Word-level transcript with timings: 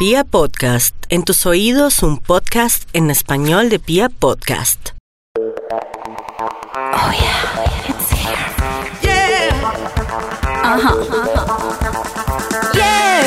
Pia 0.00 0.24
Podcast, 0.24 0.94
en 1.10 1.24
tus 1.24 1.44
oídos 1.44 2.02
un 2.02 2.16
podcast 2.16 2.88
en 2.94 3.10
español 3.10 3.68
de 3.68 3.78
Pia 3.78 4.08
Podcast. 4.08 4.92
Oh 5.36 7.12
yeah, 7.12 7.66
it's 7.86 8.10
here. 8.10 9.52
Ajá. 10.62 10.94
Yeah. 12.72 13.26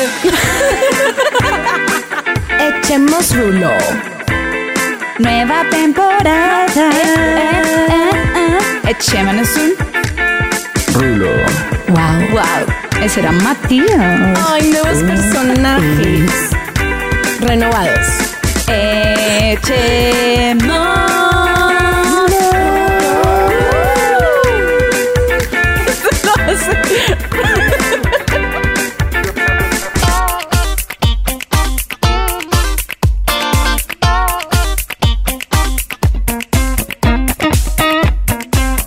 Echemos 2.80 3.36
rulo. 3.36 3.70
Nueva 5.20 5.62
temporada. 5.70 6.90
Echémonos 8.88 9.48
un 9.58 9.74
Rulo. 10.92 11.30
Wow, 11.90 12.18
wow. 12.32 12.66
Ese 13.00 13.20
era 13.20 13.30
Matías. 13.30 14.38
Ay, 14.48 14.72
nuevos 14.72 15.02
personajes. 15.04 16.50
Renovados. 17.40 18.06
Echemos. 18.68 20.74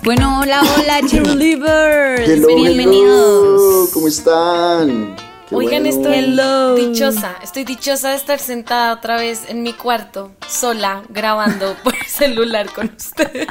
Bueno, 0.02 0.40
hola, 0.40 0.62
hola, 0.62 1.00
cheerleaders. 1.06 2.28
Hello, 2.30 2.56
Bienvenidos. 2.56 3.90
¿Cómo 3.92 4.08
están? 4.08 5.14
Qué 5.48 5.54
Oigan, 5.54 5.82
bueno. 5.84 5.96
estoy 5.96 6.14
Hello. 6.18 6.74
dichosa. 6.74 7.36
Estoy 7.42 7.64
dichosa 7.64 8.10
de 8.10 8.16
estar 8.16 8.38
sentada 8.38 8.92
otra 8.92 9.16
vez 9.16 9.44
en 9.48 9.62
mi 9.62 9.72
cuarto, 9.72 10.32
sola, 10.46 11.02
grabando 11.08 11.74
por 11.84 11.94
celular 12.06 12.70
con 12.72 12.90
ustedes. 12.96 13.46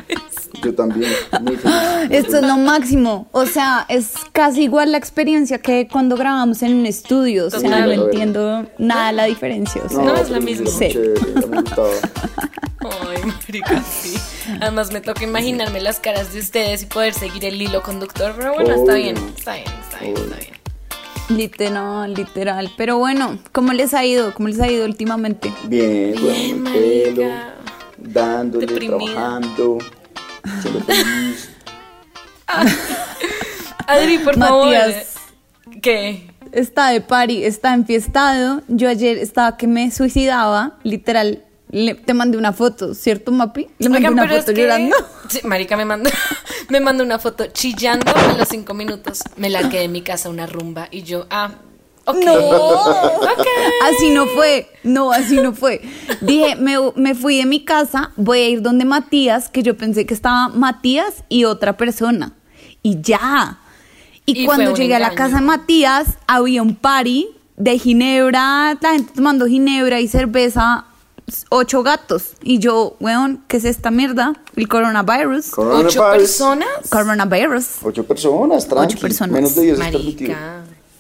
Yo 0.63 0.73
también, 0.75 1.11
muy 1.41 1.55
feliz. 1.55 1.75
Esto 2.09 2.38
es 2.38 2.44
lo 2.44 2.58
máximo. 2.58 3.27
O 3.31 3.45
sea, 3.45 3.86
es 3.89 4.13
casi 4.31 4.63
igual 4.63 4.91
la 4.91 4.97
experiencia 4.97 5.58
que 5.59 5.88
cuando 5.91 6.16
grabamos 6.17 6.61
en 6.63 6.75
un 6.75 6.86
estudio. 6.86 7.47
O 7.47 7.49
sea, 7.49 7.61
Total. 7.61 7.95
no 7.95 8.03
entiendo 8.05 8.66
nada 8.77 9.11
la 9.11 9.25
diferencia. 9.25 9.81
O 9.86 9.89
sea, 9.89 10.03
No, 10.03 10.16
es 10.16 10.30
la 10.30 10.39
misma. 10.39 10.66
gustaba. 10.66 11.89
Ay, 12.80 13.21
marica, 13.25 13.83
sí. 13.83 14.16
Además 14.61 14.91
me 14.91 15.02
toca 15.02 15.23
imaginarme 15.23 15.81
las 15.81 15.99
caras 15.99 16.31
de 16.33 16.39
ustedes 16.39 16.83
y 16.83 16.86
poder 16.86 17.14
seguir 17.14 17.43
el 17.45 17.61
hilo 17.61 17.81
conductor, 17.81 18.33
pero 18.38 18.53
bueno, 18.53 18.73
está 18.75 18.93
bien, 18.93 19.17
está 19.36 19.55
bien, 19.55 19.66
está 19.81 19.99
bien, 19.99 20.16
está 20.17 20.36
bien. 20.38 20.56
Literal, 21.30 22.14
literal. 22.14 22.72
Pero 22.78 22.97
bueno, 22.97 23.39
¿cómo 23.52 23.73
les 23.73 23.94
ha 23.94 24.06
ido? 24.06 24.33
¿Cómo 24.33 24.47
les 24.50 24.59
ha 24.59 24.70
ido 24.70 24.86
últimamente? 24.86 25.52
Bien, 25.66 26.14
Bien, 26.16 26.64
bueno, 26.64 26.78
el 26.78 27.14
pelo, 27.14 27.30
dándole, 27.97 28.66
Deprimida. 28.67 28.97
trabajando, 28.97 29.78
siendo 30.61 30.80
feliz. 30.81 31.50
Adri, 33.88 34.17
por 34.20 34.38
favor. 34.38 34.66
Matías. 34.67 35.16
¿Qué? 35.81 36.30
Está 36.52 36.89
de 36.89 37.02
party, 37.02 37.44
está 37.44 37.73
enfiestado. 37.73 38.61
Yo 38.67 38.89
ayer 38.89 39.17
estaba 39.17 39.58
que 39.58 39.67
me 39.67 39.92
suicidaba, 39.92 40.78
literal. 40.83 41.44
Le- 41.69 41.95
te 41.95 42.13
mandé 42.13 42.37
una 42.37 42.53
foto, 42.53 42.93
¿cierto, 42.93 43.31
Mapi? 43.31 43.67
Le 43.79 43.89
mandé 43.89 44.07
Oigan, 44.07 44.13
una 44.25 44.33
es 44.35 44.41
foto 44.41 44.53
que- 44.53 44.61
llorando. 44.61 44.95
Sí, 45.29 45.39
marica 45.43 45.75
me 45.77 45.85
mandó, 45.85 46.09
me 46.69 46.79
mandó 46.79 47.03
una 47.03 47.19
foto 47.19 47.47
chillando 47.47 48.11
a 48.15 48.37
los 48.37 48.47
cinco 48.47 48.73
minutos. 48.73 49.21
Me 49.35 49.49
largué 49.49 49.79
de 49.79 49.87
mi 49.87 50.01
casa 50.01 50.29
una 50.29 50.45
rumba 50.47 50.87
y 50.91 51.03
yo, 51.03 51.25
ah, 51.29 51.51
ok. 52.05 52.23
No, 52.23 52.33
Ok. 52.33 53.47
así 53.83 54.09
no 54.11 54.25
fue, 54.27 54.69
no, 54.83 55.11
así 55.11 55.35
no 55.35 55.53
fue. 55.53 55.81
Dije, 56.21 56.55
me, 56.55 56.75
me 56.95 57.13
fui 57.15 57.37
de 57.37 57.45
mi 57.45 57.65
casa, 57.65 58.11
voy 58.15 58.39
a 58.39 58.49
ir 58.49 58.61
donde 58.61 58.85
Matías, 58.85 59.49
que 59.49 59.63
yo 59.63 59.75
pensé 59.77 60.05
que 60.05 60.13
estaba 60.13 60.47
Matías 60.49 61.23
y 61.27 61.43
otra 61.43 61.75
persona. 61.75 62.33
Y 62.81 63.02
ya. 63.02 63.59
Y, 64.25 64.43
Y 64.43 64.45
cuando 64.45 64.73
llegué 64.73 64.95
a 64.95 64.99
la 64.99 65.13
casa 65.15 65.37
de 65.37 65.42
Matías, 65.45 66.17
había 66.27 66.61
un 66.61 66.75
party 66.75 67.27
de 67.58 67.77
ginebra, 67.80 68.77
la 68.80 68.92
gente 68.92 69.11
tomando 69.15 69.45
ginebra 69.47 69.99
y 69.99 70.08
cerveza, 70.08 70.86
ocho 71.49 71.83
gatos. 71.83 72.32
Y 72.42 72.60
yo, 72.60 72.95
weón, 72.99 73.43
¿qué 73.48 73.58
es 73.58 73.65
esta 73.65 73.92
mierda? 73.92 74.33
El 74.55 74.67
coronavirus. 74.67 75.48
¿Ocho 75.48 75.55
Coronavirus. 75.55 75.98
personas? 75.98 76.67
Coronavirus. 76.89 77.65
Ocho 77.83 78.04
personas, 78.05 78.67
tranqui. 78.67 78.93
Ocho 78.95 79.02
personas. 79.02 79.33
Menos 79.33 79.55
de 79.55 79.61
diez 79.64 79.80
es 79.80 79.86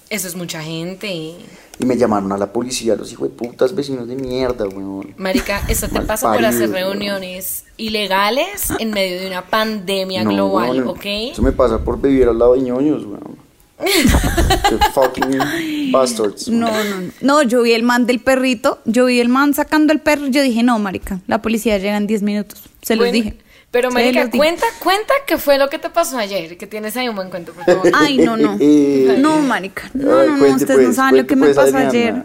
eso 0.09 0.27
es 0.27 0.35
mucha 0.35 0.61
gente. 0.61 1.35
Y 1.79 1.85
me 1.85 1.97
llamaron 1.97 2.31
a 2.31 2.37
la 2.37 2.51
policía, 2.51 2.95
los 2.95 3.11
hijos 3.11 3.29
de 3.29 3.35
putas 3.35 3.75
vecinos 3.75 4.07
de 4.07 4.15
mierda, 4.15 4.65
weón. 4.67 5.13
Marica, 5.17 5.61
eso 5.67 5.87
te 5.89 6.01
pasa 6.01 6.31
por 6.33 6.43
hacer 6.45 6.69
weón. 6.69 6.93
reuniones 6.93 7.65
ilegales 7.75 8.71
en 8.79 8.91
medio 8.91 9.19
de 9.19 9.27
una 9.27 9.45
pandemia 9.49 10.23
No, 10.23 10.31
global, 10.31 10.71
weón, 10.71 10.87
¿ok? 10.87 11.05
Eso 11.05 11.41
me 11.41 11.51
pasa 11.51 11.79
por 11.79 12.01
vivir 12.01 12.27
al 12.29 12.39
lado 12.39 12.53
de 12.53 12.61
ñoños, 12.61 13.03
weón. 13.05 13.36
Qué 13.79 14.77
fucking 14.93 15.91
bastards. 15.91 16.47
No, 16.49 16.67
no, 16.71 16.83
no. 17.01 17.11
No, 17.21 17.43
yo 17.43 17.61
vi 17.61 17.73
el 17.73 17.83
man 17.83 18.05
del 18.05 18.19
perrito, 18.19 18.79
yo 18.85 19.05
vi 19.05 19.19
el 19.19 19.29
man 19.29 19.53
sacando 19.53 19.93
el 19.93 19.99
perro, 19.99 20.27
yo 20.27 20.41
dije, 20.41 20.63
no, 20.63 20.79
marica, 20.79 21.19
la 21.27 21.41
policía 21.41 21.77
llega 21.77 21.97
en 21.97 22.07
10 22.07 22.23
minutos. 22.23 22.63
Se 22.81 22.95
los 22.95 23.03
Bueno, 23.05 23.13
dije. 23.13 23.37
Pero, 23.69 23.91
Marica, 23.91 24.21
los 24.21 24.31
dije. 24.31 24.37
cuenta, 24.37 24.65
cuenta 24.79 25.13
qué 25.27 25.37
fue 25.37 25.57
lo 25.57 25.69
que 25.69 25.77
te 25.77 25.89
pasó 25.89 26.17
ayer, 26.17 26.57
que 26.57 26.65
tienes 26.67 26.95
ahí 26.95 27.09
un 27.09 27.15
buen 27.17 27.29
cuento, 27.29 27.51
por 27.51 27.65
favor. 27.65 27.91
Ay, 27.93 28.17
no, 28.17 28.37
no. 28.37 28.57
No, 29.17 29.39
marica. 29.41 29.91
No, 29.93 30.19
Ay, 30.19 30.27
no, 30.29 30.33
no, 30.33 30.39
cuente, 30.39 30.63
ustedes 30.63 30.79
no 30.79 30.85
pues, 30.85 30.95
saben 30.95 31.17
lo 31.17 31.27
que 31.27 31.35
me 31.35 31.45
pues, 31.47 31.55
pasó 31.57 31.67
Adriana. 31.77 31.89
ayer. 31.89 32.23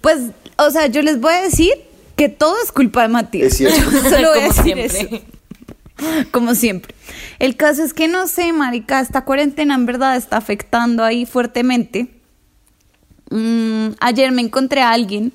Pues, 0.00 0.18
o 0.56 0.70
sea, 0.70 0.86
yo 0.86 1.02
les 1.02 1.20
voy 1.20 1.34
a 1.34 1.42
decir 1.42 1.72
que 2.16 2.28
todo 2.28 2.54
es 2.62 2.70
culpa 2.72 3.02
de 3.02 3.08
Matías. 3.08 3.48
Es 3.48 3.56
cierto. 3.58 3.90
Solo 4.08 4.28
voy 4.30 4.38
a 4.38 4.44
decir 4.48 4.62
siempre. 4.62 4.86
eso. 4.86 5.22
Como 6.30 6.54
siempre. 6.54 6.94
El 7.38 7.56
caso 7.56 7.82
es 7.82 7.94
que 7.94 8.08
no 8.08 8.26
sé, 8.26 8.52
marica, 8.52 9.00
esta 9.00 9.24
cuarentena 9.24 9.74
en 9.74 9.86
verdad 9.86 10.16
está 10.16 10.36
afectando 10.36 11.04
ahí 11.04 11.26
fuertemente. 11.26 12.08
Mm, 13.30 13.88
ayer 14.00 14.32
me 14.32 14.40
encontré 14.42 14.80
a 14.80 14.90
alguien 14.92 15.32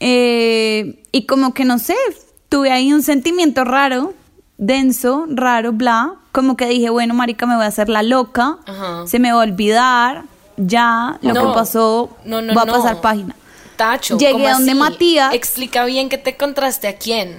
eh, 0.00 1.02
y 1.12 1.26
como 1.26 1.54
que 1.54 1.64
no 1.64 1.78
sé, 1.78 1.94
tuve 2.48 2.70
ahí 2.70 2.92
un 2.92 3.02
sentimiento 3.02 3.64
raro, 3.64 4.14
denso, 4.58 5.26
raro, 5.28 5.72
bla. 5.72 6.14
Como 6.32 6.56
que 6.56 6.66
dije, 6.66 6.90
bueno, 6.90 7.14
marica, 7.14 7.46
me 7.46 7.56
voy 7.56 7.64
a 7.64 7.68
hacer 7.68 7.88
la 7.88 8.02
loca, 8.02 8.58
Ajá. 8.66 9.06
se 9.06 9.18
me 9.18 9.32
va 9.32 9.40
a 9.40 9.44
olvidar, 9.44 10.24
ya, 10.56 11.18
lo 11.22 11.34
No. 11.34 11.48
que 11.48 11.54
pasó, 11.54 12.16
No, 12.24 12.42
no, 12.42 12.54
va 12.54 12.62
a 12.62 12.66
pasar 12.66 13.00
página. 13.00 13.34
Tacho, 13.76 14.16
Llegué 14.16 14.32
¿cómo 14.32 14.46
a 14.48 14.52
donde 14.52 14.70
así? 14.72 14.78
Matías. 14.80 15.34
Explica 15.34 15.84
bien 15.84 16.08
que 16.08 16.16
te 16.18 16.30
encontraste 16.30 16.88
a 16.88 16.96
quién. 16.96 17.36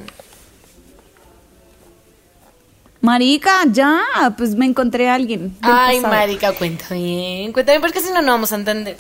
Marica, 3.08 3.64
ya, 3.72 4.02
pues 4.38 4.54
me 4.56 4.66
encontré 4.66 5.10
a 5.10 5.16
alguien. 5.16 5.56
Ay, 5.62 6.02
pasado. 6.02 6.14
marica, 6.14 6.54
cuenta 6.54 6.94
bien. 6.94 7.54
Cuenta 7.54 7.72
bien 7.72 7.82
porque 7.82 8.02
si 8.02 8.12
no, 8.12 8.22
no 8.22 8.34
vamos 8.34 8.52
a 8.52 8.56
entender. 8.58 8.98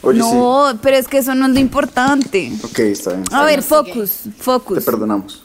Oye, 0.00 0.18
no, 0.20 0.78
pero 0.80 0.96
es 0.96 1.08
que 1.08 1.18
eso 1.18 1.34
no 1.34 1.46
es 1.46 1.52
lo 1.52 1.58
importante. 1.60 2.52
Ok, 2.62 2.78
está 2.78 3.10
bien. 3.14 3.24
A 3.32 3.42
ver, 3.44 3.62
sigue. 3.62 3.74
focus, 3.76 4.10
Te 4.24 4.30
focus. 4.42 4.84
perdonamos. 4.84 5.42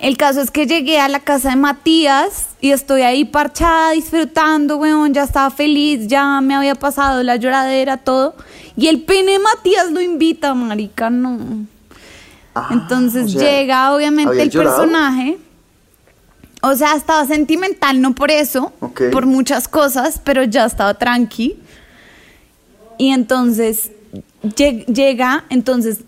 El 0.00 0.16
caso 0.16 0.40
es 0.40 0.50
que 0.50 0.66
llegué 0.66 0.98
a 1.00 1.08
la 1.08 1.20
casa 1.20 1.50
de 1.50 1.56
Matías 1.56 2.50
y 2.60 2.70
estoy 2.70 3.02
ahí 3.02 3.24
parchada, 3.24 3.90
disfrutando, 3.90 4.76
weón, 4.78 5.12
ya 5.12 5.24
estaba 5.24 5.50
feliz, 5.50 6.06
ya 6.06 6.40
me 6.40 6.54
había 6.54 6.74
pasado 6.74 7.22
la 7.22 7.36
lloradera, 7.36 7.96
todo. 7.98 8.34
Y 8.76 8.86
el 8.86 9.02
pene 9.02 9.32
de 9.32 9.38
Matías 9.40 9.90
lo 9.90 10.00
invita, 10.00 10.54
marica, 10.54 11.10
no. 11.10 11.66
Ah, 12.54 12.68
Entonces 12.70 13.26
o 13.26 13.28
sea, 13.28 13.40
llega 13.42 13.92
obviamente 13.94 14.30
¿habías 14.30 14.44
el 14.46 14.50
llorado? 14.50 14.76
personaje. 14.78 15.38
O 16.62 16.74
sea, 16.74 16.94
estaba 16.94 17.24
sentimental, 17.26 18.00
no 18.02 18.14
por 18.14 18.30
eso, 18.30 18.72
por 19.12 19.26
muchas 19.26 19.66
cosas, 19.68 20.20
pero 20.22 20.44
ya 20.44 20.66
estaba 20.66 20.94
tranqui. 20.94 21.58
Y 22.98 23.10
entonces 23.10 23.90
lleg- 24.42 24.84
llega, 24.86 25.44
entonces 25.48 26.00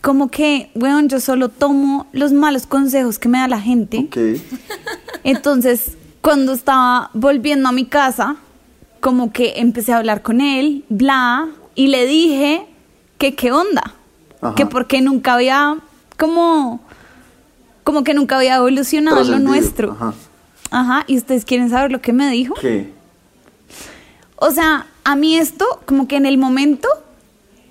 como 0.00 0.30
que, 0.30 0.70
weón, 0.76 1.08
yo 1.08 1.18
solo 1.18 1.48
tomo 1.48 2.06
los 2.12 2.32
malos 2.32 2.66
consejos 2.66 3.18
que 3.18 3.28
me 3.28 3.38
da 3.38 3.48
la 3.48 3.60
gente. 3.60 3.98
Ok. 4.06 4.16
Entonces, 5.24 5.96
cuando 6.20 6.52
estaba 6.52 7.10
volviendo 7.12 7.68
a 7.68 7.72
mi 7.72 7.86
casa, 7.86 8.36
como 9.00 9.32
que 9.32 9.54
empecé 9.56 9.92
a 9.92 9.96
hablar 9.98 10.22
con 10.22 10.40
él, 10.40 10.84
bla, 10.88 11.48
y 11.74 11.88
le 11.88 12.06
dije 12.06 12.66
que 13.18 13.34
qué 13.34 13.50
onda, 13.50 13.94
Ajá. 14.40 14.54
que 14.54 14.66
porque 14.66 15.00
nunca 15.00 15.34
había, 15.34 15.76
como, 16.16 16.80
como 17.86 18.02
que 18.02 18.14
nunca 18.14 18.36
había 18.36 18.56
evolucionado 18.56 19.22
lo 19.22 19.38
nuestro. 19.38 19.92
ajá. 19.92 20.12
Ajá, 20.72 21.04
y 21.06 21.16
ustedes 21.16 21.44
quieren 21.44 21.70
saber 21.70 21.92
lo 21.92 22.00
que 22.00 22.12
me 22.12 22.28
dijo. 22.28 22.54
¿Qué? 22.60 22.90
O 24.34 24.50
sea, 24.50 24.88
a 25.04 25.14
mí 25.14 25.36
esto, 25.36 25.64
como 25.86 26.08
que 26.08 26.16
en 26.16 26.26
el 26.26 26.36
momento, 26.36 26.88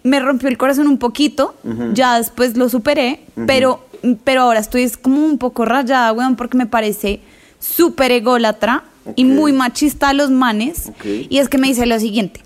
me 0.04 0.22
rompió 0.22 0.48
el 0.48 0.58
corazón 0.58 0.88
un 0.88 1.00
poquito, 1.00 1.54
ya 1.94 2.18
después 2.18 2.56
lo 2.56 2.70
superé, 2.70 3.26
pero, 3.46 3.86
pero 4.24 4.44
ahora 4.44 4.62
estoy 4.62 4.84
es 4.84 4.96
como 4.96 5.26
un 5.26 5.38
poco 5.38 5.66
rayada, 5.66 6.14
weón, 6.14 6.38
porque 6.38 6.58
me 6.58 6.66
parece 6.66 7.20
súper 7.60 8.14
ególatra 8.14 8.86
y 9.18 9.26
muy 9.26 9.52
machista 9.52 10.08
a 10.08 10.14
los 10.14 10.32
manes. 10.32 10.94
Y 11.04 11.40
es 11.40 11.50
que 11.50 11.58
me 11.58 11.68
dice 11.68 11.86
lo 11.86 12.00
siguiente. 12.00 12.40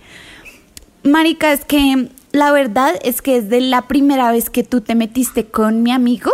Marica, 1.04 1.54
es 1.54 1.66
que 1.66 2.10
la 2.32 2.52
verdad 2.52 2.96
es 3.04 3.22
que 3.22 3.44
desde 3.44 3.62
la 3.62 3.88
primera 3.88 4.32
vez 4.32 4.50
que 4.50 4.64
tú 4.64 4.82
te 4.82 4.96
metiste 4.96 5.46
con 5.46 5.84
mi 5.84 5.92
amigo, 5.92 6.32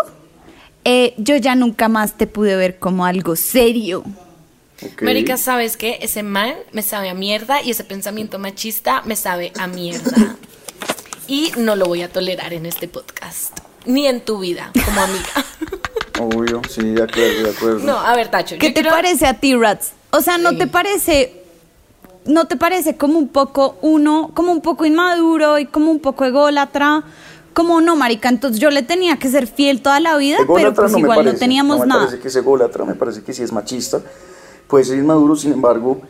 eh, 0.85 1.13
yo 1.17 1.35
ya 1.35 1.55
nunca 1.55 1.89
más 1.89 2.13
te 2.13 2.27
pude 2.27 2.55
ver 2.55 2.77
como 2.79 3.05
algo 3.05 3.35
serio. 3.35 4.03
Ok. 4.81 5.01
Marica, 5.01 5.35
¿sabes 5.35 5.77
qué? 5.77 5.97
Ese 6.01 6.21
man 6.21 6.53
me 6.71 6.83
sabe 6.83 7.09
a 7.09 7.13
mierda 7.13 7.61
y 7.61 7.71
ese 7.71 7.83
pensamiento 7.83 8.39
machista 8.39 9.01
me 9.03 9.15
sabe 9.15 9.51
a 9.59 9.67
mierda. 9.67 10.37
Y 11.27 11.51
no 11.57 11.75
lo 11.75 11.87
voy 11.87 12.03
a 12.03 12.09
tolerar 12.09 12.53
en 12.53 12.67
este 12.67 12.87
podcast. 12.87 13.57
Ni 13.87 14.05
en 14.05 14.21
tu 14.21 14.37
vida, 14.37 14.71
como 14.85 15.01
amiga. 15.01 15.45
Obvio, 16.19 16.61
sí, 16.69 16.91
de 16.91 17.01
acuerdo, 17.01 17.43
de 17.43 17.49
acuerdo. 17.49 17.79
No, 17.79 17.97
a 17.97 18.15
ver, 18.15 18.29
Tacho. 18.29 18.57
¿Qué 18.59 18.69
te 18.69 18.83
parece 18.83 19.25
a 19.25 19.33
ti, 19.33 19.55
Rats? 19.55 19.93
O 20.11 20.21
sea, 20.21 20.37
¿no 20.37 20.55
te 20.55 20.67
parece, 20.67 21.43
no 22.25 22.45
te 22.45 22.57
parece 22.57 22.95
como 22.95 23.17
un 23.17 23.29
poco 23.29 23.79
uno, 23.81 24.29
como 24.35 24.51
un 24.51 24.61
poco 24.61 24.85
inmaduro 24.85 25.57
y 25.57 25.65
como 25.65 25.89
un 25.89 25.99
poco 25.99 26.25
ególatra? 26.25 27.03
Como 27.55 27.79
no, 27.79 27.95
marica, 27.95 28.27
entonces 28.27 28.59
yo 28.59 28.69
le 28.69 28.83
tenía 28.83 29.17
que 29.17 29.29
ser 29.29 29.47
fiel 29.47 29.81
toda 29.81 30.01
la 30.01 30.17
vida, 30.17 30.39
pero 30.39 30.73
pues 30.73 30.91
no 30.91 30.97
me 30.97 30.99
igual 30.99 31.23
no 31.23 31.35
teníamos 31.35 31.77
no 31.77 31.83
me 31.83 31.87
nada. 31.87 32.01
parece 32.01 32.21
que 32.21 32.27
es 32.27 32.35
ególatra, 32.35 32.83
me 32.83 32.95
parece 32.95 33.23
que 33.23 33.31
sí 33.31 33.43
es 33.43 33.53
machista. 33.53 34.01
Puede 34.67 34.83
ser 34.83 34.97
inmaduro, 34.97 35.37
sin 35.37 35.53
embargo, 35.53 36.01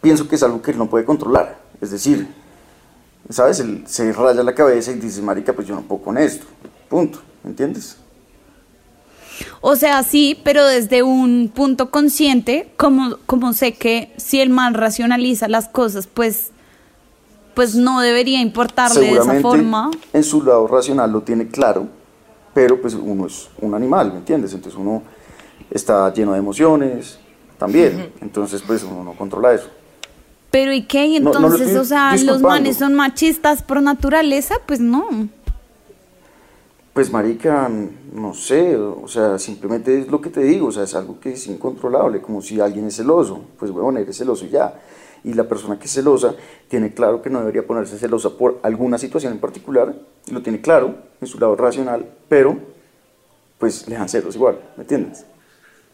pienso 0.00 0.26
que 0.26 0.34
es 0.34 0.42
algo 0.42 0.60
que 0.60 0.72
él 0.72 0.78
no 0.78 0.90
puede 0.90 1.04
controlar. 1.04 1.60
Es 1.80 1.92
decir, 1.92 2.26
¿sabes? 3.30 3.60
Él 3.60 3.84
se 3.86 4.12
raya 4.12 4.42
la 4.42 4.52
cabeza 4.52 4.90
y 4.90 4.94
dice, 4.94 5.22
marica, 5.22 5.52
pues 5.52 5.68
yo 5.68 5.76
no 5.76 5.82
puedo 5.82 6.02
con 6.02 6.18
esto. 6.18 6.44
Punto. 6.88 7.20
¿Me 7.44 7.50
entiendes? 7.50 7.96
O 9.60 9.76
sea, 9.76 10.02
sí, 10.02 10.40
pero 10.42 10.66
desde 10.66 11.04
un 11.04 11.52
punto 11.54 11.92
consciente, 11.92 12.72
como, 12.76 13.16
como 13.26 13.52
sé 13.52 13.74
que 13.74 14.12
si 14.16 14.40
el 14.40 14.50
mal 14.50 14.74
racionaliza 14.74 15.46
las 15.46 15.68
cosas, 15.68 16.08
pues, 16.08 16.50
pues 17.58 17.74
no 17.74 18.00
debería 18.00 18.40
importarle 18.40 19.00
de 19.00 19.18
esa 19.18 19.40
forma. 19.40 19.90
en 20.12 20.22
su 20.22 20.44
lado 20.44 20.68
racional 20.68 21.10
lo 21.10 21.22
tiene 21.22 21.48
claro, 21.48 21.88
pero 22.54 22.80
pues 22.80 22.94
uno 22.94 23.26
es 23.26 23.48
un 23.60 23.74
animal, 23.74 24.12
¿me 24.12 24.18
entiendes? 24.18 24.54
Entonces 24.54 24.78
uno 24.78 25.02
está 25.68 26.14
lleno 26.14 26.34
de 26.34 26.38
emociones 26.38 27.18
también. 27.58 28.12
Entonces 28.20 28.62
pues 28.64 28.84
uno 28.84 29.02
no 29.02 29.14
controla 29.14 29.54
eso. 29.54 29.68
Pero 30.52 30.72
¿y 30.72 30.84
qué? 30.84 31.06
Y 31.06 31.18
No, 31.18 31.32
no 31.32 31.36
entonces, 31.36 31.62
estoy 31.62 31.80
o 31.80 31.84
sea, 31.84 32.16
los 32.18 32.40
manes 32.42 32.76
son 32.76 32.94
machistas 32.94 33.60
por 33.60 33.82
naturaleza, 33.82 34.54
pues 34.64 34.78
no. 34.78 35.28
Pues 36.92 37.10
marica, 37.10 37.68
no 38.12 38.34
sé, 38.34 38.76
o 38.76 39.08
sea, 39.08 39.36
simplemente 39.40 39.98
es 39.98 40.06
lo 40.06 40.20
que 40.20 40.30
te 40.30 40.44
digo, 40.44 40.68
o 40.68 40.72
sea, 40.72 40.84
es 40.84 40.94
algo 40.94 41.18
que 41.18 41.32
es 41.32 41.44
incontrolable, 41.48 42.20
como 42.20 42.40
si 42.40 42.60
alguien 42.60 42.86
es 42.86 42.94
celoso, 42.94 43.40
pues 43.58 43.72
bueno, 43.72 43.98
eres 43.98 44.16
celoso 44.16 44.46
y 44.46 44.50
ya. 44.50 44.74
Y 45.24 45.34
la 45.34 45.44
persona 45.44 45.78
que 45.78 45.86
es 45.86 45.92
celosa 45.92 46.34
tiene 46.68 46.92
claro 46.92 47.22
que 47.22 47.30
no 47.30 47.40
debería 47.40 47.66
ponerse 47.66 47.98
celosa 47.98 48.30
por 48.30 48.60
alguna 48.62 48.98
situación 48.98 49.32
en 49.32 49.40
particular, 49.40 49.94
lo 50.30 50.42
tiene 50.42 50.60
claro 50.60 50.94
en 51.20 51.26
su 51.26 51.38
lado 51.38 51.56
racional, 51.56 52.06
pero 52.28 52.56
pues 53.58 53.88
le 53.88 53.96
dan 53.96 54.08
celos 54.08 54.36
igual, 54.36 54.60
¿me 54.76 54.82
entiendes? 54.82 55.24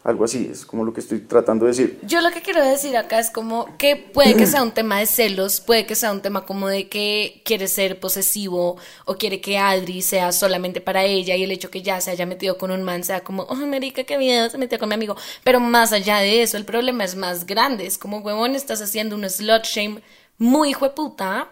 Algo 0.05 0.23
así, 0.23 0.47
es 0.51 0.67
como 0.67 0.83
lo 0.83 0.93
que 0.93 0.99
estoy 0.99 1.21
tratando 1.21 1.65
de 1.65 1.71
decir. 1.71 1.99
Yo 2.03 2.21
lo 2.21 2.29
que 2.29 2.43
quiero 2.43 2.63
decir 2.63 2.95
acá 2.95 3.17
es 3.17 3.31
como 3.31 3.75
que 3.77 3.95
puede 3.95 4.35
que 4.35 4.45
sea 4.45 4.61
un 4.61 4.71
tema 4.75 4.99
de 4.99 5.07
celos, 5.07 5.61
puede 5.61 5.87
que 5.87 5.95
sea 5.95 6.11
un 6.11 6.21
tema 6.21 6.45
como 6.45 6.67
de 6.67 6.87
que 6.89 7.41
quiere 7.43 7.67
ser 7.67 7.99
posesivo 7.99 8.77
o 9.05 9.15
quiere 9.15 9.41
que 9.41 9.57
Adri 9.57 10.03
sea 10.03 10.31
solamente 10.31 10.79
para 10.79 11.03
ella 11.05 11.35
y 11.35 11.43
el 11.43 11.51
hecho 11.51 11.71
que 11.71 11.81
ya 11.81 11.99
se 12.01 12.11
haya 12.11 12.27
metido 12.27 12.59
con 12.59 12.69
un 12.69 12.83
man 12.83 13.03
sea 13.03 13.23
como, 13.23 13.43
oh, 13.49 13.55
marica, 13.55 14.03
qué 14.03 14.19
miedo, 14.19 14.47
se 14.47 14.59
metió 14.59 14.77
con 14.77 14.89
mi 14.89 14.93
amigo. 14.93 15.17
Pero 15.43 15.59
más 15.59 15.91
allá 15.91 16.19
de 16.19 16.43
eso, 16.43 16.57
el 16.57 16.65
problema 16.65 17.03
es 17.03 17.15
más 17.15 17.47
grande. 17.47 17.87
Es 17.87 17.97
como, 17.97 18.19
huevón, 18.19 18.53
estás 18.53 18.83
haciendo 18.83 19.15
un 19.15 19.27
slut 19.27 19.63
shame 19.63 20.03
muy 20.37 20.69
hijueputa, 20.69 21.49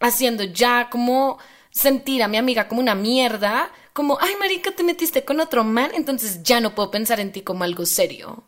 haciendo 0.00 0.44
ya 0.44 0.88
como 0.88 1.36
sentir 1.70 2.22
a 2.22 2.28
mi 2.28 2.38
amiga 2.38 2.66
como 2.66 2.80
una 2.80 2.94
mierda, 2.94 3.70
como, 3.92 4.18
ay, 4.20 4.34
marica, 4.38 4.70
te 4.72 4.82
metiste 4.84 5.24
con 5.24 5.40
otro 5.40 5.64
man, 5.64 5.90
entonces 5.94 6.42
ya 6.42 6.60
no 6.60 6.74
puedo 6.74 6.90
pensar 6.90 7.20
en 7.20 7.32
ti 7.32 7.42
como 7.42 7.64
algo 7.64 7.84
serio. 7.86 8.44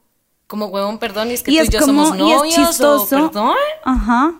Como 0.46 0.66
huevón, 0.66 0.98
perdón, 0.98 1.30
y 1.30 1.34
es 1.34 1.42
que 1.42 1.50
y 1.50 1.56
tú 1.56 1.62
es 1.62 1.68
y 1.68 1.72
yo 1.72 1.80
como, 1.80 2.06
somos 2.06 2.18
y 2.28 2.32
es 2.32 2.38
novios, 2.38 2.54
chistoso. 2.70 3.02
o 3.02 3.30
perdón. 3.30 3.56
Ajá. 3.84 4.34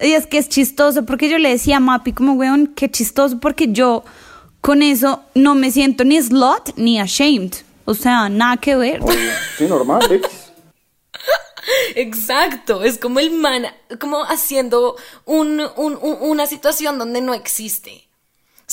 Y 0.00 0.12
es 0.12 0.26
que 0.26 0.38
es 0.38 0.48
chistoso, 0.48 1.04
porque 1.06 1.28
yo 1.30 1.38
le 1.38 1.48
decía 1.50 1.78
a 1.78 1.80
Mapi 1.80 2.12
como, 2.12 2.34
weón, 2.34 2.66
qué 2.76 2.90
chistoso, 2.90 3.38
porque 3.40 3.68
yo 3.72 4.04
con 4.60 4.82
eso 4.82 5.22
no 5.34 5.54
me 5.54 5.70
siento 5.70 6.04
ni 6.04 6.20
slot 6.20 6.74
ni 6.76 6.98
ashamed. 7.00 7.54
O 7.84 7.94
sea, 7.94 8.28
nada 8.28 8.56
que 8.58 8.74
ver. 8.76 9.00
Oye, 9.02 9.30
sí, 9.56 9.64
normal, 9.66 10.02
X. 10.10 10.28
Exacto, 11.94 12.82
es 12.82 12.98
como 12.98 13.20
el 13.20 13.30
man, 13.32 13.66
como 14.00 14.22
haciendo 14.24 14.96
un, 15.24 15.60
un- 15.76 15.98
un- 16.00 16.18
una 16.20 16.46
situación 16.46 16.98
donde 16.98 17.20
no 17.20 17.34
existe. 17.34 18.05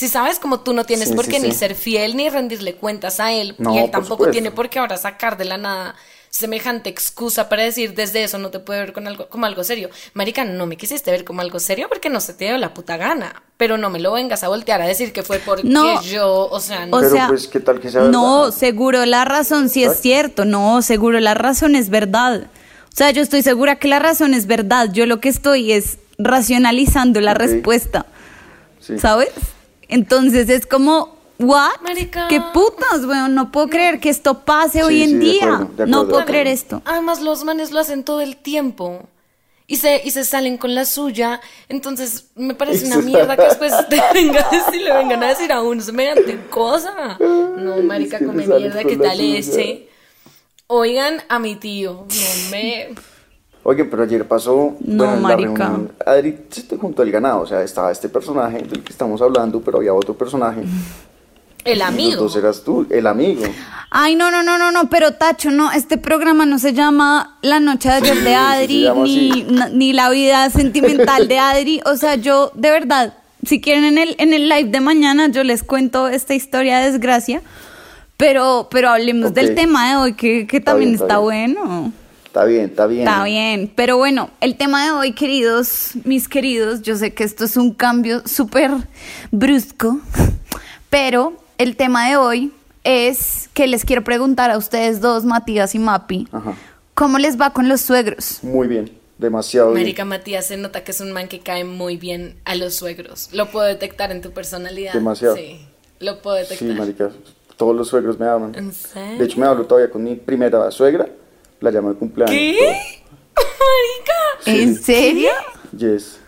Si 0.04 0.10
sabes, 0.10 0.38
como 0.38 0.60
tú 0.60 0.74
no 0.74 0.84
tienes 0.84 1.08
Sí, 1.08 1.16
por 1.16 1.24
sí, 1.24 1.32
qué 1.32 1.40
ni 1.40 1.52
sí. 1.52 1.58
ser 1.60 1.76
fiel 1.76 2.18
ni 2.18 2.28
rendirle 2.28 2.76
cuentas 2.76 3.22
a 3.22 3.32
él, 3.32 3.56
No, 3.58 3.74
y 3.74 3.78
él 3.78 3.90
tampoco 3.90 4.30
tiene 4.30 4.52
por 4.52 4.70
qué 4.70 4.80
ahora 4.80 4.98
sacar 4.98 5.38
de 5.38 5.46
la 5.46 5.58
nada 5.58 5.96
semejante 6.30 6.90
excusa 6.90 7.48
para 7.48 7.64
decir 7.64 7.94
desde 7.94 8.22
eso 8.24 8.38
no 8.38 8.50
te 8.50 8.60
puede 8.60 8.80
ver 8.82 8.92
con 8.92 9.08
algo, 9.08 9.30
como 9.30 9.46
algo 9.46 9.64
serio. 9.64 9.90
Marica, 10.14 10.44
no 10.44 10.66
me 10.66 10.76
quisiste 10.76 11.10
ver 11.10 11.24
como 11.24 11.40
algo 11.40 11.58
serio 11.60 11.86
porque 11.88 12.10
no 12.10 12.20
se 12.20 12.34
te 12.34 12.44
dio 12.46 12.58
la 12.58 12.74
puta 12.74 12.98
gana. 12.98 13.44
Pero 13.56 13.78
no 13.78 13.90
me 13.90 14.00
lo 14.02 14.12
vengas 14.12 14.44
a 14.44 14.50
voltear 14.50 14.82
a 14.82 14.88
decir 14.88 15.14
que 15.14 15.24
fue 15.24 15.40
porque 15.40 15.64
No. 15.64 16.02
yo, 16.02 16.50
o 16.52 16.60
sea, 16.60 16.86
no. 16.86 16.98
O 16.98 17.00
Pero, 17.00 17.16
pues, 17.30 17.48
¿qué 17.48 17.62
tal 17.62 17.80
que 17.80 17.90
sea 17.90 18.02
no, 18.02 18.42
verdad? 18.46 18.58
seguro 18.58 19.06
la 19.06 19.24
razón 19.24 19.70
sí 19.70 19.86
es 19.86 20.02
cierto, 20.02 20.44
no, 20.44 20.82
seguro 20.82 21.22
la 21.22 21.34
razón 21.34 21.76
es 21.78 21.90
verdad. 21.90 22.48
O 22.92 22.96
sea, 22.96 23.12
yo 23.12 23.22
estoy 23.22 23.42
segura 23.42 23.78
que 23.78 23.88
la 23.88 24.00
razón 24.00 24.34
es 24.34 24.48
verdad. 24.48 24.90
Yo 24.92 25.06
lo 25.06 25.22
que 25.22 25.30
estoy 25.30 25.72
es 25.72 25.98
racionalizando 26.18 27.22
la 27.22 27.36
respuesta, 27.36 28.06
Sí. 28.82 29.00
¿sabes? 29.00 29.30
Entonces 29.88 30.50
es 30.50 30.66
como, 30.66 31.16
¿what? 31.40 31.82
Marica. 31.82 32.28
¿Qué 32.28 32.42
putas, 32.54 33.06
weón? 33.06 33.36
No 33.36 33.52
puedo 33.52 33.68
creer 33.70 34.00
que 34.00 34.10
esto 34.10 34.40
pase 34.46 34.80
Sí, 34.80 34.82
hoy 34.86 35.04
en 35.04 35.10
sí, 35.10 35.16
de 35.16 35.20
día. 35.26 35.44
acuerdo, 35.56 35.74
de 35.78 35.88
no 35.88 36.08
puedo 36.08 36.26
creer 36.26 36.48
esto. 36.48 36.82
Además, 36.86 37.22
los 37.22 37.44
manes 37.44 37.72
lo 37.72 37.80
hacen 37.80 38.04
todo 38.04 38.22
el 38.22 38.38
tiempo. 38.38 39.02
Y 39.66 39.78
se, 39.78 40.02
y 40.04 40.12
se 40.12 40.26
salen 40.26 40.58
con 40.58 40.76
la 40.76 40.86
suya. 40.86 41.40
Entonces, 41.70 42.26
me 42.36 42.54
parece 42.54 42.86
una 42.86 42.98
mierda 43.02 43.36
que 43.38 43.44
después 43.44 43.72
te 43.90 44.02
vengan, 44.14 44.44
a 44.44 44.50
decir- 44.50 44.82
le 44.84 44.94
vengan 44.94 45.24
a 45.24 45.28
decir 45.30 45.52
a 45.54 45.62
uno 45.62 45.82
semejante 45.82 46.38
cosa. 46.50 47.18
No, 47.20 47.78
marica, 47.84 48.20
come 48.20 48.46
mierda, 48.46 48.84
¿qué 48.84 48.98
tal 48.98 49.20
ese? 49.22 49.88
Oigan 50.68 51.22
a 51.30 51.40
mi 51.40 51.56
tío. 51.56 52.06
No 52.10 52.50
me. 52.52 52.90
Oye, 53.64 53.86
pero 53.86 54.04
ayer 54.04 54.28
pasó, 54.28 54.76
No, 54.82 55.06
bueno, 55.06 55.14
en 55.16 55.22
la 55.22 55.28
marica. 55.30 55.68
reunión, 55.68 55.92
Adri 56.06 56.38
se 56.50 56.64
te 56.64 56.78
juntó 56.78 57.02
el 57.04 57.12
ganado, 57.12 57.42
o 57.42 57.46
sea, 57.48 57.64
estaba 57.64 57.92
este 57.92 58.10
personaje 58.10 58.58
del 58.60 58.84
que 58.84 58.92
estamos 58.92 59.22
hablando, 59.22 59.62
pero 59.62 59.78
había 59.78 59.94
otro 59.94 60.14
personaje. 60.16 60.62
El 61.66 61.78
Y 61.78 61.80
los 61.80 61.88
amigo. 61.88 62.24
dos 62.24 62.36
eras 62.36 62.62
tú, 62.62 62.86
el 62.90 63.08
amigo. 63.08 63.42
Ay, 63.90 64.16
no, 64.18 64.30
no, 64.32 64.44
no, 64.44 64.58
no, 64.58 64.74
no, 64.74 64.90
pero 64.90 65.14
Tacho, 65.14 65.50
no, 65.50 65.72
este 65.72 65.98
programa 65.98 66.46
no 66.46 66.60
se 66.60 66.74
llama 66.74 67.38
La 67.42 67.62
noche 67.62 67.88
de 67.88 67.96
ayer 67.96 68.22
de 68.22 68.36
Adri, 68.36 68.90
ni, 69.06 69.46
ni 69.72 69.94
la 69.94 70.10
vida 70.10 70.50
sentimental 70.50 71.30
de 71.30 71.40
Adri. 71.40 71.82
O 71.86 71.96
sea, 71.96 72.16
yo, 72.16 72.52
de 72.56 72.70
verdad, 72.70 73.14
si 73.46 73.62
quieren 73.62 73.86
en 73.86 73.98
el, 73.98 74.16
en 74.20 74.34
el 74.34 74.50
live 74.50 74.72
de 74.72 74.82
mañana, 74.82 75.30
yo 75.30 75.46
les 75.46 75.64
cuento 75.64 76.10
esta 76.10 76.34
historia 76.34 76.80
de 76.80 76.92
desgracia. 76.92 77.42
Pero, 78.18 78.68
pero 78.70 78.90
hablemos 78.90 79.34
del 79.34 79.56
tema 79.56 79.90
de 79.92 79.96
hoy, 79.96 80.14
que, 80.16 80.46
que 80.48 80.58
Está 80.58 80.72
también 80.72 80.92
bien, 80.92 81.02
está 81.02 81.14
está, 81.16 81.30
bien. 81.30 81.56
bueno. 81.56 81.94
Está 82.34 82.46
bien, 82.46 82.66
está 82.66 82.88
bien. 82.88 83.08
Está 83.08 83.24
bien, 83.26 83.72
pero 83.76 83.98
bueno, 83.98 84.32
el 84.42 84.58
tema 84.58 84.84
de 84.86 84.92
hoy, 84.92 85.14
queridos, 85.14 85.92
mis 86.04 86.28
queridos, 86.28 86.82
yo 86.82 86.96
sé 86.96 87.14
que 87.14 87.24
esto 87.24 87.46
es 87.46 87.58
un 87.58 87.76
cambio 87.76 88.24
súper 88.26 88.72
brusco, 89.30 90.00
pero 90.90 91.34
el 91.60 91.76
tema 91.76 92.10
de 92.10 92.18
hoy 92.18 92.52
es 92.84 93.50
que 93.54 93.68
les 93.68 93.86
quiero 93.86 94.04
preguntar 94.04 94.50
a 94.50 94.58
ustedes 94.58 95.00
dos, 95.00 95.26
Matías 95.26 95.76
y 95.76 95.80
Mapi, 95.80 96.28
Ajá. 96.32 96.56
¿cómo 96.96 97.20
les 97.20 97.40
va 97.40 97.52
con 97.54 97.70
los 97.70 97.82
suegros? 97.82 98.40
Muy 98.42 98.68
bien, 98.68 98.92
demasiado 99.20 99.68
bien. 99.70 99.84
Marica 99.84 100.04
Matías 100.04 100.48
se 100.48 100.58
nota 100.58 100.84
que 100.84 100.90
es 100.90 101.02
un 101.02 101.12
man 101.12 101.28
que 101.28 101.40
cae 101.42 101.64
muy 101.66 101.98
bien 101.98 102.36
a 102.46 102.56
los 102.56 102.74
suegros. 102.74 103.30
Lo 103.32 103.52
puedo 103.52 103.68
detectar 103.68 104.12
en 104.12 104.22
tu 104.22 104.32
personalidad. 104.32 104.94
Demasiado. 104.94 105.36
Sí, 105.36 105.60
lo 106.00 106.20
puedo 106.24 106.38
Sí, 106.44 106.50
detectar. 106.50 106.78
marica, 106.80 107.12
todos 107.58 107.76
los 107.76 107.88
suegros 107.90 108.18
me 108.18 108.26
hablan. 108.26 108.56
¿En 108.56 108.74
serio? 108.74 109.20
De 109.20 109.26
hecho, 109.26 109.40
me 109.40 109.46
hablo 109.46 109.66
todavía 109.68 109.92
con 109.92 110.04
mi 110.04 110.16
primera 110.16 110.72
suegra, 110.72 111.08
la 111.64 111.72
llamo 111.72 111.90
de 111.90 111.96
cumpleaños. 111.96 112.36
¿Qué? 112.36 113.02
Marica, 113.36 114.62
¿En 114.62 114.76
serio? 114.76 115.30
Yes. 115.76 116.20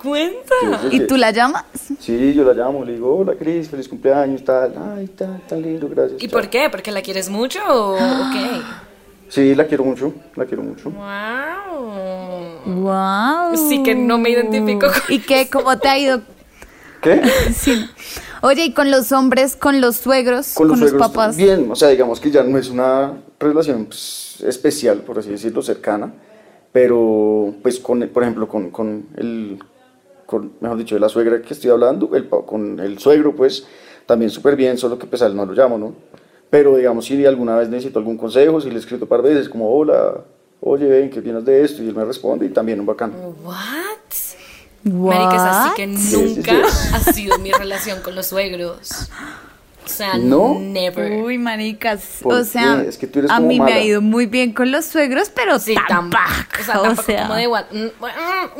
cuenta. 0.00 0.54
yes, 0.62 0.82
yes, 0.82 0.92
¿Y 0.92 0.98
yes. 0.98 1.06
tú 1.06 1.16
la 1.16 1.30
llamas? 1.30 1.64
Sí, 1.98 2.34
yo 2.34 2.44
la 2.44 2.52
llamo, 2.52 2.84
le 2.84 2.92
digo, 2.92 3.16
hola 3.16 3.34
Cris, 3.34 3.70
feliz 3.70 3.88
cumpleaños, 3.88 4.44
tal. 4.44 4.74
Ay, 4.94 5.08
tal, 5.08 5.40
tan 5.48 5.62
lindo, 5.62 5.88
gracias. 5.88 6.22
¿Y 6.22 6.28
chao. 6.28 6.38
por 6.38 6.50
qué? 6.50 6.68
¿Porque 6.70 6.92
la 6.92 7.00
quieres 7.00 7.30
mucho 7.30 7.60
o, 7.68 7.96
qué? 8.32 8.60
Sí, 9.28 9.54
la 9.54 9.66
quiero 9.66 9.82
mucho, 9.82 10.12
la 10.36 10.44
quiero 10.44 10.62
mucho. 10.62 10.90
Wow. 10.90 12.74
Wow. 12.82 13.56
Sí 13.70 13.82
que 13.82 13.94
no 13.94 14.18
me 14.18 14.28
identifico 14.28 14.88
con 14.88 15.00
¿Y 15.08 15.20
qué? 15.20 15.48
¿Cómo 15.50 15.78
te 15.78 15.88
ha 15.88 15.98
ido? 15.98 16.20
¿Qué? 17.00 17.22
Sí. 17.54 17.88
Oye, 18.42 18.66
¿y 18.66 18.72
con 18.74 18.90
los 18.90 19.10
hombres, 19.10 19.56
con 19.56 19.80
los 19.80 19.96
suegros, 19.96 20.52
con, 20.52 20.68
los, 20.68 20.78
suegros, 20.78 21.00
papás? 21.00 21.36
Bien, 21.38 21.66
o 21.70 21.76
sea, 21.76 21.88
digamos 21.88 22.20
que 22.20 22.30
ya 22.30 22.42
no 22.42 22.58
es 22.58 22.68
una 22.68 23.14
relación 23.42 23.86
pues, 23.86 24.42
especial, 24.46 24.98
por 25.00 25.18
así 25.18 25.30
decirlo, 25.30 25.62
cercana, 25.62 26.12
pero 26.72 27.54
pues 27.62 27.78
con, 27.80 28.02
el- 28.02 28.08
por 28.08 28.22
ejemplo, 28.22 28.48
con, 28.48 28.70
con 28.70 29.06
el 29.16 29.58
con, 30.26 30.52
mejor 30.60 30.78
dicho, 30.78 30.94
de 30.94 31.00
la 31.00 31.08
suegra 31.10 31.42
que 31.42 31.52
estoy 31.52 31.70
hablando, 31.70 32.14
el, 32.16 32.28
con 32.28 32.80
el 32.80 32.98
suegro, 32.98 33.34
pues 33.36 33.66
también 34.06 34.30
súper 34.30 34.56
bien, 34.56 34.78
solo 34.78 34.98
que 34.98 35.06
pues 35.06 35.20
a 35.22 35.26
él 35.26 35.36
no 35.36 35.44
lo 35.44 35.52
llamo, 35.52 35.76
¿no? 35.76 35.94
Pero 36.48 36.76
digamos, 36.76 37.04
si 37.06 37.24
alguna 37.26 37.56
vez 37.56 37.68
necesito 37.68 37.98
algún 37.98 38.16
consejo, 38.16 38.60
si 38.60 38.68
le 38.70 38.76
he 38.76 38.78
escrito 38.78 39.04
un 39.04 39.08
par 39.08 39.22
de 39.22 39.30
veces, 39.34 39.48
como, 39.48 39.70
hola, 39.74 40.22
oye, 40.60 40.86
ven, 40.86 41.10
¿qué 41.10 41.20
opinas 41.20 41.44
de 41.44 41.62
esto? 41.64 41.82
Y 41.82 41.88
él 41.88 41.94
me 41.94 42.04
responde 42.04 42.46
y 42.46 42.48
también 42.50 42.80
un 42.80 42.86
bacán. 42.86 43.12
What? 43.42 43.52
Marica, 44.84 45.36
es 45.36 45.42
así 45.42 45.70
que 45.76 45.96
Sí, 45.96 46.16
sí, 46.28 46.34
nunca 46.36 46.68
sí. 46.68 46.90
ha 46.94 47.12
sido 47.12 47.38
mi 47.38 47.52
relación 47.52 48.00
con 48.02 48.14
los 48.14 48.26
suegros. 48.26 49.10
O 49.84 49.88
sea, 49.88 50.16
¿No? 50.16 50.56
never. 50.60 51.22
Uy, 51.22 51.38
maricas. 51.38 52.18
¿Por 52.22 52.34
O 52.34 52.44
sea? 52.44 52.82
Es 52.82 52.96
que 52.98 53.06
tú 53.08 53.18
eres 53.18 53.30
a 53.30 53.36
como 53.36 53.48
mí 53.48 53.58
me 53.60 53.72
ha 53.72 53.82
ido 53.82 54.00
muy 54.00 54.26
bien 54.26 54.52
con 54.52 54.70
los 54.70 54.84
suegros, 54.84 55.30
pero 55.30 55.58
Sí, 55.58 55.74
tampoco. 55.88 56.22
tampoco. 56.22 56.60
O 56.60 56.64
sea, 56.64 56.74
tampoco 56.82 57.22
como 57.22 57.34
de 57.34 57.46
WhatsApp. 57.48 57.72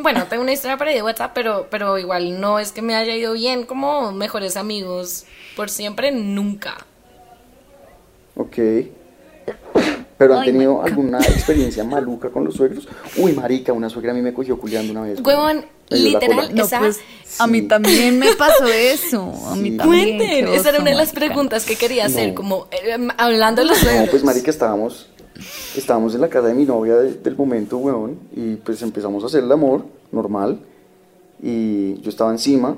Bueno, 0.00 0.25
tengo 0.29 0.43
una 0.43 0.52
historia 0.52 0.76
para 0.76 0.91
ahí 0.91 0.97
de 0.97 1.02
WhatsApp, 1.02 1.31
pero, 1.35 1.69
pero 1.71 1.97
igual 1.99 2.41
no 2.41 2.59
es 2.59 2.73
que 2.73 2.83
me 2.83 2.97
haya 2.97 3.14
ido 3.14 3.35
bien 3.35 3.64
como 3.64 4.11
mejores 4.12 4.57
amigos 4.57 5.25
por 5.57 5.71
siempre, 5.71 6.11
nunca. 6.12 6.76
Ok. 8.37 8.57
¿Pero 10.19 10.35
han 10.35 10.41
Ay, 10.43 10.52
tenido 10.52 10.75
marica. 10.79 10.88
alguna 10.95 11.19
experiencia 11.19 11.83
maluca 11.85 12.31
con 12.31 12.45
los 12.45 12.55
suegros? 12.55 12.88
Uy, 13.17 13.33
marica, 13.33 13.73
una 13.73 13.88
suegra 13.88 14.12
a 14.12 14.14
mí 14.14 14.23
me 14.23 14.33
cogió 14.33 14.57
culiando 14.59 14.93
una 14.93 15.02
vez. 15.02 15.21
Huevón, 15.21 15.64
literal. 15.99 16.54
No, 16.54 16.64
Esa- 16.64 16.78
pues 16.80 17.00
a 17.38 17.46
mí 17.46 17.61
Sí. 17.61 17.68
también 17.68 18.18
me 18.18 18.34
pasó 18.37 18.66
eso. 18.66 19.32
A 19.49 19.54
mí 19.56 19.70
Sí. 19.72 19.76
también. 19.76 20.16
Cuenten, 20.18 20.49
esa 20.49 20.68
era 20.70 20.80
una 20.80 20.90
de 20.90 20.96
las 20.96 21.14
marica. 21.14 21.26
preguntas 21.26 21.64
que 21.64 21.76
quería 21.76 22.06
hacer, 22.06 22.30
No. 22.30 22.34
como 22.34 22.66
eh, 22.70 22.96
hablando 23.18 23.62
de 23.62 23.68
los 23.68 23.78
suegros. 23.78 24.04
No, 24.06 24.11
pues 24.11 24.25
marica, 24.25 24.50
estábamos, 24.50 25.08
estábamos 25.76 26.14
en 26.14 26.20
la 26.20 26.28
casa 26.28 26.49
de 26.49 26.54
mi 26.54 26.64
novia 26.64 26.96
de- 26.96 27.14
del 27.14 27.37
momento, 27.37 27.78
weón, 27.78 28.18
y 28.37 28.56
pues 28.56 28.82
empezamos 28.82 29.22
a 29.25 29.26
hacer 29.26 29.42
el 29.44 29.50
amor, 29.52 29.84
normal, 30.11 30.58
y 31.42 32.00
yo 32.00 32.11
estaba 32.11 32.30
encima, 32.30 32.76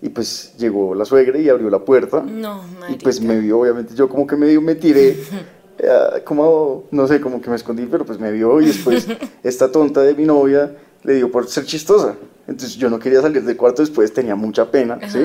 y 0.00 0.08
pues 0.08 0.54
llegó 0.58 0.94
la 0.94 1.04
suegra 1.04 1.38
y 1.38 1.48
abrió 1.48 1.68
la 1.70 1.80
puerta, 1.80 2.22
No, 2.22 2.62
y 2.88 2.94
pues 2.96 3.20
marica. 3.20 3.34
me 3.34 3.40
vio, 3.40 3.60
obviamente, 3.60 3.94
yo 3.94 4.08
como 4.08 4.26
que 4.26 4.36
medio 4.36 4.60
me 4.60 4.74
tiré, 4.74 5.16
eh, 5.78 6.22
como, 6.24 6.84
no 6.90 7.06
sé, 7.06 7.20
como 7.20 7.40
que 7.40 7.50
me 7.50 7.56
escondí, 7.56 7.86
pero 7.90 8.04
pues 8.04 8.18
me 8.18 8.30
vio, 8.32 8.60
y 8.60 8.66
después 8.66 9.06
esta 9.42 9.70
tonta 9.70 10.00
de 10.02 10.14
mi 10.14 10.24
novia 10.24 10.70
le 11.06 11.14
dio 11.14 11.30
por 11.30 11.48
ser 11.48 11.64
chistosa, 11.64 12.16
entonces 12.48 12.76
yo 12.76 12.90
no 12.90 12.98
quería 12.98 13.22
salir 13.22 13.42
del 13.42 13.56
cuarto 13.56 13.80
después, 13.80 14.12
tenía 14.12 14.34
mucha 14.34 14.70
pena, 14.70 14.98
¿sí? 15.08 15.20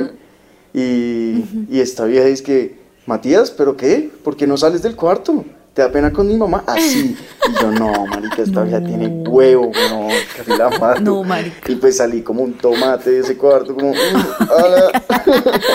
Y, 0.73 1.43
y 1.69 1.79
esta 1.81 2.05
vieja 2.05 2.25
dice 2.27 2.43
que, 2.43 2.79
Matías, 3.07 3.51
¿pero 3.51 3.75
qué? 3.75 4.09
¿Por 4.23 4.37
qué 4.37 4.45
no 4.47 4.55
sales 4.57 4.83
del 4.83 4.95
cuarto? 4.95 5.43
¿Te 5.73 5.81
da 5.81 5.91
pena 5.91 6.11
con 6.11 6.27
mi 6.27 6.35
mamá? 6.37 6.63
Así. 6.67 7.15
Y 7.49 7.61
yo, 7.61 7.71
no, 7.71 8.05
marica, 8.05 8.41
esta 8.43 8.61
vieja 8.63 8.79
tiene 8.83 9.07
huevo, 9.27 9.71
no, 9.89 10.07
casi 10.37 10.51
la 10.57 10.69
mato. 10.69 11.01
No, 11.01 11.23
marica. 11.23 11.71
Y 11.71 11.75
pues 11.75 11.97
salí 11.97 12.21
como 12.21 12.43
un 12.43 12.53
tomate 12.53 13.09
de 13.09 13.19
ese 13.21 13.35
cuarto, 13.37 13.73
como, 13.73 13.91
"Mm, 13.93 14.49
hola". 14.49 15.03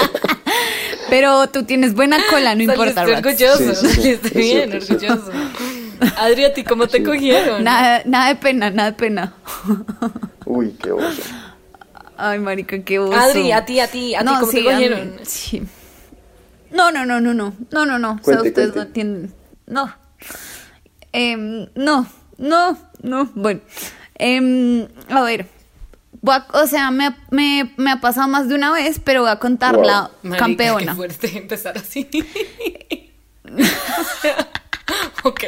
Pero 1.11 1.49
tú 1.49 1.63
tienes 1.65 1.95
buena 1.95 2.19
cola, 2.31 2.55
no 2.55 2.63
importa. 2.63 3.05
Rax. 3.07 3.19
orgulloso, 3.25 3.75
Sí, 3.75 3.75
sí, 3.75 3.87
sí. 3.89 3.95
saliste 4.03 4.29
Es 4.29 4.35
bien, 4.35 4.73
es 4.73 4.91
orgulloso. 4.91 5.31
Adri, 6.19 6.45
¿a 6.45 6.53
ti 6.55 6.65
cómo 6.65 6.87
te 6.87 6.99
Sí. 6.99 7.05
cogieron? 7.05 7.65
Nada, 7.65 8.03
nada 8.07 8.29
de 8.29 8.37
pena, 8.37 8.71
nada 8.71 8.91
de 8.93 8.97
pena. 8.97 9.35
Uy, 10.45 10.77
qué 10.83 10.93
oso. 10.93 11.23
Ay, 12.17 12.39
marica, 12.39 12.79
qué 12.83 12.99
oso. 12.99 13.15
Adri, 13.19 13.53
a 13.53 13.65
ti, 13.65 13.79
a 13.81 13.89
ti, 13.89 14.15
a 14.15 14.21
ti, 14.21 14.27
¿cómo 14.27 14.49
te 14.51 14.57
mí- 14.59 14.65
cogieron? 14.65 15.13
sí. 15.23 15.63
No, 16.71 16.91
no, 16.91 17.07
no, 17.07 17.21
no, 17.21 17.33
no, 17.35 17.53
no, 17.71 17.87
no, 17.87 17.99
no. 17.99 18.19
O 18.21 18.25
sea, 18.25 18.43
ustedes 18.43 18.73
cuente. 18.73 19.05
no. 19.05 19.29
No. 19.67 19.95
Em, 21.13 21.69
no, 21.75 22.07
no, 22.39 22.77
no. 23.03 23.31
Bueno. 23.35 23.61
Em, 24.17 24.87
a 25.09 25.23
ver. 25.23 25.47
A- 26.29 26.47
o 26.55 26.67
sea, 26.67 26.91
me, 26.91 27.15
me, 27.31 27.73
me 27.77 27.91
ha 27.93 28.01
pasado 28.01 28.27
más 28.29 28.49
de 28.49 28.55
una 28.57 28.73
vez, 28.73 29.01
pero 29.03 29.23
voy 29.23 29.31
a 29.31 29.39
contar 29.39 29.77
Wow. 29.77 29.85
la 29.85 30.11
Marica, 30.23 30.45
campeona. 30.45 30.93
Qué 30.93 30.97
fuerte 30.97 31.39
empezar 31.39 31.79
así. 31.79 32.09
ok. 35.25 35.41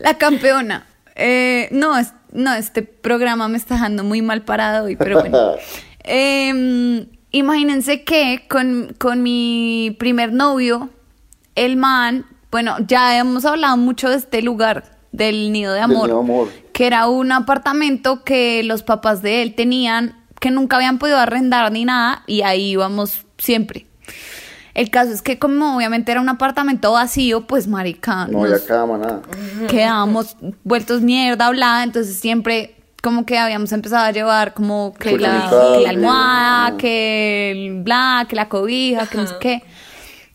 La 0.00 0.18
campeona. 0.18 0.86
Eh, 1.16 1.68
no, 1.72 1.98
es- 1.98 2.12
no, 2.32 2.54
este 2.54 2.82
programa 2.82 3.48
me 3.48 3.56
está 3.58 3.74
dejando 3.74 4.04
muy 4.04 4.22
mal 4.22 4.42
parado 4.42 4.86
hoy, 4.86 4.96
pero 4.96 5.20
bueno. 5.20 5.52
Em, 6.04 7.06
imagínense 7.30 8.04
que 8.04 8.44
con, 8.48 8.94
con 8.98 9.22
mi 9.22 9.94
primer 9.98 10.32
novio, 10.32 10.88
el 11.54 11.76
man, 11.76 12.24
bueno, 12.50 12.76
ya 12.86 13.18
hemos 13.18 13.44
hablado 13.44 13.76
mucho 13.76 14.08
de 14.08 14.16
este 14.16 14.42
lugar, 14.42 14.98
del 15.12 15.52
Nido 15.52 15.72
de 15.74 15.80
Amor, 15.80 16.06
Nido 16.08 16.18
de 16.18 16.24
Amor. 16.24 16.48
que 16.72 16.86
era 16.86 17.06
un 17.08 17.32
apartamento 17.32 18.24
que 18.24 18.62
los 18.62 18.82
papás 18.82 19.22
de 19.22 19.42
él 19.42 19.54
tenían, 19.54 20.16
que 20.40 20.50
nunca 20.50 20.76
habían 20.76 20.98
podido 20.98 21.18
arrendar 21.18 21.70
ni 21.70 21.84
nada, 21.84 22.22
y 22.26 22.42
ahí 22.42 22.70
íbamos 22.70 23.26
siempre. 23.36 23.86
El 24.74 24.90
caso 24.90 25.12
es 25.12 25.22
que 25.22 25.38
como 25.38 25.76
obviamente 25.76 26.12
era 26.12 26.20
un 26.20 26.28
apartamento 26.28 26.92
vacío, 26.92 27.46
pues 27.46 27.66
marica, 27.66 28.26
No 28.26 28.40
nos- 28.44 28.52
había 28.52 28.66
cama, 28.66 28.98
nada. 28.98 29.22
quedábamos 29.68 30.36
vueltos 30.64 31.02
mierda 31.02 31.46
hablada, 31.46 31.82
entonces 31.82 32.16
siempre 32.18 32.76
como 33.02 33.24
que 33.24 33.38
habíamos 33.38 33.72
empezado 33.72 34.04
a 34.04 34.10
llevar 34.12 34.52
como 34.54 34.92
que 34.94 35.18
la, 35.18 35.36
inflable, 35.36 35.78
que 35.78 35.82
la 35.84 35.90
almohada, 35.90 36.76
que 36.76 37.50
el 37.52 37.82
bla, 37.82 38.26
que 38.28 38.36
la 38.36 38.48
cobija, 38.48 39.06
que 39.06 39.16
no 39.18 39.26
sé 39.26 39.34
qué. 39.40 39.62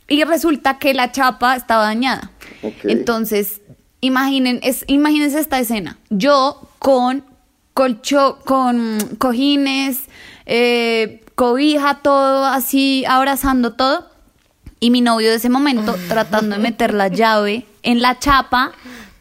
Y 0.08 0.24
resulta 0.24 0.77
que 0.80 0.94
la 0.94 1.12
chapa 1.12 1.56
estaba 1.56 1.84
dañada. 1.84 2.32
Ok. 2.63 2.74
Entonces, 2.86 3.62
imaginen, 4.01 4.60
es, 4.63 4.84
imagínense 4.88 5.39
esta 5.39 5.60
escena. 5.60 5.98
Yo 6.10 6.68
con 6.80 7.24
colcho, 7.75 8.39
con 8.46 8.98
cojines, 9.20 10.01
eh, 10.46 11.24
cobija, 11.36 12.00
todo 12.01 12.46
así, 12.46 13.04
abrazando 13.08 13.74
todo. 13.74 14.10
Y 14.86 14.92
mi 14.92 15.01
novio 15.01 15.32
de 15.32 15.38
ese 15.38 15.50
momento 15.50 15.96
tratando 16.08 16.58
de 16.58 16.62
meter 16.62 16.94
la 16.94 17.08
llave 17.22 17.65
en 17.82 18.04
la 18.04 18.20
chapa, 18.20 18.72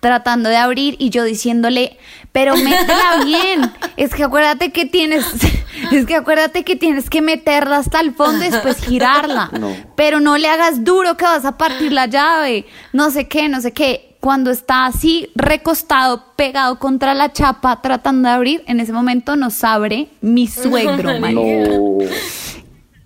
tratando 0.00 0.50
de 0.50 0.58
abrir 0.58 0.94
y 0.98 1.08
yo 1.08 1.24
diciéndole, 1.24 1.96
pero 2.32 2.54
métela 2.54 3.20
bien. 3.24 3.72
Es 3.96 4.14
que 4.14 4.24
acuérdate 4.24 4.72
que 4.72 4.84
tienes, 4.84 5.24
es 5.90 6.04
que 6.04 6.16
acuérdate 6.16 6.64
que 6.64 6.76
tienes 6.76 7.08
que 7.08 7.22
meterla 7.22 7.78
hasta 7.78 8.00
el 8.00 8.12
fondo 8.14 8.44
y 8.44 8.50
después 8.50 8.76
girarla. 8.84 9.48
No. 9.58 9.74
Pero 9.96 10.20
no 10.20 10.36
le 10.36 10.48
hagas 10.48 10.84
duro 10.84 11.16
que 11.16 11.24
vas 11.24 11.46
a 11.46 11.56
partir 11.56 11.92
la 11.92 12.08
llave. 12.08 12.66
No 12.92 13.10
sé 13.10 13.26
qué, 13.26 13.48
no 13.48 13.62
sé 13.62 13.72
qué. 13.72 14.18
Cuando 14.20 14.50
está 14.50 14.84
así 14.84 15.30
recostado, 15.34 16.26
pegado 16.36 16.78
contra 16.78 17.14
la 17.14 17.32
chapa, 17.32 17.80
tratando 17.80 18.28
de 18.28 18.34
abrir, 18.34 18.64
en 18.66 18.80
ese 18.80 18.92
momento 18.92 19.34
nos 19.34 19.64
abre 19.64 20.08
mi 20.20 20.46
suegro, 20.46 21.18
No. 21.20 21.98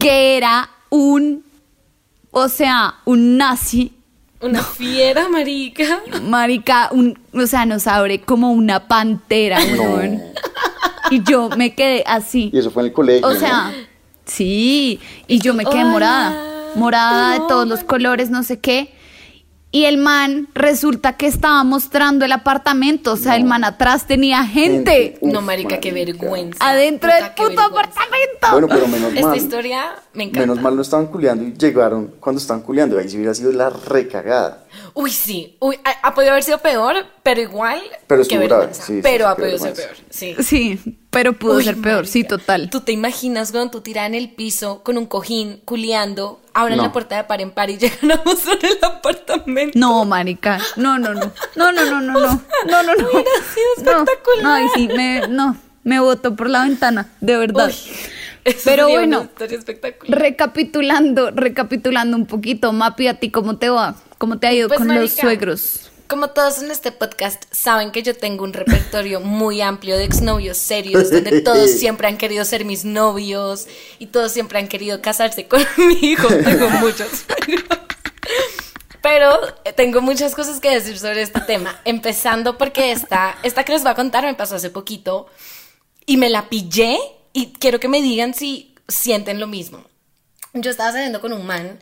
que 0.01 0.37
era 0.37 0.71
un, 0.91 1.45
o 2.39 2.49
sea, 2.49 2.95
un 3.05 3.37
nazi, 3.37 3.93
Una 4.41 4.63
fiera, 4.63 5.29
marica. 5.29 6.01
marica, 6.23 6.89
un, 6.93 7.19
o 7.35 7.47
sea, 7.47 7.67
nos 7.67 7.87
abre 7.87 8.21
como 8.21 8.53
una 8.53 8.87
pantera, 8.89 9.59
weón. 9.79 10.23
Y 11.11 11.23
yo 11.25 11.49
me 11.57 11.75
quedé 11.75 12.05
así. 12.07 12.51
Y 12.53 12.59
eso 12.59 12.71
fue 12.71 12.83
en 12.83 12.89
el 12.89 12.93
colegio. 12.93 13.27
O 13.27 13.33
¿no? 13.35 13.41
sea, 13.41 13.73
sí, 14.27 15.01
y 15.27 15.39
yo 15.41 15.55
me 15.55 15.65
quedé 15.65 15.81
Hola. 15.83 15.91
morada, 15.91 16.45
morada 16.75 17.33
de 17.33 17.39
todos 17.49 17.67
los 17.67 17.83
colores, 17.85 18.31
no 18.31 18.43
sé 18.43 18.59
qué. 18.61 18.93
Y 19.71 19.85
el 19.85 19.99
man 19.99 20.49
resulta 20.55 21.19
que 21.19 21.27
estaba 21.27 21.63
mostrando 21.63 22.25
el 22.25 22.33
apartamento, 22.33 23.13
o 23.13 23.17
sea, 23.19 23.37
el 23.37 23.45
man 23.45 23.65
atrás 23.65 24.07
tenía 24.07 24.43
gente. 24.47 25.19
Uf, 25.21 25.31
no, 25.31 25.43
marica, 25.43 25.79
qué 25.79 25.93
vergüenza. 25.93 26.67
adentro 26.67 27.11
Puta, 27.11 27.25
del 27.25 27.35
puto 27.35 27.61
apartamento. 27.61 28.47
Bueno, 28.53 28.67
pero 28.69 28.89
menos 28.89 29.13
Esta 29.13 29.27
mal. 29.29 29.37
historia 29.37 29.95
me 30.15 30.25
encanta. 30.25 30.41
Menos 30.41 30.63
mal 30.63 30.75
no 30.75 30.81
estaban 30.81 31.07
culeando 31.09 31.45
y 31.45 31.53
llegaron 31.53 32.15
cuando 32.19 32.41
estaban 32.41 32.63
culeando. 32.63 32.99
Ahí 32.99 33.11
sí 33.11 33.17
hubiera 33.17 33.35
sido 33.35 33.53
la 33.53 33.69
recagada. 33.69 34.65
Uy, 34.95 35.11
sí. 35.11 35.57
Uy, 35.61 35.79
ha, 35.85 36.09
ha 36.09 36.15
podido 36.15 36.33
haber 36.33 36.45
sido 36.45 36.59
peor, 36.59 36.97
pero 37.23 37.41
igual. 37.43 37.83
Pero 38.07 38.23
vergüenza. 38.25 38.83
sí, 38.87 38.95
sí, 38.95 39.01
pero 39.03 39.27
sí, 39.27 39.31
ha 39.31 39.37
podido 39.37 39.59
ser 39.59 39.75
peor. 39.75 39.97
Sí. 40.09 40.35
Sí, 40.41 40.98
pero 41.11 41.33
pudo 41.33 41.57
Uy, 41.57 41.65
ser 41.65 41.77
peor, 41.81 42.07
sí, 42.07 42.23
total. 42.25 42.69
¿Tú 42.71 42.81
te 42.83 42.93
imaginas 42.93 43.51
cuando 43.51 43.71
tú 43.71 43.81
tiras 43.81 44.07
en 44.07 44.15
el 44.15 44.31
piso 44.31 44.83
con 44.83 44.99
un 44.99 45.07
cojín, 45.07 45.61
culeando, 45.65 46.41
abran 46.53 46.77
No. 46.77 46.83
la 46.85 46.93
puerta 46.93 47.17
de 47.17 47.25
par 47.25 47.41
en 47.41 47.51
par 47.51 47.71
y 47.71 47.79
llegan 47.79 48.13
a 48.13 48.23
mostrar 48.25 48.59
el 48.63 48.79
apartamento? 48.83 49.79
No, 49.79 50.05
marica. 50.05 50.59
No, 50.77 50.99
no, 50.99 51.15
no. 51.15 51.33
No, 51.57 51.73
no, 51.73 51.85
no, 51.87 52.01
no, 52.01 52.13
no. 52.13 52.21
No, 52.67 52.83
no, 52.83 52.95
no. 52.95 53.09
Hubiera 53.09 53.31
sido 53.55 53.85
No, 53.85 53.91
espectacular. 54.05 54.43
No, 54.43 54.59
y 54.65 54.69
sí, 54.75 54.89
me, 54.95 55.29
no, 55.29 55.57
me 55.85 55.99
botó 56.01 56.37
por 56.37 56.51
la 56.51 56.65
ventana, 56.65 57.11
de 57.21 57.37
verdad. 57.39 57.69
Uy, 57.69 57.75
eso 58.45 58.61
Pero 58.65 58.89
bueno, 58.89 59.29
recapitulando, 60.07 61.31
recapitulando 61.31 62.17
un 62.17 62.27
poquito, 62.27 62.73
Mapi, 62.73 63.09
¿a 63.09 63.15
ti 63.15 63.31
cómo 63.31 63.57
te 63.59 63.69
va? 63.69 63.97
¿Cómo 64.19 64.39
te 64.39 64.47
ha 64.47 64.53
ido 64.53 64.69
Pues, 64.69 64.79
con 64.79 64.89
los 64.89 64.97
marica, 64.97 65.21
suegros? 65.23 65.88
Como 66.09 66.31
todos 66.31 66.63
en 66.63 66.71
este 66.71 66.91
podcast 66.91 67.45
saben 67.51 67.93
que 67.93 68.03
yo 68.03 68.17
tengo 68.17 68.43
un 68.43 68.55
repertorio 68.55 69.21
muy 69.21 69.61
amplio 69.61 69.99
de 69.99 70.05
exnovios 70.05 70.57
serios, 70.57 71.11
donde 71.11 71.43
todos 71.43 71.71
siempre 71.79 72.09
han 72.09 72.17
querido 72.17 72.47
ser 72.47 72.65
mis 72.65 72.87
novios 72.87 73.67
y 73.99 74.07
todos 74.07 74.33
siempre 74.33 74.59
han 74.59 74.69
querido 74.69 75.03
casarse 75.03 75.47
conmigo. 75.47 76.27
Tengo 76.45 76.71
muchos. 76.81 77.09
suegros. 77.27 77.79
Pero 79.03 79.39
eh, 79.67 79.75
tengo 79.75 80.01
muchas 80.01 80.35
cosas 80.35 80.61
que 80.61 80.71
decir 80.71 80.99
sobre 80.99 81.21
este 81.21 81.41
tema. 81.43 81.79
Empezando 81.85 82.57
porque 82.57 82.91
esta, 82.91 83.37
esta 83.43 83.65
que 83.65 83.73
les 83.73 83.83
voy 83.83 83.93
a 83.93 83.95
contar 83.95 84.25
me 84.25 84.35
pasó 84.35 84.57
hace 84.57 84.71
poquito 84.71 85.27
y 86.07 86.17
me 86.17 86.31
la 86.31 86.49
pillé 86.49 86.99
y 87.35 87.53
quiero 87.53 87.81
que 87.81 87.89
me 87.89 88.01
digan 88.01 88.33
si 88.33 88.75
sienten 88.89 89.41
lo 89.41 89.47
mismo. 89.47 89.85
Yo 90.55 90.71
estaba 90.71 90.91
saliendo 90.91 91.21
con 91.21 91.35
un 91.35 91.47
man 91.47 91.79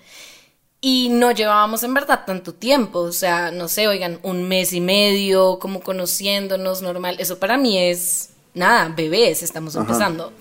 y 0.88 1.08
no 1.08 1.32
llevábamos 1.32 1.82
en 1.82 1.94
verdad 1.94 2.22
tanto 2.24 2.54
tiempo, 2.54 3.00
o 3.00 3.10
sea, 3.10 3.50
no 3.50 3.66
sé, 3.66 3.88
oigan, 3.88 4.20
un 4.22 4.46
mes 4.46 4.72
y 4.72 4.80
medio, 4.80 5.58
como 5.58 5.80
conociéndonos 5.80 6.80
normal. 6.80 7.16
Eso 7.18 7.40
para 7.40 7.56
mí 7.56 7.76
es 7.76 8.30
nada, 8.54 8.94
bebés, 8.94 9.42
estamos 9.42 9.74
empezando. 9.74 10.32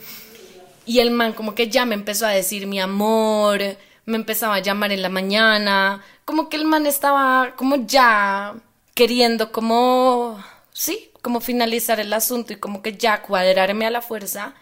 Y 0.86 1.00
el 1.00 1.10
man 1.10 1.34
como 1.34 1.56
que 1.56 1.68
ya 1.68 1.88
me 1.88 1.96
empezó 1.96 2.28
a 2.28 2.30
decir 2.30 2.68
mi 2.68 2.80
amor, 2.80 3.60
me 4.06 4.18
empezaba 4.18 4.54
a 4.54 4.60
llamar 4.60 4.92
en 4.92 5.02
la 5.02 5.10
mañana, 5.10 6.04
como 6.26 6.48
que 6.48 6.58
el 6.58 6.66
man 6.66 6.86
estaba 6.86 7.56
como 7.56 7.88
ya 7.88 8.54
queriendo 8.94 9.52
como, 9.52 10.40
sí, 10.74 11.10
como 11.24 11.42
finalizar 11.42 12.00
el 12.00 12.14
asunto 12.14 12.54
y 12.54 12.58
como 12.58 12.84
que 12.84 12.96
ya 12.96 13.24
cuadrarme 13.24 13.88
a 13.88 13.90
la 13.90 14.04
fuerza. 14.04 14.54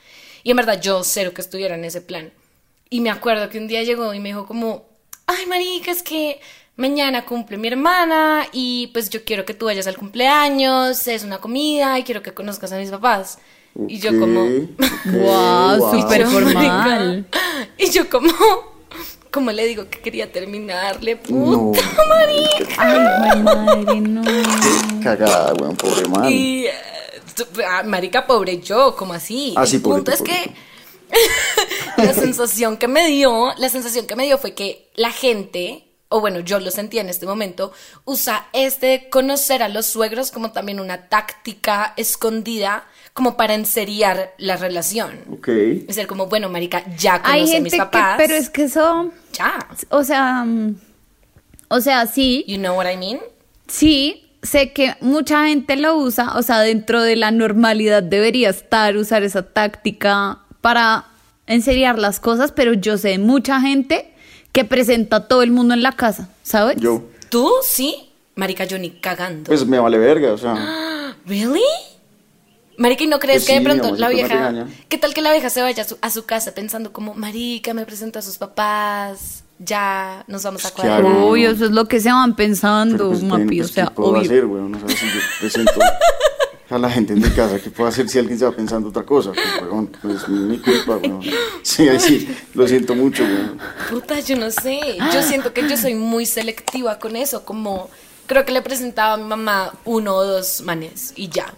Y 0.44 0.52
en 0.52 0.56
verdad 0.56 0.80
yo 0.80 1.04
cero 1.04 1.34
que 1.34 1.42
estuviera 1.42 1.76
en 1.76 1.84
ese 1.84 2.00
plan. 2.00 2.32
Y 2.90 3.02
me 3.02 3.10
acuerdo 3.10 3.50
que 3.50 3.58
un 3.58 3.68
día 3.68 3.84
llegó 3.84 4.14
y 4.14 4.22
me 4.22 4.30
dijo 4.30 4.46
como, 4.46 4.93
ay 5.28 5.46
marica, 5.48 5.92
es 5.92 6.04
que 6.04 6.40
mañana 6.76 7.26
cumple 7.26 7.58
mi 7.58 7.68
hermana 7.68 8.48
y 8.52 8.88
pues 8.88 9.10
yo 9.10 9.24
quiero 9.24 9.46
que 9.46 9.54
tú 9.54 9.66
vayas 9.66 9.88
al 9.88 9.98
cumpleaños, 9.98 11.08
es 11.08 11.24
una 11.24 11.40
comida 11.40 11.98
y 12.00 12.04
quiero 12.04 12.24
que 12.24 12.34
conozcas 12.34 12.72
a 12.72 12.78
mis 12.78 12.90
papás. 12.90 13.38
Y 13.88 13.98
yo 13.98 14.12
como, 14.20 14.44
wow, 15.06 15.92
súper 16.02 16.28
formal. 16.28 17.26
Y 17.78 17.90
yo 17.90 18.08
como, 18.08 18.32
como 19.32 19.52
le 19.52 19.66
digo 19.66 19.90
que 19.90 20.00
quería 20.00 20.32
terminarle, 20.32 21.20
No, 21.30 21.72
puta 21.72 22.06
marica. 22.08 22.76
Ay, 22.78 23.42
madre, 23.42 24.00
no. 24.00 24.22
Cagada, 25.04 25.54
weón, 25.56 25.76
pobre 25.76 26.08
man. 26.08 26.32
Y, 26.32 26.68
eh, 26.68 26.72
ah, 27.68 27.82
marica, 27.84 28.28
pobre 28.28 28.60
yo, 28.60 28.96
como 28.96 29.14
así. 29.14 29.56
Ah, 29.58 29.66
sí, 29.66 29.78
El 29.78 29.82
punto 29.82 30.04
tú, 30.04 30.12
es 30.12 30.18
pobre 30.20 30.34
que 30.34 30.56
la 31.98 32.14
sensación 32.14 32.78
que 32.78 32.88
me 32.88 33.08
dio, 33.08 33.54
la 33.58 33.70
sensación 33.70 34.08
que 34.08 34.16
me 34.16 34.26
dio 34.26 34.38
fue 34.38 34.54
que 34.54 34.90
la 34.96 35.12
gente, 35.12 35.88
o 36.10 36.20
bueno, 36.22 36.40
yo 36.40 36.60
lo 36.60 36.72
sentía 36.72 37.02
en 37.02 37.10
este 37.10 37.26
momento, 37.26 37.72
usa 38.06 38.48
este 38.54 38.86
de 38.88 39.10
conocer 39.10 39.64
a 39.64 39.70
los 39.70 39.86
suegros 39.86 40.32
como 40.32 40.52
también 40.52 40.80
una 40.80 41.10
táctica 41.10 41.94
escondida 41.98 42.86
como 43.14 43.38
para 43.38 43.54
enseriar 43.54 44.34
la 44.40 44.58
relación. 44.58 45.20
Ok. 45.32 45.48
Es 45.88 45.96
ser 45.96 46.08
como, 46.08 46.28
bueno, 46.28 46.50
marica, 46.50 46.84
ya 46.98 47.22
Hay 47.24 47.42
conocí 47.42 47.44
a 47.44 47.54
gente 47.56 47.62
mis 47.64 47.74
que, 47.74 47.78
papás. 47.78 48.16
pero 48.18 48.34
es 48.36 48.50
que 48.50 48.64
eso, 48.64 49.12
Ya. 49.34 49.68
o 49.90 50.04
sea, 50.04 50.44
mm, 50.46 50.76
o 51.70 51.80
sea, 51.82 52.08
sí, 52.08 52.44
You 52.48 52.58
know 52.58 52.76
what 52.76 52.92
I 52.92 52.98
mean? 52.98 53.20
sí, 53.68 54.20
sé 54.42 54.74
que 54.74 54.96
mucha 55.00 55.46
gente 55.48 55.76
lo 55.78 55.96
usa, 55.96 56.36
o 56.38 56.42
sea, 56.42 56.60
dentro 56.62 57.02
de 57.02 57.16
la 57.16 57.32
normalidad 57.32 58.04
debería 58.04 58.50
estar 58.50 58.98
usar 58.98 59.24
esa 59.24 59.44
táctica 59.54 60.40
para 60.64 61.08
enseriar 61.46 62.00
las 62.00 62.22
cosas, 62.22 62.54
pero 62.54 62.72
yo 62.72 62.98
sé 62.98 63.10
de 63.10 63.18
mucha 63.20 63.60
gente 63.60 64.14
que 64.54 64.64
presenta 64.64 65.18
a 65.18 65.28
todo 65.28 65.42
el 65.44 65.52
mundo 65.52 65.74
en 65.74 65.84
la 65.84 65.92
casa, 65.92 66.30
¿sabes? 66.42 66.78
Yo, 66.80 67.04
¿Tú? 67.28 67.52
¿Sí? 67.64 68.10
Marica, 68.36 68.64
yo 68.64 68.80
ni 68.80 68.92
cagando. 68.92 69.44
pues 69.50 69.66
me 69.68 69.78
vale 69.78 69.98
verga, 69.98 70.32
o 70.32 70.38
sea. 70.38 70.56
¿Really? 71.26 71.60
Marica, 72.78 73.04
¿y 73.04 73.08
no 73.08 73.20
crees 73.20 73.44
Pues 73.44 73.48
que 73.48 73.60
de 73.60 73.66
pronto 73.66 73.88
amor, 73.88 74.00
la 74.00 74.08
vieja... 74.08 74.66
¿Qué 74.88 74.98
tal 74.98 75.14
que 75.14 75.22
la 75.22 75.34
vieja 75.34 75.50
se 75.50 75.62
vaya 75.62 75.84
a 75.84 75.86
su, 75.86 75.98
a 76.00 76.10
su 76.10 76.26
casa 76.26 76.54
pensando 76.54 76.94
como, 76.94 77.14
Marica, 77.14 77.74
me 77.74 77.86
presenta 77.86 78.20
a 78.20 78.22
sus 78.22 78.38
papás, 78.38 79.44
ya 79.60 80.24
nos 80.30 80.44
vamos 80.44 80.64
a 80.66 80.70
Pues, 80.70 80.82
¿qué 80.82 80.88
hago? 80.94 81.02
cuadrar? 81.10 81.24
Obvio, 81.26 81.52
eso 81.52 81.66
es 81.66 81.72
lo 81.72 81.90
que 81.90 82.00
se 82.00 82.10
van 82.10 82.38
pensando, 82.38 83.10
pues, 83.10 83.22
mapi, 83.22 83.58
pues, 83.58 83.70
o 83.70 83.74
sea, 83.74 83.86
¿qué 83.88 83.92
puedo 83.92 84.10
obvio. 84.12 84.22
hacer, 84.22 84.46
weón? 84.46 84.76
O 84.76 84.80
sea, 84.80 84.88
si 84.98 85.06
yo 85.08 85.20
presento 85.42 85.74
a 86.70 86.78
la 86.78 86.90
gente 86.90 87.14
en 87.14 87.22
mi 87.22 87.30
casa, 87.30 87.60
¿qué 87.60 87.70
puedo 87.70 87.90
hacer 87.90 88.08
si 88.10 88.20
alguien 88.20 88.38
se 88.40 88.46
va 88.46 88.52
pensando 88.52 88.90
otra 88.90 89.04
cosa? 89.04 89.32
Pues, 89.32 89.62
weón, 89.62 89.88
pues 90.02 90.28
mi 90.28 90.58
culpa, 90.58 90.98
weón. 90.98 91.22
Sí, 91.62 91.88
ahí 91.88 92.00
sí, 92.00 92.36
lo 92.54 92.68
siento 92.68 92.96
mucho, 92.96 93.24
weón. 93.24 93.60
Puta, 93.90 94.20
yo 94.20 94.36
no 94.36 94.50
sé. 94.50 94.98
Yo 95.14 95.22
siento 95.22 95.54
que 95.54 95.68
yo 95.68 95.78
soy 95.78 95.96
muy 95.96 96.26
selectiva 96.26 97.00
con 97.00 97.16
eso. 97.16 97.44
Como, 97.44 97.90
creo 98.28 98.46
que 98.46 98.52
le 98.52 98.62
presentaba 98.62 99.14
a 99.14 99.18
mi 99.18 99.26
mamá 99.26 99.74
uno 99.86 100.16
o 100.16 100.24
dos 100.24 100.62
manes 100.62 101.14
y 101.16 101.30
ya. 101.30 101.54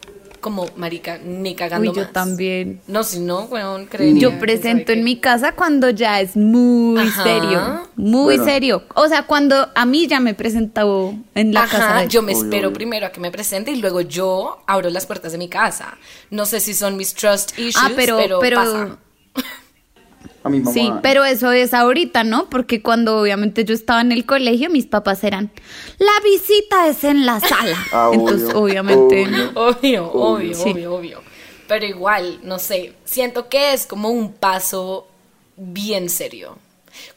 Como, 0.45 0.67
marica, 0.75 1.17
ni 1.17 1.55
cagando 1.55 1.89
Uy, 1.89 1.95
yo 1.97 2.03
más. 2.03 2.13
también. 2.13 2.79
No, 2.85 3.03
si 3.03 3.17
no, 3.19 3.45
weón, 3.45 3.87
creería. 3.87 4.21
Yo 4.21 4.37
presento 4.37 4.91
en 4.91 4.99
qué. 4.99 5.03
mi 5.03 5.15
casa 5.19 5.53
cuando 5.53 5.89
ya 5.89 6.21
es 6.21 6.35
muy 6.37 6.99
Ajá. 7.01 7.23
serio, 7.23 7.81
muy 7.95 8.35
Bueno. 8.37 8.45
serio. 8.45 8.83
O 8.93 9.07
sea, 9.07 9.23
cuando 9.23 9.69
a 9.73 9.85
mí 9.87 10.05
ya 10.05 10.19
me 10.19 10.35
presentó 10.35 11.15
en 11.33 11.51
la 11.51 11.63
Ajá, 11.63 11.77
casa. 11.79 12.01
de- 12.01 12.09
yo 12.09 12.21
me 12.21 12.33
espero 12.33 12.71
primero 12.71 13.07
a 13.07 13.11
que 13.11 13.19
me 13.19 13.31
presente 13.31 13.71
y 13.71 13.77
luego 13.77 14.01
yo 14.01 14.59
abro 14.67 14.91
las 14.91 15.07
puertas 15.07 15.31
de 15.31 15.39
mi 15.39 15.49
casa. 15.49 15.97
No 16.29 16.45
sé 16.45 16.59
si 16.59 16.75
son 16.75 16.95
mis 16.95 17.15
trust 17.15 17.57
issues, 17.57 17.75
Ah, 17.83 17.89
pero, 17.95 18.19
pero, 18.39 18.57
pasa. 18.57 18.97
A 20.45 20.49
mi 20.49 20.59
mamá. 20.59 20.71
sí, 20.71 20.91
pero 21.01 21.25
eso 21.25 21.51
es 21.51 21.73
ahorita, 21.73 22.23
¿no? 22.23 22.49
Porque 22.49 22.81
cuando 22.81 23.19
obviamente 23.19 23.65
yo 23.65 23.73
estaba 23.73 23.99
en 24.01 24.11
el 24.11 24.25
colegio, 24.25 24.69
mis 24.69 24.85
papás 24.85 25.23
eran, 25.23 25.51
la 25.97 26.11
visita 26.23 26.87
es 26.87 27.03
en 27.03 27.25
la 27.25 27.39
sala. 27.39 27.77
Ah, 27.91 28.09
obvio, 28.09 28.19
Entonces, 28.19 28.55
obviamente, 28.55 29.23
obvio. 29.25 29.51
Obvio, 29.55 30.11
obvio, 30.13 30.53
Sí. 30.55 30.69
obvio, 30.69 30.95
obvio. 30.95 31.21
Pero 31.67 31.85
igual, 31.85 32.39
no 32.43 32.59
sé, 32.59 32.93
siento 33.05 33.49
que 33.49 33.73
es 33.73 33.87
como 33.87 34.09
un 34.11 34.31
paso 34.33 35.07
bien 35.57 36.09
serio. 36.09 36.59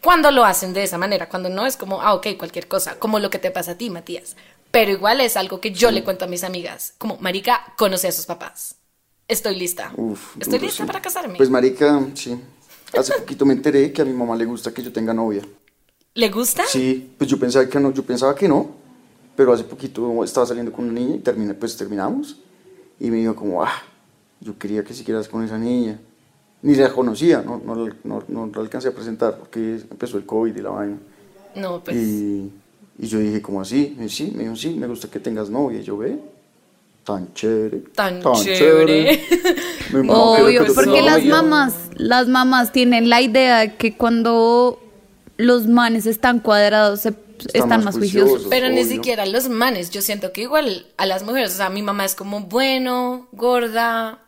Cuando 0.00 0.30
lo 0.30 0.44
hacen 0.44 0.72
de 0.72 0.82
esa 0.82 0.96
manera, 0.98 1.28
cuando 1.28 1.50
no 1.50 1.66
es 1.66 1.76
como, 1.76 2.00
ah, 2.02 2.14
ok, 2.14 2.28
cualquier 2.38 2.66
cosa, 2.66 2.98
como 2.98 3.18
lo 3.20 3.30
que 3.30 3.38
te 3.38 3.50
pasa 3.50 3.72
a 3.72 3.74
ti, 3.76 3.90
Matías. 3.90 4.36
Pero 4.70 4.90
igual 4.90 5.20
es 5.20 5.36
algo 5.36 5.60
que 5.60 5.70
yo 5.70 5.90
le 5.90 6.02
cuento 6.02 6.24
a 6.24 6.28
mis 6.28 6.44
amigas, 6.44 6.94
como, 6.98 7.16
marica, 7.18 7.74
conoce 7.76 8.08
a 8.08 8.12
sus 8.12 8.26
papás. 8.26 8.74
Estoy 9.28 9.54
lista. 9.56 9.92
Uf, 9.96 10.36
Estoy 10.40 10.58
lista 10.58 10.82
sí. 10.84 10.86
para 10.86 11.02
casarme. 11.02 11.36
Pues, 11.36 11.50
marica, 11.50 12.00
sí. 12.14 12.40
Hace 12.96 13.14
poquito 13.18 13.44
me 13.44 13.52
enteré 13.52 13.92
que 13.92 14.02
a 14.02 14.04
mi 14.04 14.12
mamá 14.12 14.36
le 14.36 14.44
gusta 14.44 14.72
que 14.72 14.82
yo 14.82 14.92
tenga 14.92 15.12
novia. 15.12 15.42
¿Le 16.14 16.30
gusta? 16.30 16.64
Sí, 16.66 17.14
pues 17.16 17.30
yo 17.30 17.38
pensaba 17.38 17.68
que 17.68 17.78
no, 17.78 17.92
yo 17.92 18.02
pensaba 18.02 18.34
que 18.34 18.48
no, 18.48 18.70
pero 19.36 19.52
hace 19.52 19.64
poquito 19.64 20.24
estaba 20.24 20.46
saliendo 20.46 20.72
con 20.72 20.86
una 20.86 20.94
niña 20.94 21.16
y 21.16 21.18
terminé, 21.20 21.54
pues 21.54 21.76
terminamos. 21.76 22.40
Y 22.98 23.10
me 23.10 23.18
dijo 23.18 23.36
como, 23.36 23.62
ah, 23.62 23.82
yo 24.40 24.58
quería 24.58 24.82
que 24.82 24.94
siguieras 24.94 25.28
con 25.28 25.44
esa 25.44 25.58
niña. 25.58 26.00
Ni 26.62 26.74
la 26.74 26.92
conocía, 26.92 27.42
no, 27.42 27.62
no, 27.64 27.88
no, 28.02 28.24
no 28.26 28.50
la 28.52 28.60
alcancé 28.60 28.88
a 28.88 28.92
presentar 28.92 29.38
porque 29.38 29.80
empezó 29.90 30.16
el 30.16 30.26
COVID 30.26 30.56
y 30.56 30.60
la 30.60 30.70
vaina. 30.70 30.98
No, 31.54 31.84
pues. 31.84 31.96
Y, 31.96 32.50
y 32.98 33.06
yo 33.06 33.20
dije, 33.20 33.40
como 33.40 33.60
así? 33.60 33.94
Me 33.96 34.04
dijo, 34.04 34.14
sí, 34.14 34.32
me 34.34 34.42
dijo, 34.42 34.56
sí, 34.56 34.70
me 34.74 34.88
gusta 34.88 35.08
que 35.08 35.20
tengas 35.20 35.50
novia. 35.50 35.78
Y 35.80 35.84
yo, 35.84 35.96
ve, 35.96 36.18
tan 37.08 37.32
chévere. 37.32 37.78
Tan 37.94 38.20
chévere. 38.20 39.24
Quiere 39.90 40.08
Obvio, 40.10 40.66
porque 40.74 41.00
las 41.00 41.24
mamás, 41.24 41.74
las 41.96 42.28
mamás 42.28 42.70
tienen 42.70 43.08
la 43.08 43.22
idea 43.22 43.60
de 43.60 43.76
que 43.76 43.96
cuando 43.96 44.78
los 45.38 45.66
manes 45.66 46.04
están 46.04 46.40
cuadrados 46.40 47.00
se, 47.00 47.14
están, 47.54 47.68
más 47.78 47.84
más 47.84 47.94
juiciosos. 47.96 48.28
juiciosos. 48.28 48.50
Pero 48.50 48.68
ni 48.68 48.84
siquiera 48.84 49.24
los 49.24 49.48
manes, 49.48 49.88
yo 49.88 50.02
siento 50.02 50.34
que 50.34 50.42
igual 50.42 50.86
a 50.98 51.06
las 51.06 51.22
mujeres, 51.22 51.54
o 51.54 51.56
sea, 51.56 51.70
mi 51.70 51.80
mamá 51.80 52.04
es 52.04 52.14
como 52.14 52.40
bueno, 52.42 53.26
gorda, 53.32 54.18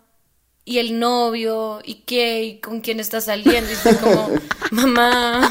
y 0.65 0.79
el 0.79 0.99
novio, 0.99 1.81
y 1.85 1.97
qué, 2.07 2.45
y 2.45 2.61
con 2.61 2.81
quién 2.81 2.99
está 2.99 3.21
saliendo, 3.21 3.69
y 3.69 3.75
estoy 3.75 3.97
como, 3.97 4.31
mamá, 4.71 5.51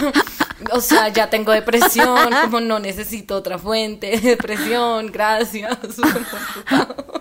o 0.72 0.82
sea, 0.82 1.10
ya 1.10 1.30
tengo 1.30 1.52
depresión, 1.52 2.32
como 2.46 2.60
no 2.60 2.80
necesito 2.80 3.36
otra 3.36 3.60
fuente 3.60 4.18
de 4.18 4.30
depresión, 4.32 5.12
gracias. 5.12 5.78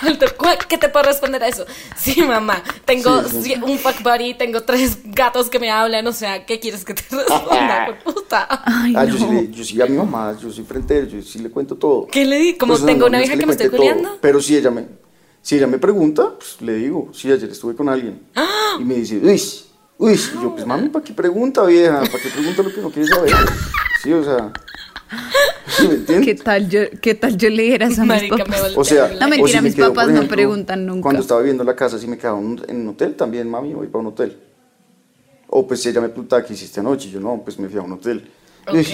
¿Cuál 0.00 0.18
te- 0.18 0.28
cuál- 0.30 0.58
¿Qué 0.68 0.78
te 0.78 0.88
puedo 0.88 1.04
responder 1.06 1.42
a 1.42 1.48
eso? 1.48 1.66
Sí, 1.96 2.22
mamá, 2.22 2.62
tengo 2.84 3.22
Sí, 3.24 3.42
sí. 3.42 3.54
un 3.62 3.78
fuck 3.78 4.02
buddy, 4.02 4.34
tengo 4.34 4.62
tres 4.62 4.98
gatos 5.04 5.50
que 5.50 5.58
me 5.58 5.70
hablan, 5.70 6.06
o 6.06 6.12
sea, 6.12 6.46
¿qué 6.46 6.58
quieres 6.60 6.84
que 6.84 6.94
te 6.94 7.02
responda? 7.10 7.86
por 8.02 8.14
puta? 8.14 8.46
Ay, 8.64 8.94
Ah, 8.96 9.04
no. 9.04 9.12
yo, 9.12 9.18
sí 9.18 9.26
le- 9.32 9.50
yo 9.50 9.64
sí 9.64 9.80
a 9.82 9.86
mi 9.86 9.96
mamá, 9.96 10.36
yo 10.40 10.50
soy 10.50 10.64
frentero, 10.64 11.06
yo 11.06 11.20
sí 11.22 11.38
le 11.38 11.50
cuento 11.50 11.76
todo. 11.76 12.06
¿Qué 12.06 12.24
le 12.24 12.38
di? 12.38 12.54
Como 12.56 12.72
Pues, 12.72 12.80
no, 12.80 12.86
tengo 12.86 13.00
no, 13.00 13.06
una 13.06 13.18
no 13.18 13.22
vieja 13.24 13.38
que 13.38 13.46
me 13.46 13.52
estoy 13.52 13.68
culiando. 13.68 14.18
Pero 14.20 14.40
si 14.40 14.56
ella 14.56 14.70
me, 14.70 14.86
si 15.42 15.56
ella 15.56 15.66
me 15.66 15.78
pregunta, 15.78 16.34
pues 16.38 16.56
le 16.60 16.74
digo, 16.74 17.10
sí, 17.12 17.30
ayer 17.30 17.50
estuve 17.50 17.74
con 17.74 17.88
alguien. 17.88 18.22
¡Ah! 18.36 18.76
Y 18.78 18.84
me 18.84 18.94
dice, 18.94 19.18
uy, 19.22 19.40
uy, 19.98 20.12
y 20.14 20.42
yo, 20.42 20.54
pues 20.54 20.66
mami, 20.66 20.88
¿para 20.88 21.04
qué 21.04 21.12
pregunta, 21.12 21.64
vieja? 21.64 21.98
¿Para 22.00 22.22
qué 22.22 22.28
pregunta 22.30 22.62
lo 22.62 22.72
que 22.74 22.80
no 22.80 22.90
quiere 22.90 23.08
saber? 23.08 23.32
Sí, 24.02 24.12
o 24.12 24.24
sea, 24.24 24.50
¿sí 25.66 25.88
¿me 25.88 25.94
entiendes? 25.94 26.26
¿Qué 26.26 26.34
tal 26.42 26.68
yo, 26.68 26.80
qué 27.00 27.14
tal 27.14 27.36
yo 27.36 27.48
le 27.50 27.62
dijera 27.64 27.86
eso 27.86 28.02
a 28.02 28.04
mis 28.04 28.14
Marica, 28.14 28.36
me 28.36 28.44
papás? 28.44 28.72
O 28.76 28.84
sea, 28.84 29.08
No, 29.20 29.28
mentira, 29.28 29.42
o 29.44 29.48
si 29.48 29.56
me 29.56 29.62
mis 29.62 29.74
quedo, 29.74 29.88
papás 29.92 30.10
no 30.10 30.28
preguntan 30.28 30.86
nunca. 30.86 31.02
Cuando 31.02 31.22
estaba 31.22 31.40
viviendo 31.40 31.62
en 31.62 31.66
la 31.68 31.76
casa, 31.76 31.98
si 31.98 32.06
me 32.06 32.16
quedaba 32.18 32.36
un- 32.38 32.62
en 32.68 32.80
un 32.82 32.88
hotel, 32.88 33.14
también, 33.16 33.48
mami, 33.48 33.74
voy 33.74 33.86
para 33.88 34.00
un 34.00 34.06
hotel. 34.08 34.36
O 35.48 35.66
pues 35.66 35.84
ella 35.86 36.00
me 36.00 36.08
preguntaba, 36.08 36.44
¿qué 36.44 36.52
hiciste 36.54 36.80
anoche? 36.80 37.10
Yo, 37.10 37.18
no, 37.20 37.40
pues 37.44 37.58
me 37.58 37.68
fui 37.68 37.78
a 37.78 37.82
un 37.82 37.92
hotel. 37.92 38.30
Uy, 38.72 38.86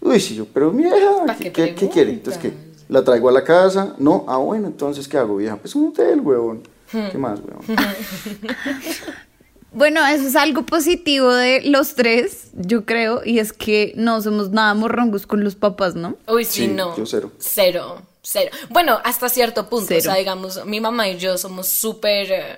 uy, 0.00 0.20
sí, 0.20 0.34
yo, 0.34 0.46
pero 0.46 0.70
vieja, 0.72 0.96
¿Pa' 1.26 1.34
¿qué, 1.36 1.52
qué 1.52 1.66
qué- 1.68 1.74
qué 1.74 1.88
quiere? 1.88 2.10
Entonces, 2.12 2.42
¿qué? 2.42 2.52
¿La 2.88 3.04
traigo 3.04 3.28
a 3.28 3.32
la 3.32 3.44
casa? 3.44 3.94
No, 3.98 4.24
ah, 4.26 4.38
bueno, 4.38 4.66
entonces, 4.66 5.06
¿qué 5.06 5.16
hago, 5.16 5.36
vieja? 5.36 5.56
Pues 5.56 5.74
un 5.76 5.88
hotel, 5.88 6.20
huevón. 6.20 6.62
Hmm. 6.92 7.08
¿Qué 7.10 7.18
más, 7.18 7.38
huevón? 7.40 7.64
Bueno, 9.74 10.06
eso 10.06 10.26
es 10.26 10.36
algo 10.36 10.64
positivo 10.66 11.32
de 11.32 11.62
los 11.62 11.94
tres, 11.94 12.48
yo 12.54 12.84
creo, 12.84 13.22
y 13.24 13.38
es 13.38 13.52
que 13.52 13.92
no 13.96 14.20
somos 14.20 14.50
nada 14.50 14.74
morrongos 14.74 15.26
con 15.26 15.42
los 15.44 15.54
papás, 15.54 15.94
¿no? 15.94 16.16
Uy, 16.28 16.44
sí, 16.44 16.66
Sí, 16.66 16.68
no. 16.68 16.96
yo 16.96 17.06
cero. 17.06 17.32
Cero, 17.38 18.02
cero. 18.22 18.50
Bueno, 18.68 18.98
hasta 19.04 19.28
cierto 19.30 19.68
punto. 19.70 19.86
Cero. 19.88 20.00
O 20.00 20.02
sea, 20.02 20.14
digamos, 20.16 20.64
mi 20.66 20.80
mamá 20.80 21.08
y 21.08 21.16
yo 21.18 21.38
somos 21.38 21.68
súper. 21.68 22.32
eh, 22.32 22.56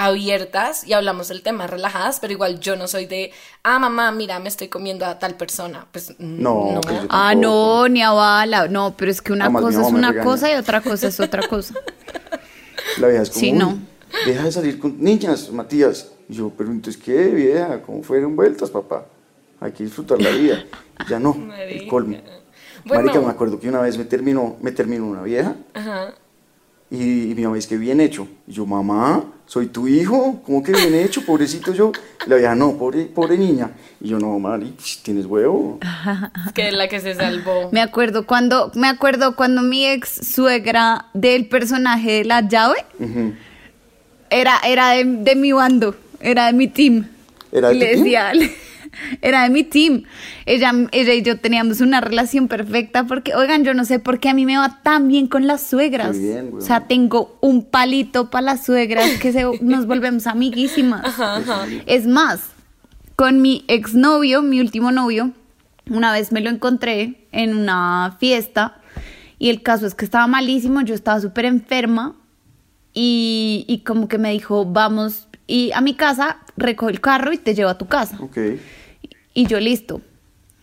abiertas 0.00 0.86
y 0.86 0.92
hablamos 0.92 1.28
el 1.30 1.42
tema 1.42 1.66
relajadas, 1.66 2.20
pero 2.20 2.32
igual 2.32 2.60
yo 2.60 2.76
no 2.76 2.86
soy 2.86 3.06
de, 3.06 3.32
ah, 3.64 3.80
mamá, 3.80 4.12
mira, 4.12 4.38
me 4.38 4.48
estoy 4.48 4.68
comiendo 4.68 5.04
a 5.04 5.18
tal 5.18 5.34
persona. 5.34 5.86
Pues 5.90 6.14
No, 6.20 6.70
no. 6.74 6.80
pues 6.80 6.94
yo 7.02 7.06
Ah, 7.10 7.34
no, 7.36 7.88
ni 7.88 8.00
a 8.00 8.12
bala. 8.12 8.68
No, 8.68 8.94
pero 8.96 9.10
es 9.10 9.20
que 9.20 9.32
una 9.32 9.46
Además, 9.46 9.62
cosa 9.64 9.80
es 9.82 9.92
una 9.92 10.22
cosa 10.22 10.52
y 10.52 10.54
otra 10.54 10.80
cosa 10.82 11.08
es 11.08 11.18
otra 11.18 11.48
cosa. 11.48 11.74
La 12.98 13.08
vieja 13.08 13.24
es 13.24 13.30
como, 13.30 13.40
Sí, 13.40 13.46
"Uy, 13.52 13.58
no. 13.58 13.78
deja 14.24 14.44
de 14.44 14.52
salir 14.52 14.78
con 14.78 15.02
niñas, 15.02 15.50
Matías. 15.50 16.12
Y 16.28 16.34
yo, 16.34 16.52
pero 16.56 16.70
entonces, 16.70 17.00
¿qué, 17.02 17.28
vieja? 17.28 17.80
¿Cómo 17.82 18.02
fueron 18.02 18.36
vueltas, 18.36 18.70
papá? 18.70 19.06
Hay 19.60 19.72
que 19.72 19.84
disfrutar 19.84 20.20
la 20.20 20.30
vida. 20.30 20.64
Y 21.04 21.10
ya 21.10 21.18
no, 21.18 21.32
el 21.34 21.40
Marica. 21.46 21.88
colmo. 21.88 22.16
Bueno. 22.84 23.02
Marica, 23.04 23.20
me 23.20 23.30
acuerdo 23.30 23.58
que 23.58 23.68
una 23.68 23.80
vez 23.80 23.98
me 23.98 24.04
terminó, 24.04 24.56
me 24.60 24.70
terminó 24.72 25.06
una 25.06 25.22
vieja 25.22 25.54
Ajá. 25.74 26.14
y, 26.90 27.30
y 27.30 27.34
mi 27.34 27.42
mamá 27.42 27.56
dice 27.56 27.68
que 27.68 27.76
bien 27.76 28.00
hecho. 28.00 28.28
Y 28.46 28.52
yo, 28.52 28.66
mamá, 28.66 29.24
soy 29.46 29.66
tu 29.66 29.88
hijo, 29.88 30.40
¿cómo 30.44 30.62
que 30.62 30.72
bien 30.72 30.94
hecho? 30.94 31.24
Pobrecito 31.24 31.72
yo. 31.72 31.92
Y 32.26 32.30
la 32.30 32.36
vieja, 32.36 32.54
no, 32.54 32.76
pobre, 32.76 33.06
pobre 33.06 33.36
niña. 33.36 33.70
Y 34.00 34.08
yo, 34.08 34.18
no, 34.18 34.38
Mari, 34.38 34.74
tienes 35.02 35.26
huevo. 35.26 35.80
Es 36.46 36.52
que 36.52 36.68
es 36.68 36.74
la 36.74 36.88
que 36.88 37.00
se 37.00 37.14
salvó. 37.14 37.70
Me 37.72 37.80
acuerdo 37.80 38.26
cuando, 38.26 38.70
me 38.74 38.88
acuerdo 38.88 39.34
cuando 39.34 39.62
mi 39.62 39.86
ex 39.86 40.10
suegra 40.34 41.06
del 41.14 41.48
personaje 41.48 42.12
de 42.12 42.24
la 42.24 42.46
llave 42.46 42.84
era, 44.30 44.58
era 44.64 44.90
de, 44.90 45.04
de 45.04 45.34
mi 45.34 45.52
bando, 45.52 45.94
era 46.20 46.46
de 46.46 46.52
mi 46.52 46.68
team. 46.68 47.06
¿Era 47.52 47.68
de 47.70 47.74
Y 47.74 47.78
tu 47.78 47.84
le 47.84 47.92
team? 47.92 48.04
decía, 48.04 48.32
era 49.22 49.42
de 49.44 49.50
mi 49.50 49.64
team. 49.64 50.02
Ella, 50.46 50.72
ella 50.92 51.14
y 51.14 51.22
yo 51.22 51.38
teníamos 51.38 51.80
una 51.80 52.00
relación 52.00 52.48
perfecta 52.48 53.04
porque, 53.04 53.34
oigan, 53.34 53.64
yo 53.64 53.74
no 53.74 53.84
sé 53.84 53.98
por 53.98 54.18
qué 54.20 54.28
a 54.30 54.34
mí 54.34 54.44
me 54.46 54.56
va 54.58 54.80
tan 54.82 55.08
bien 55.08 55.26
con 55.28 55.46
las 55.46 55.62
suegras. 55.62 56.18
Bien, 56.18 56.50
güey. 56.50 56.62
o 56.62 56.66
sea, 56.66 56.86
tengo 56.86 57.38
un 57.40 57.64
palito 57.64 58.30
para 58.30 58.42
las 58.42 58.64
suegras 58.66 59.08
que 59.20 59.32
se, 59.32 59.44
nos 59.62 59.86
volvemos 59.86 60.26
amiguísimas. 60.26 61.02
Es 61.86 62.06
más, 62.06 62.40
con 63.16 63.40
mi 63.42 63.64
exnovio, 63.68 64.42
mi 64.42 64.60
último 64.60 64.92
novio, 64.92 65.32
una 65.90 66.12
vez 66.12 66.32
me 66.32 66.40
lo 66.40 66.50
encontré 66.50 67.26
en 67.32 67.56
una 67.56 68.16
fiesta 68.20 68.80
y 69.38 69.48
el 69.50 69.62
caso 69.62 69.86
es 69.86 69.94
que 69.94 70.04
estaba 70.04 70.26
malísimo, 70.26 70.82
yo 70.82 70.94
estaba 70.94 71.20
súper 71.20 71.44
enferma 71.46 72.14
y, 72.92 73.64
y 73.68 73.78
como 73.80 74.08
que 74.08 74.18
me 74.18 74.32
dijo, 74.32 74.64
vamos 74.64 75.27
y 75.48 75.72
a 75.72 75.80
mi 75.80 75.94
casa, 75.94 76.36
recoge 76.56 76.92
el 76.92 77.00
carro 77.00 77.32
y 77.32 77.38
te 77.38 77.54
llevo 77.56 77.70
a 77.70 77.78
tu 77.78 77.86
casa. 77.86 78.16
Ok. 78.20 78.38
Y 79.34 79.46
yo 79.46 79.58
listo. 79.58 80.00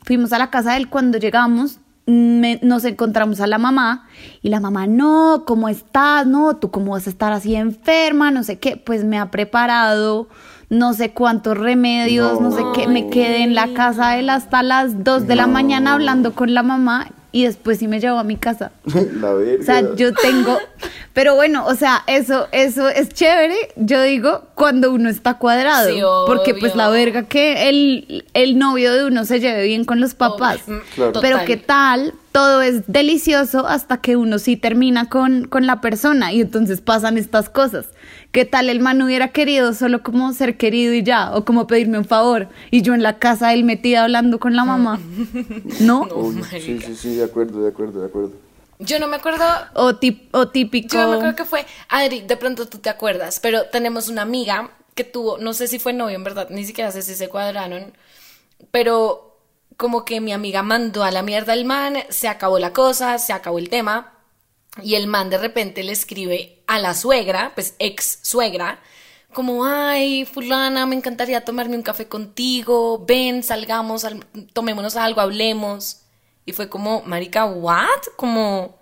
Fuimos 0.04 0.32
a 0.32 0.38
la 0.38 0.50
casa 0.50 0.72
de 0.72 0.78
él 0.78 0.88
cuando 0.90 1.18
llegamos. 1.18 1.80
me- 2.08 2.60
nos 2.62 2.86
encontramos 2.86 3.40
a 3.42 3.48
la 3.48 3.58
mamá 3.58 4.08
y 4.44 4.50
la 4.50 4.60
mamá, 4.60 4.86
no, 4.86 5.42
¿cómo 5.48 5.70
estás? 5.70 6.28
No, 6.28 6.56
tú 6.58 6.70
cómo 6.70 6.92
vas 6.92 7.08
a 7.08 7.10
estar 7.10 7.34
así 7.34 7.56
enferma, 7.56 8.30
no 8.30 8.44
sé 8.44 8.60
qué. 8.60 8.78
Pues 8.78 9.04
me 9.04 9.18
ha 9.18 9.32
preparado 9.32 10.28
no 10.70 10.94
sé 10.94 11.14
cuántos 11.14 11.58
remedios, 11.58 12.40
no, 12.42 12.52
sé 12.52 12.62
qué. 12.76 12.88
Me 12.88 13.10
quedé 13.10 13.42
en 13.42 13.56
la 13.56 13.74
casa 13.74 14.12
de 14.12 14.20
él 14.20 14.30
hasta 14.30 14.62
las 14.62 15.04
2 15.04 15.26
de 15.26 15.36
la 15.36 15.48
mañana 15.48 15.94
hablando 15.94 16.34
con 16.36 16.54
la 16.54 16.62
mamá 16.62 17.08
y 17.36 17.44
después 17.44 17.80
sí 17.80 17.90
me 17.90 18.00
llevó 18.00 18.18
a 18.18 18.24
mi 18.24 18.38
casa. 18.38 18.72
la 18.86 19.34
verga. 19.34 19.62
O 19.62 19.66
sea, 19.66 19.96
yo 19.96 20.14
tengo, 20.14 20.58
pero 21.12 21.36
bueno, 21.36 21.66
o 21.66 21.76
sea, 21.76 22.02
eso, 22.08 22.48
eso 22.54 22.88
es 22.88 23.10
chévere, 23.10 23.58
yo 23.76 24.02
digo, 24.04 24.46
cuando 24.56 24.94
uno 24.94 25.10
está 25.10 25.34
cuadrado. 25.34 25.90
Sí, 25.90 26.02
porque 26.28 26.54
pues 26.54 26.78
la 26.78 26.88
verga 26.88 27.24
que 27.24 27.68
el, 27.68 28.24
el 28.34 28.58
novio 28.58 28.94
de 28.94 29.04
uno 29.04 29.26
se 29.26 29.42
lleve 29.42 29.66
bien 29.66 29.84
con 29.84 30.00
los 30.00 30.14
papás. 30.14 30.62
Obvio. 30.66 30.82
Claro. 30.96 31.20
Pero 31.20 31.40
qué 31.46 31.58
tal, 31.58 32.14
todo 32.32 32.62
es 32.62 32.84
delicioso 32.88 33.68
hasta 33.68 33.98
que 33.98 34.16
uno 34.16 34.40
sí 34.40 34.56
termina 34.56 35.10
con, 35.10 35.50
con 35.50 35.68
la 35.68 35.82
persona 35.82 36.32
y 36.32 36.40
entonces 36.40 36.80
pasan 36.80 37.18
estas 37.18 37.50
cosas. 37.50 37.88
¿Qué 38.36 38.44
tal 38.44 38.68
el 38.68 38.82
man 38.82 39.02
hubiera 39.02 39.30
querido 39.30 39.74
solo 39.74 40.04
como 40.04 40.34
ser 40.34 40.58
querido 40.58 40.94
y 40.94 41.04
ya? 41.04 41.34
O 41.34 41.46
como 41.46 41.68
pedirme 41.68 41.98
un 41.98 42.04
favor. 42.04 42.50
Y 42.70 42.82
yo 42.82 42.94
en 42.94 43.02
la 43.02 43.18
casa 43.18 43.54
él 43.54 43.64
metida 43.64 44.04
hablando 44.04 44.40
con 44.42 44.58
la 44.58 44.66
mamá. 44.66 45.00
¿No? 45.80 46.02
Uy, 46.14 46.44
sí, 46.52 46.82
sí, 46.82 46.96
sí, 46.98 47.16
de 47.16 47.24
acuerdo, 47.24 47.62
de 47.64 47.70
acuerdo, 47.70 48.02
de 48.02 48.08
acuerdo. 48.08 48.34
Yo 48.80 49.00
no 49.00 49.08
me 49.08 49.16
acuerdo 49.16 49.46
O, 49.76 49.94
tip- 49.96 50.28
o 50.34 50.50
típico. 50.50 50.98
Yo 50.98 51.08
me 51.08 51.16
acuerdo 51.16 51.36
que 51.38 51.46
fue, 51.46 51.66
Adri, 51.88 52.24
de 52.28 52.36
pronto 52.36 52.68
tú 52.68 52.80
te 52.80 52.90
acuerdas, 52.90 53.40
pero 53.40 53.68
tenemos 53.72 54.10
una 54.10 54.24
amiga 54.24 54.70
que 54.96 55.06
tuvo, 55.06 55.38
no 55.38 55.54
sé 55.54 55.68
si 55.70 55.80
fue 55.80 55.94
novio 55.94 56.18
en 56.18 56.26
verdad, 56.26 56.50
ni 56.50 56.66
siquiera 56.66 56.92
sé 56.92 57.04
si 57.04 57.16
se 57.16 57.30
cuadraron, 57.30 57.94
pero 58.72 59.38
como 59.78 60.04
que 60.04 60.20
mi 60.20 60.34
amiga 60.34 60.62
mandó 60.62 61.06
a 61.06 61.12
la 61.12 61.22
mierda 61.22 61.54
al 61.54 61.64
man, 61.64 61.96
se 62.10 62.28
acabó 62.28 62.60
la 62.60 62.74
cosa, 62.74 63.18
se 63.18 63.32
acabó 63.32 63.60
el 63.60 63.70
tema, 63.70 64.12
y 64.84 64.96
el 64.96 65.08
man 65.08 65.30
de 65.30 65.38
repente 65.38 65.84
le 65.84 65.92
escribe 65.92 66.62
a 66.68 66.80
la 66.80 66.94
suegra, 66.94 67.52
pues 67.56 67.76
ex 67.80 68.20
suegra, 68.22 68.80
como, 69.34 69.66
ay, 69.66 70.26
fulana, 70.26 70.86
me 70.86 70.96
encantaría 70.96 71.44
tomarme 71.44 71.76
un 71.76 71.84
café 71.84 72.08
contigo, 72.08 73.04
ven, 73.06 73.44
salgamos, 73.44 74.06
al- 74.06 74.26
tomémonos 74.54 74.96
algo, 74.96 75.20
hablemos. 75.22 76.02
Y 76.46 76.54
fue 76.54 76.70
como, 76.70 77.02
marica, 77.02 77.46
¿what? 77.46 78.02
Como, 78.16 78.78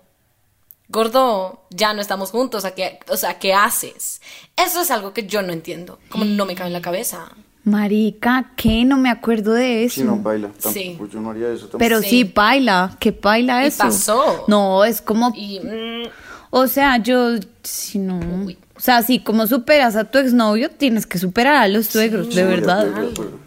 gordo, 0.88 1.64
ya 1.70 1.92
no 1.94 2.00
estamos 2.00 2.30
juntos, 2.30 2.64
¿a 2.64 2.74
qué- 2.74 3.00
o 3.08 3.16
sea, 3.16 3.38
¿qué 3.38 3.52
haces? 3.54 4.20
Eso 4.56 4.80
es 4.82 4.90
algo 4.90 5.12
que 5.12 5.26
yo 5.26 5.42
no 5.42 5.52
entiendo, 5.52 5.98
como 6.08 6.24
no 6.24 6.44
me 6.46 6.54
cabe 6.54 6.68
en 6.68 6.72
la 6.74 6.82
cabeza. 6.82 7.32
Marica, 7.64 8.52
¿qué? 8.56 8.84
No 8.84 8.96
me 8.98 9.08
acuerdo 9.10 9.52
de 9.54 9.84
eso. 9.84 9.96
Si 9.96 10.04
no 10.04 10.16
baila, 10.18 10.48
tampoco, 10.48 10.72
Sí. 10.74 10.98
yo 11.12 11.20
no 11.20 11.30
haría 11.30 11.48
eso 11.48 11.62
tampoco. 11.62 11.78
Pero 11.78 12.02
Sí. 12.02 12.08
sí, 12.10 12.24
baila, 12.34 12.96
que 13.00 13.10
baila 13.10 13.64
eso. 13.64 13.78
pasó. 13.84 14.44
No, 14.48 14.84
es 14.84 15.00
como, 15.00 15.32
Y 15.34 15.60
mm, 15.60 16.08
o 16.50 16.66
sea, 16.66 16.98
yo, 16.98 17.30
si 17.62 17.98
no, 17.98 18.20
Uy. 18.44 18.58
o 18.76 18.80
sea, 18.80 19.02
si 19.02 19.18
como 19.20 19.46
superas 19.46 19.96
a 19.96 20.04
tu 20.04 20.18
exnovio, 20.18 20.70
tienes 20.70 21.06
que 21.06 21.18
superar 21.18 21.56
a 21.56 21.68
los 21.68 21.86
suegros, 21.86 22.28
Sí, 22.28 22.34
de 22.36 22.44
verdad. 22.44 22.80
acuerdo, 22.88 23.02
de 23.06 23.12
acuerdo. 23.12 23.38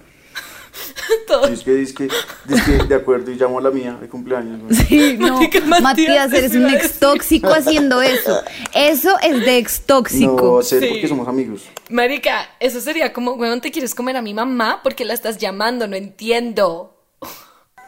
todo. 1.28 1.48
Dice 1.48 1.64
que, 1.64 1.74
dice 1.76 1.94
que, 1.94 2.10
dice 2.46 2.64
que 2.66 2.84
de 2.86 2.96
acuerdo 2.96 3.32
y 3.32 3.36
llamo 3.36 3.60
a 3.60 3.62
la 3.62 3.72
mía 3.72 3.98
de 4.00 4.08
cumpleaños. 4.08 4.62
güey. 4.62 4.76
Sí, 4.76 5.18
no, 5.20 5.40
Matías, 5.40 5.82
Matías, 5.82 6.34
eres 6.34 6.54
un 6.56 6.70
ex 6.70 7.00
tóxico 7.00 7.50
haciendo 7.50 8.02
eso. 8.02 8.42
Eso 8.74 9.18
es 9.22 9.40
de 9.40 9.58
ex 9.58 9.82
tóxico. 9.86 10.58
No 10.58 10.62
sé 10.62 10.80
Sí. 10.80 10.88
porque 10.90 11.08
somos 11.08 11.28
amigos. 11.28 11.64
Marica, 11.90 12.50
eso 12.60 12.82
sería 12.82 13.14
como, 13.14 13.34
weón, 13.34 13.62
¿te 13.62 13.72
quieres 13.72 13.94
comer 13.96 14.18
a 14.18 14.22
mi 14.22 14.34
mamá? 14.34 14.82
porque 14.84 15.06
la 15.06 15.14
estás 15.14 15.38
llamando? 15.38 15.88
No 15.88 15.96
entiendo. 15.96 16.94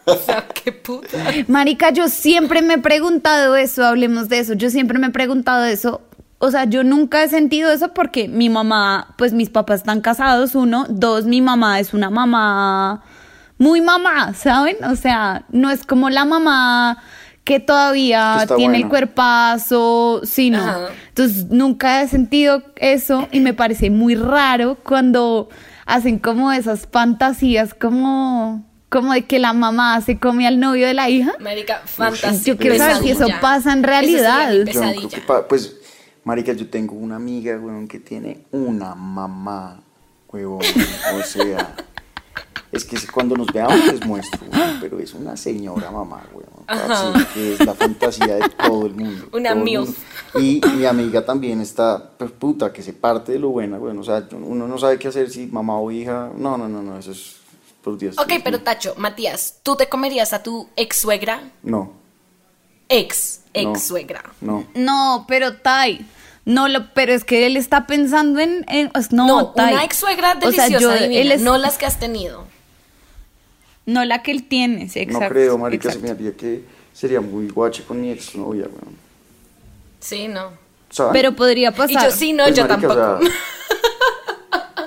o 0.06 0.16
sea, 0.16 0.48
qué 0.48 0.72
puta. 0.72 1.18
Marica, 1.48 1.92
yo 1.92 2.08
siempre 2.10 2.62
me 2.62 2.76
he 2.76 2.78
preguntado 2.80 3.56
eso, 3.56 3.86
hablemos 3.86 4.28
de 4.30 4.40
eso, 4.40 4.54
yo 4.54 4.70
siempre 4.70 4.98
me 4.98 5.08
he 5.08 5.12
preguntado 5.12 5.66
eso. 5.66 6.02
O 6.41 6.52
sea, 6.52 6.63
yo 6.65 6.84
nunca 6.84 7.21
he 7.23 7.28
sentido 7.30 7.69
eso 7.69 7.93
porque 7.93 8.28
mi 8.30 8.49
mamá, 8.49 9.13
pues 9.17 9.34
mis 9.34 9.49
papás 9.49 9.82
están 9.82 9.99
casados, 10.02 10.56
uno, 10.56 10.86
dos, 10.89 11.25
mi 11.25 11.41
mamá 11.41 11.80
es 11.80 11.93
una 11.93 12.10
mamá 12.10 13.04
muy 13.58 13.82
mamá, 13.82 14.34
¿saben? 14.34 14.78
O 14.86 14.95
sea, 14.95 15.43
no 15.49 15.69
es 15.69 15.86
como 15.86 16.10
la 16.10 16.23
mamá 16.23 16.97
que 17.43 17.60
todavía 17.60 18.38
está 18.43 18.56
tiene 18.56 18.78
el 18.78 18.88
cuerpazo, 18.88 20.21
sí, 20.23 20.49
no. 20.49 20.60
Ajá. 20.60 20.88
Entonces, 21.10 21.47
nunca 21.49 22.02
he 22.02 22.08
sentido 22.08 22.63
eso 22.78 23.28
y 23.32 23.39
me 23.41 23.54
parece 23.54 23.89
muy 23.89 24.15
raro 24.15 24.78
cuando 24.84 25.49
hacen 25.86 26.19
como 26.19 26.52
esas 26.52 26.88
fantasías 26.91 27.73
como 27.73 28.65
como 28.89 29.13
de 29.13 29.25
que 29.25 29.38
la 29.38 29.54
mamá 29.54 30.02
se 30.02 30.17
come 30.17 30.47
al 30.47 30.60
novio 30.60 30.88
de 30.88 30.95
la 30.95 31.10
hija. 31.10 31.34
Marica, 31.39 31.82
fantasía. 31.86 32.32
Yo 32.43 32.58
quiero 32.58 32.75
saber 32.78 32.97
si 32.97 33.12
eso 33.12 33.28
pasa 33.39 33.73
en 33.73 33.86
Esa 33.86 33.99
sería 33.99 34.02
mi 34.02 34.17
realidad. 34.17 34.52
Yo 34.52 34.58
no 34.58 34.63
creo 34.65 34.82
pesadilla. 34.82 35.10
que 35.10 35.21
pa- 35.21 35.47
pues, 35.47 35.75
marica, 36.24 36.54
yo 36.54 36.70
tengo 36.70 36.96
una 36.96 37.16
amiga, 37.16 37.58
weón, 37.58 37.88
que 37.88 38.00
tiene 38.00 38.46
una 38.52 38.96
mamá, 38.96 39.82
huevón. 40.32 40.62
O 41.16 41.24
sea, 41.24 41.76
es 42.72 42.86
que 42.86 42.98
cuando 43.12 43.36
nos 43.36 43.48
veamos 43.48 43.86
les 43.86 44.06
muestro, 44.06 44.48
weón, 44.52 44.78
pero 44.80 45.00
es 45.00 45.14
una 45.14 45.36
señora 45.36 45.92
mamá, 45.92 46.24
weón. 46.34 46.50
Así 46.68 47.26
que 47.34 47.54
es 47.54 47.66
la 47.66 47.74
fantasía 47.74 48.36
de 48.36 48.50
todo 48.50 48.86
el 48.86 48.94
mundo. 48.94 49.28
Una 49.34 49.50
todo 49.54 49.64
el 49.64 49.78
mundo. 49.80 49.94
Y 50.36 50.62
mi 50.76 50.86
amiga 50.86 51.26
también 51.26 51.62
está, 51.62 52.12
pues 52.18 52.32
puta, 52.32 52.72
que 52.72 52.84
se 52.84 52.94
parte 52.94 53.32
de 53.32 53.40
lo 53.40 53.50
buena, 53.50 53.78
weón. 53.78 53.98
O 53.98 54.04
sea, 54.04 54.28
uno 54.32 54.68
no 54.68 54.78
sabe 54.78 55.00
qué 55.00 55.08
hacer 55.08 55.32
si 55.32 55.48
mamá 55.48 55.80
o 55.80 55.90
hija. 55.90 56.32
No, 56.38 56.58
no, 56.58 56.70
no, 56.70 56.84
no, 56.84 57.00
eso 57.00 57.12
es 57.12 57.38
por 57.82 57.98
Dios. 57.98 58.18
Ok, 58.20 58.28
Dios 58.28 58.42
pero. 58.44 58.62
Tacho, 58.62 58.94
Matías, 58.98 59.60
¿tú 59.64 59.76
te 59.76 59.90
comerías 59.90 60.34
a 60.34 60.44
tu 60.44 60.70
ex 60.76 60.98
suegra? 60.98 61.52
No, 61.64 61.94
Ex, 62.89 63.41
No. 63.56 63.71
ex 63.71 63.84
suegra. 63.84 64.23
no. 64.41 64.65
No, 64.75 65.25
pero 65.28 65.58
Tai, 65.58 66.06
no 66.45 66.67
lo, 66.67 66.91
pero 66.93 67.13
es 67.13 67.23
que 67.23 67.45
él 67.45 67.56
está 67.58 67.86
pensando 67.88 68.39
en, 68.39 68.65
en- 68.67 68.91
no, 69.12 69.28
No, 69.28 69.47
Tai. 69.52 69.73
una 69.73 69.84
ex 69.84 69.97
suegra 69.97 70.38
O 70.43 70.52
sea, 70.52 70.65
deliciosa, 70.65 70.80
yo- 70.97 71.04
divina, 71.04 71.21
él 71.21 71.32
es- 71.32 71.41
no 71.41 71.58
las 71.58 71.78
que 71.78 71.86
has 71.86 71.99
tenido. 71.99 72.45
no 73.86 74.06
la 74.06 74.21
que 74.23 74.32
él 74.32 74.43
tiene, 74.47 74.88
sí, 74.89 74.99
exacto. 74.99 75.23
no 75.25 75.30
creo, 75.30 75.58
marica, 75.58 75.91
se 75.91 75.97
me 75.99 76.10
haría 76.12 76.36
que 76.36 76.63
sería 76.93 77.21
muy 77.21 77.47
guache 77.49 77.84
con 77.84 77.99
mi 78.02 78.12
ex 78.12 78.36
novia, 78.36 78.65
weón. 78.65 78.95
Sí, 79.99 80.28
no. 80.28 80.52
¿Saben? 80.91 81.13
Pero 81.13 81.36
podría 81.36 81.69
Y 81.69 81.73
pasar. 81.73 82.06
yo 82.06 82.12
sí, 82.15 82.34
no, 82.34 82.43
Pues, 82.45 82.56
yo 82.56 82.67
marica, 82.67 82.88
o 82.88 82.95
tampoco. 82.95 83.32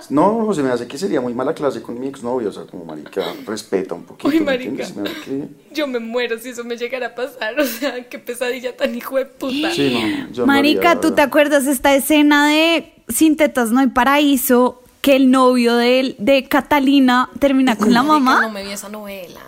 sea, 0.02 0.14
no, 0.14 0.52
se 0.54 0.62
me 0.62 0.70
hace 0.70 0.86
que 0.86 0.98
sería 0.98 1.20
muy 1.20 1.34
mala 1.34 1.54
clase 1.54 1.80
con 1.82 1.98
mi 1.98 2.06
exnovio, 2.08 2.48
o 2.48 2.52
sea, 2.52 2.64
como 2.64 2.84
marica, 2.84 3.22
respeta 3.46 3.94
un 3.94 4.04
poquito, 4.04 4.28
Uy, 4.28 4.40
¿me 4.40 4.46
marica. 4.46 4.68
entiendes? 4.84 4.88
Se 4.94 5.00
me 5.00 5.08
hace 5.08 5.20
que- 5.20 5.74
Yo 5.74 5.86
me 5.86 5.98
muero 5.98 6.38
si 6.38 6.50
eso 6.50 6.64
me 6.64 6.76
llegara 6.76 7.08
a 7.08 7.14
pasar. 7.14 7.54
O 7.60 7.64
sea, 7.64 8.08
qué 8.08 8.18
pesadilla 8.18 8.76
tan 8.76 8.94
hijo 8.94 9.16
de 9.16 9.26
puta. 9.26 9.70
Sí, 9.72 9.94
no, 10.28 10.32
yo 10.32 10.42
no 10.42 10.46
Marica, 10.46 10.90
haría, 10.92 11.00
¿tú 11.00 11.12
te 11.12 11.22
acuerdas 11.22 11.66
esta 11.66 11.94
escena 11.94 12.48
de 12.48 12.92
Sin 13.08 13.36
tetas 13.36 13.70
no 13.70 13.80
hay 13.80 13.88
paraíso, 13.88 14.82
que 15.00 15.16
el 15.16 15.30
novio 15.30 15.74
de, 15.76 16.14
de 16.18 16.48
Catalina 16.48 17.28
termina 17.40 17.76
con 17.76 17.92
la 17.92 18.02
Marica, 18.02 18.18
mamá. 18.20 18.40
No 18.42 18.50
me 18.50 18.62
vi 18.64 18.70
esa 18.70 18.88
novela. 18.88 19.40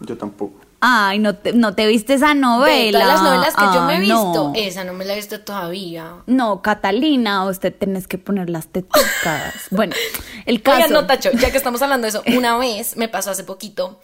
Yo 0.00 0.16
tampoco. 0.16 0.60
Ay, 0.88 1.18
no 1.18 1.34
te, 1.34 1.52
no 1.52 1.74
te 1.74 1.84
viste 1.84 2.14
esa 2.14 2.32
novela. 2.34 3.00
De 3.00 3.04
todas 3.04 3.08
las 3.08 3.22
novelas 3.24 3.56
que 3.56 3.64
yo 3.74 3.82
me 3.82 3.96
he 3.96 4.00
visto, 4.00 4.32
no. 4.34 4.52
esa 4.54 4.84
no 4.84 4.92
me 4.92 5.04
la 5.04 5.14
he 5.14 5.16
visto 5.16 5.40
todavía. 5.40 6.18
No, 6.26 6.62
Catalina, 6.62 7.44
usted 7.44 7.74
tenés 7.74 8.06
que 8.06 8.18
poner 8.18 8.48
las 8.48 8.68
teticas. 8.68 9.66
bueno, 9.72 9.96
el 10.44 10.62
caso. 10.62 10.76
Oigan, 10.76 10.92
no, 10.92 11.04
Tacho, 11.08 11.32
ya 11.32 11.50
que 11.50 11.56
estamos 11.56 11.82
hablando 11.82 12.04
de 12.04 12.10
eso, 12.10 12.22
una 12.36 12.56
vez 12.56 12.96
me 12.96 13.08
pasó 13.08 13.32
hace 13.32 13.42
poquito 13.42 14.00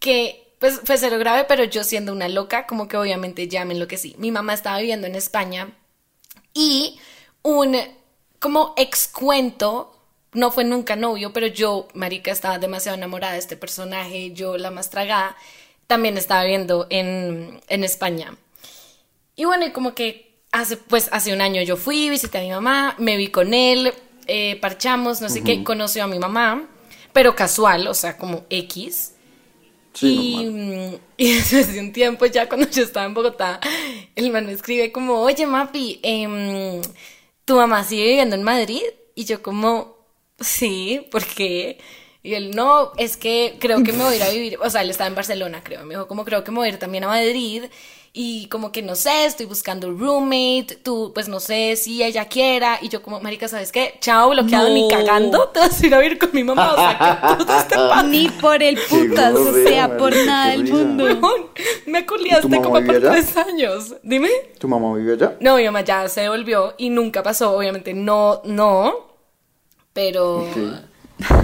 que, 0.00 0.56
pues, 0.58 0.80
fue 0.82 0.98
cero 0.98 1.20
grave, 1.20 1.44
pero 1.44 1.62
yo 1.62 1.84
siendo 1.84 2.10
una 2.10 2.28
loca, 2.28 2.66
como 2.66 2.88
que 2.88 2.96
obviamente 2.96 3.46
ya 3.46 3.64
me 3.64 3.74
enloquecí. 3.74 4.16
Mi 4.18 4.32
mamá 4.32 4.54
estaba 4.54 4.78
viviendo 4.78 5.06
en 5.06 5.14
España 5.14 5.68
y 6.52 6.98
un, 7.42 7.76
como 8.40 8.74
excuento, 8.76 9.96
no 10.32 10.50
fue 10.50 10.64
nunca 10.64 10.96
novio, 10.96 11.32
pero 11.32 11.46
yo, 11.46 11.86
marica, 11.94 12.32
estaba 12.32 12.58
demasiado 12.58 12.98
enamorada 12.98 13.34
de 13.34 13.38
este 13.38 13.56
personaje, 13.56 14.32
yo 14.32 14.58
la 14.58 14.72
más 14.72 14.90
tragada, 14.90 15.36
también 15.86 16.16
estaba 16.16 16.42
viviendo 16.42 16.86
en, 16.90 17.60
en 17.68 17.84
España. 17.84 18.36
Y 19.36 19.44
bueno, 19.44 19.66
y 19.66 19.72
como 19.72 19.94
que 19.94 20.34
hace, 20.52 20.76
pues 20.76 21.08
hace 21.12 21.32
un 21.32 21.40
año 21.40 21.62
yo 21.62 21.76
fui, 21.76 22.08
visité 22.08 22.38
a 22.38 22.42
mi 22.42 22.50
mamá, 22.50 22.94
me 22.98 23.16
vi 23.16 23.28
con 23.28 23.52
él, 23.52 23.92
eh, 24.26 24.56
parchamos, 24.60 25.20
no 25.20 25.28
sé 25.28 25.42
qué, 25.42 25.64
conoció 25.64 26.04
a 26.04 26.06
mi 26.06 26.18
mamá, 26.18 26.68
pero 27.12 27.34
casual, 27.34 27.88
o 27.88 27.94
sea, 27.94 28.16
como 28.16 28.44
X. 28.48 29.12
Sí, 29.92 30.98
y, 31.16 31.24
y 31.24 31.40
de 31.40 31.80
un 31.80 31.92
tiempo, 31.92 32.26
ya 32.26 32.48
cuando 32.48 32.68
yo 32.68 32.82
estaba 32.82 33.06
en 33.06 33.14
Bogotá, 33.14 33.60
el 34.14 34.30
man 34.30 34.46
me 34.46 34.52
escribe 34.52 34.92
como, 34.92 35.20
oye, 35.20 35.46
Mapi, 35.46 36.00
em, 36.02 36.80
¿tu 37.44 37.56
mamá 37.56 37.84
sigue 37.84 38.06
viviendo 38.06 38.36
en 38.36 38.42
Madrid? 38.42 38.82
Y 39.14 39.24
yo 39.24 39.42
como, 39.42 39.96
sí, 40.40 41.06
¿por 41.10 41.24
qué? 41.24 41.78
Y 42.24 42.32
él, 42.34 42.52
no, 42.56 42.90
es 42.96 43.18
que 43.18 43.58
creo 43.60 43.84
que 43.84 43.92
me 43.92 44.02
voy 44.02 44.14
a 44.14 44.16
ir 44.16 44.22
a 44.22 44.30
vivir, 44.30 44.58
o 44.62 44.70
sea, 44.70 44.80
él 44.80 44.88
estaba 44.88 45.08
en 45.08 45.14
Barcelona, 45.14 45.60
creo, 45.62 45.84
me 45.84 45.90
dijo, 45.94 46.08
como 46.08 46.24
creo 46.24 46.42
que 46.42 46.50
me 46.50 46.56
voy 46.56 46.68
a 46.68 46.72
ir 46.72 46.78
también 46.78 47.04
a 47.04 47.08
Madrid, 47.08 47.64
y 48.14 48.46
como 48.46 48.72
que 48.72 48.80
no 48.80 48.94
sé, 48.94 49.26
estoy 49.26 49.44
buscando 49.44 49.90
roommate, 49.92 50.78
tú, 50.82 51.10
pues 51.14 51.28
no 51.28 51.38
sé 51.38 51.76
si 51.76 52.02
ella 52.02 52.24
quiera, 52.24 52.78
y 52.80 52.88
yo 52.88 53.02
como, 53.02 53.20
marica, 53.20 53.46
¿sabes 53.46 53.70
qué? 53.72 53.96
Chao, 54.00 54.30
bloqueado, 54.30 54.70
ni 54.70 54.82
No. 54.84 54.88
cagando, 54.88 55.48
te 55.48 55.60
vas 55.60 55.78
a 55.82 55.86
ir 55.86 55.94
a 55.94 55.98
vivir 55.98 56.18
con 56.18 56.30
mi 56.32 56.44
mamá, 56.44 56.72
o 56.72 56.76
sea, 56.76 56.98
que 57.28 57.36
tú 57.36 57.44
te 57.44 57.56
este 57.58 57.74
pan. 57.74 58.10
Ni 58.10 58.28
por 58.30 58.62
el 58.62 58.78
putas, 58.88 59.34
o 59.34 59.52
sea, 59.52 59.98
por 59.98 60.16
nada 60.16 60.52
del 60.52 60.64
mundo. 60.64 61.52
Me 61.86 62.06
culiaste 62.06 62.56
como 62.56 62.82
por 62.86 62.90
allá? 62.96 63.10
tres 63.10 63.36
años. 63.36 63.96
Dime. 64.02 64.30
¿Tu 64.58 64.66
mamá 64.66 64.96
vive 64.96 65.12
allá? 65.12 65.36
No, 65.40 65.56
mi 65.56 65.64
mamá 65.64 65.82
ya 65.82 66.08
se 66.08 66.22
devolvió 66.22 66.72
y 66.78 66.88
nunca 66.88 67.22
pasó, 67.22 67.54
obviamente 67.54 67.92
no, 67.92 68.40
no, 68.46 68.94
pero, 69.92 70.38
Ok. 70.44 70.56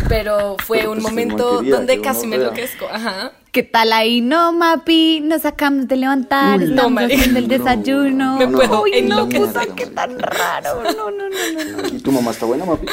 Pero 0.08 0.56
fue 0.66 0.86
un 0.88 0.94
pues, 0.94 1.02
momento 1.02 1.62
donde 1.62 2.00
casi 2.00 2.26
me 2.26 2.36
enloquezco, 2.36 2.86
ajá. 2.90 3.32
¿Qué 3.52 3.62
tal 3.64 3.92
ahí? 3.92 4.20
No, 4.20 4.52
Mapi, 4.52 5.20
nos 5.20 5.44
acabamos 5.44 5.88
de 5.88 5.96
levantar, 5.96 6.58
Uy, 6.58 6.64
estamos 6.66 6.92
marica. 6.92 7.14
haciendo 7.16 7.38
el 7.40 7.48
No, 7.48 7.58
desayuno. 7.58 8.36
me 8.38 8.46
puedo 8.48 8.82
Uy, 8.82 9.02
no, 9.02 9.28
puta, 9.28 9.66
qué 9.74 9.86
tan 9.86 10.18
raro. 10.18 10.82
No, 10.84 10.92
no, 10.92 11.10
no, 11.10 11.28
no. 11.28 11.82
no. 11.82 11.88
¿Y 11.88 12.00
tu 12.00 12.12
mamá 12.12 12.30
está 12.30 12.46
buena, 12.46 12.64
papi? 12.64 12.86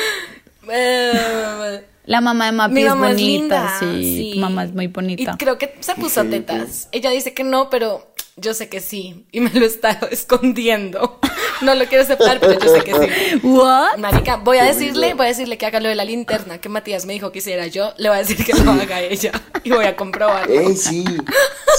Eh, 0.71 1.83
La 2.05 2.21
mamá 2.21 2.47
de 2.47 2.51
Mapi 2.53 2.73
mi 2.73 2.81
es 2.81 2.87
mamá 2.89 3.09
es 3.11 3.15
bonita, 3.15 3.37
linda, 3.37 3.75
sí, 3.79 4.03
sí. 4.03 4.31
Tu 4.35 4.39
mamá 4.39 4.63
es 4.63 4.73
muy 4.73 4.87
bonita. 4.87 5.33
Y 5.33 5.37
creo 5.37 5.57
que 5.57 5.75
se 5.79 5.95
puso 5.95 6.21
ok. 6.21 6.29
tetas. 6.29 6.89
Ella 6.91 7.09
dice 7.11 7.33
que 7.33 7.43
no, 7.43 7.69
pero 7.69 8.13
yo 8.37 8.53
sé 8.53 8.69
que 8.69 8.79
sí. 8.79 9.25
Y 9.31 9.41
me 9.41 9.49
lo 9.51 9.65
está 9.65 9.89
escondiendo. 10.11 11.19
No 11.61 11.73
lo 11.75 11.85
quiero 11.85 12.03
aceptar, 12.03 12.39
pero 12.39 12.59
yo 12.59 12.69
sé 12.71 12.83
que 12.83 12.93
sí. 12.93 13.39
¿What? 13.43 13.97
Marica, 13.97 14.35
voy 14.37 14.59
a 14.59 14.63
decirle, 14.63 15.15
voy 15.15 15.25
a 15.25 15.29
decirle 15.29 15.57
que 15.57 15.65
haga 15.65 15.79
lo 15.79 15.89
de 15.89 15.95
la 15.95 16.05
linterna 16.05 16.59
que 16.61 16.69
Matías 16.69 17.05
me 17.07 17.13
dijo 17.13 17.31
que 17.31 17.39
hiciera 17.39 17.65
yo, 17.67 17.93
le 17.97 18.09
voy 18.09 18.17
a 18.17 18.21
decir 18.21 18.45
que 18.45 18.53
lo 18.53 18.71
haga 18.71 19.01
ella 19.01 19.31
y 19.63 19.71
voy 19.71 19.85
a 19.85 19.95
comprobarlo. 19.95 20.53
¡Ey, 20.53 20.75
sí! 20.77 21.03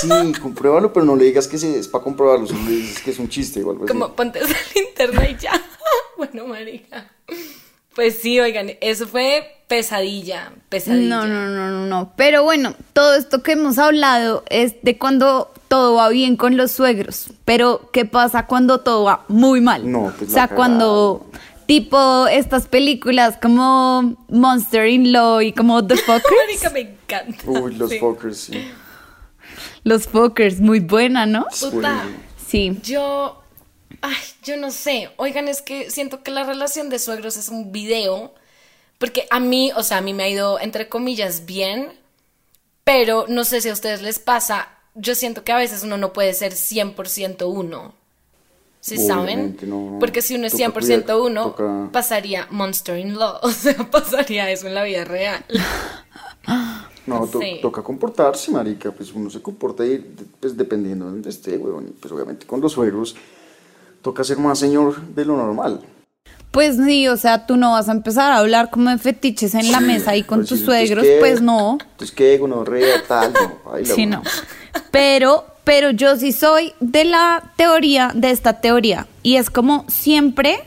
Sí, 0.00 0.08
compruébalo, 0.42 0.92
pero 0.92 1.06
no 1.06 1.14
le 1.16 1.24
digas 1.26 1.46
que 1.48 1.58
se- 1.58 1.78
es 1.78 1.86
para 1.88 2.02
comprobarlo, 2.04 2.46
solo 2.46 2.60
le 2.64 2.70
dices 2.72 3.00
que 3.02 3.10
es 3.12 3.18
un 3.18 3.28
chiste 3.28 3.62
o 3.62 3.70
algo 3.70 3.84
así. 3.84 3.92
Como 3.92 4.14
ponte 4.14 4.40
esa 4.40 4.56
linterna 4.74 5.28
y 5.28 5.36
ya. 5.36 5.52
Bueno, 6.16 6.46
marica. 6.48 7.12
Pues 7.98 8.20
sí, 8.22 8.38
oigan, 8.38 8.70
eso 8.80 9.08
fue 9.08 9.44
pesadilla, 9.66 10.52
pesadilla. 10.68 11.16
No, 11.16 11.26
no, 11.26 11.48
no, 11.48 11.68
no, 11.68 11.86
no. 11.86 12.12
Pero 12.14 12.44
bueno, 12.44 12.76
todo 12.92 13.16
esto 13.16 13.42
que 13.42 13.52
hemos 13.52 13.76
hablado 13.76 14.44
es 14.50 14.76
de 14.82 14.96
cuando 14.98 15.52
todo 15.66 15.94
va 15.96 16.08
bien 16.08 16.36
con 16.36 16.56
los 16.56 16.70
suegros. 16.70 17.30
Pero, 17.44 17.90
¿qué 17.92 18.04
pasa 18.04 18.46
cuando 18.46 18.82
todo 18.82 19.02
va 19.02 19.24
muy 19.26 19.60
mal? 19.60 19.90
No, 19.90 20.12
pues 20.16 20.30
O 20.30 20.32
sea, 20.32 20.46
cuando, 20.46 21.26
tipo, 21.66 22.28
estas 22.28 22.68
películas 22.68 23.36
como 23.42 24.14
Monster 24.28 24.86
in 24.86 25.10
Law 25.10 25.40
y 25.40 25.52
como 25.52 25.84
The 25.84 25.94
Marica, 26.06 26.20
Fuckers. 26.20 26.72
me 26.72 26.80
encanta. 26.82 27.42
Uy, 27.50 27.74
los 27.74 27.90
Sí. 27.90 27.98
fuckers, 27.98 28.36
sí. 28.38 28.70
los 29.82 30.06
Fuckers, 30.06 30.60
muy 30.60 30.78
buena, 30.78 31.26
¿no? 31.26 31.48
Puta. 31.60 32.04
Sí. 32.46 32.78
Yo, 32.84 33.42
ay, 34.02 34.16
yo 34.44 34.56
no 34.56 34.70
sé. 34.70 35.10
Oigan, 35.16 35.48
es 35.48 35.62
que 35.62 35.90
siento 35.90 36.22
que 36.22 36.30
la 36.30 36.44
relación 36.44 36.88
de 36.90 36.98
suegros 36.98 37.36
es 37.36 37.48
un 37.48 37.72
video. 37.72 38.34
Porque 38.98 39.26
a 39.30 39.38
mí, 39.40 39.70
o 39.76 39.82
sea, 39.82 39.98
a 39.98 40.00
mí 40.00 40.12
me 40.14 40.24
ha 40.24 40.28
ido, 40.28 40.58
entre 40.60 40.88
comillas, 40.88 41.46
bien. 41.46 41.92
Pero 42.84 43.26
no 43.28 43.44
sé 43.44 43.60
si 43.60 43.68
a 43.68 43.72
ustedes 43.72 44.02
les 44.02 44.18
pasa. 44.18 44.68
Yo 44.94 45.14
siento 45.14 45.44
que 45.44 45.52
a 45.52 45.56
veces 45.58 45.82
uno 45.84 45.96
no 45.98 46.12
puede 46.12 46.34
ser 46.34 46.52
100% 46.54 47.46
uno. 47.48 47.94
¿Sí 48.80 48.96
saben? 48.96 49.24
Obviamente, 49.38 49.66
no, 49.66 49.90
no. 49.92 49.98
Porque 49.98 50.22
si 50.22 50.34
uno 50.36 50.46
es 50.46 50.52
Toca 50.52 50.64
100% 50.64 50.72
cuidar, 51.04 51.16
uno, 51.20 51.44
toca- 51.50 51.88
pasaría 51.92 52.46
Monster 52.50 52.98
in 52.98 53.18
Law. 53.18 53.38
O 53.42 53.50
sea, 53.50 53.74
pasaría 53.90 54.50
eso 54.50 54.66
en 54.66 54.74
la 54.74 54.82
vida 54.84 55.04
real. 55.04 55.44
No, 57.06 57.26
to- 57.26 57.40
Sí. 57.40 57.58
toca 57.62 57.82
comportarse, 57.82 58.50
marica. 58.50 58.90
Pues 58.92 59.12
uno 59.12 59.30
se 59.30 59.40
comporta 59.42 59.84
y, 59.84 59.98
pues, 60.40 60.56
dependiendo 60.56 61.06
de 61.06 61.10
donde 61.12 61.30
esté, 61.30 61.56
weón. 61.56 61.88
Y 61.88 61.90
pues 61.92 62.12
obviamente 62.12 62.46
con 62.46 62.60
los 62.60 62.72
suegros 62.72 63.16
toca 64.02 64.24
ser 64.24 64.38
más 64.38 64.58
señor 64.58 65.00
de 65.14 65.24
lo 65.24 65.36
normal. 65.36 65.80
Pues 66.50 66.76
sí, 66.76 67.06
o 67.08 67.16
sea, 67.16 67.46
tú 67.46 67.56
no 67.56 67.72
vas 67.72 67.88
a 67.88 67.92
empezar 67.92 68.32
a 68.32 68.38
hablar 68.38 68.70
como 68.70 68.88
de 68.90 68.98
fetiches 68.98 69.54
en 69.54 69.70
la 69.70 69.80
mesa 69.80 70.16
y 70.16 70.22
con 70.22 70.38
pues, 70.40 70.48
tus 70.48 70.60
suegros, 70.60 71.04
¿qué? 71.04 71.16
pues 71.20 71.42
no. 71.42 71.78
Entonces, 71.80 72.10
¿qué? 72.12 72.38
Gonorrea, 72.38 73.02
tal, 73.06 73.32
no. 73.34 73.84
Sí, 73.84 74.06
no. 74.06 74.22
Pero, 74.90 75.44
pero 75.64 75.90
yo 75.90 76.16
sí 76.16 76.32
soy 76.32 76.72
de 76.80 77.04
la 77.04 77.52
teoría, 77.56 78.12
de 78.14 78.30
esta 78.30 78.60
teoría. 78.60 79.06
Y 79.22 79.36
es 79.36 79.50
como 79.50 79.84
siempre, 79.88 80.58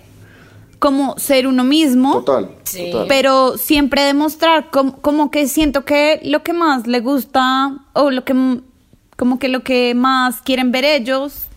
como 0.77 1.17
ser 1.17 1.47
uno 1.47 1.63
mismo. 1.63 2.13
Total, 2.23 2.51
Sí. 2.63 2.91
total. 2.91 3.07
Pero 3.09 3.57
siempre 3.57 4.03
demostrar 4.03 4.69
como, 4.69 4.97
como 5.01 5.31
que 5.31 5.47
siento 5.47 5.83
que 5.83 6.21
lo 6.23 6.43
que 6.43 6.53
más 6.53 6.85
le 6.85 6.99
gusta 6.99 7.77
o 7.93 8.11
lo 8.11 8.23
que 8.23 8.61
como 9.17 9.39
que 9.39 9.49
lo 9.49 9.61
que 9.61 9.93
más 9.93 10.41
quieren 10.41 10.71
ver 10.71 10.83
ellos 10.85 11.47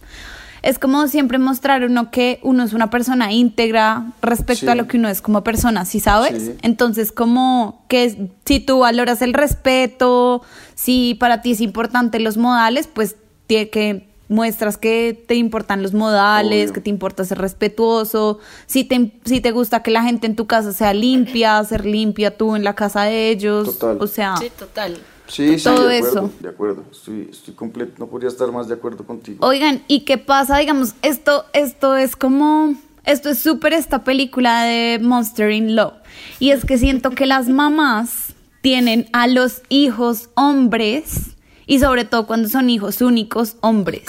es 0.65 0.79
como 0.79 1.07
siempre 1.09 1.39
mostrar 1.39 1.85
uno 1.85 2.11
que 2.11 2.41
uno 2.43 2.63
es 2.65 2.73
una 2.73 2.91
persona 2.91 3.33
íntegra 3.33 4.07
respecto 4.23 4.67
Sí. 4.67 4.69
a 4.73 4.75
lo 4.75 4.87
que 4.89 4.97
uno 4.97 5.09
es 5.09 5.21
como 5.21 5.45
persona, 5.45 5.85
¿sí 5.85 6.01
sabes? 6.01 6.43
Sí. 6.43 6.55
Entonces 6.63 7.13
como 7.13 7.85
que 7.89 8.05
es- 8.05 8.17
si 8.45 8.61
tú 8.61 8.81
valoras 8.81 9.23
el 9.23 9.35
respeto, 9.35 10.43
si 10.75 11.15
para 11.15 11.43
ti 11.43 11.53
es 11.53 11.61
importante 11.61 12.19
los 12.21 12.37
modales, 12.37 12.87
pues 12.87 13.17
tiene 13.47 13.69
que 13.71 14.09
muestras 14.29 14.79
que 14.79 15.23
te 15.29 15.35
importan 15.35 15.83
los 15.83 15.93
modales, 15.93 16.65
Obvio. 16.71 16.73
que 16.73 16.81
te 16.81 16.91
importa 16.91 17.25
ser 17.25 17.39
respetuoso, 17.39 18.39
si 18.67 18.83
te, 18.85 19.13
si 19.27 19.41
te 19.41 19.51
gusta 19.51 19.83
que 19.83 19.91
la 19.91 20.03
gente 20.03 20.27
en 20.27 20.35
tu 20.35 20.47
casa 20.47 20.73
sea 20.73 20.95
limpia, 20.95 21.63
ser 21.65 21.85
limpia 21.85 22.37
tú 22.37 22.57
en 22.57 22.65
la 22.65 22.75
casa 22.75 23.03
de 23.03 23.29
ellos, 23.29 23.79
Total. 23.79 23.99
o 24.01 24.07
sea, 24.07 24.37
Sí, 24.39 24.51
total. 24.59 24.99
Sí, 25.27 25.59
sí, 25.59 25.65
todo 25.65 25.87
de 25.87 25.99
acuerdo, 25.99 26.21
eso. 26.21 26.33
de 26.41 26.49
acuerdo. 26.49 26.85
Estoy, 26.91 27.29
estoy 27.31 27.55
completo, 27.55 27.95
no 27.99 28.07
podría 28.07 28.29
estar 28.29 28.51
más 28.53 28.69
de 28.69 28.75
acuerdo 28.75 29.05
contigo. 29.05 29.45
Oigan, 29.47 29.83
¿y 29.89 30.01
qué 30.01 30.19
pasa? 30.19 30.59
Digamos, 30.59 30.95
esto, 31.03 31.47
esto 31.53 31.97
es 31.97 32.15
como, 32.17 32.75
esto 33.05 33.31
es 33.31 33.39
súper 33.39 33.73
esta 33.73 34.05
película 34.05 34.65
de 34.65 34.99
Monster 35.01 35.51
in 35.51 35.75
Law. 35.75 35.95
Y 36.39 36.51
es 36.51 36.65
que 36.65 36.79
siento 36.79 37.11
que 37.11 37.27
las 37.27 37.49
mamás 37.49 38.35
tienen 38.61 39.09
a 39.13 39.27
los 39.27 39.63
hijos 39.69 40.31
hombres, 40.35 41.35
y 41.67 41.79
sobre 41.79 42.05
todo 42.05 42.27
cuando 42.27 42.49
son 42.49 42.69
hijos 42.69 43.01
únicos 43.01 43.57
hombres, 43.61 44.03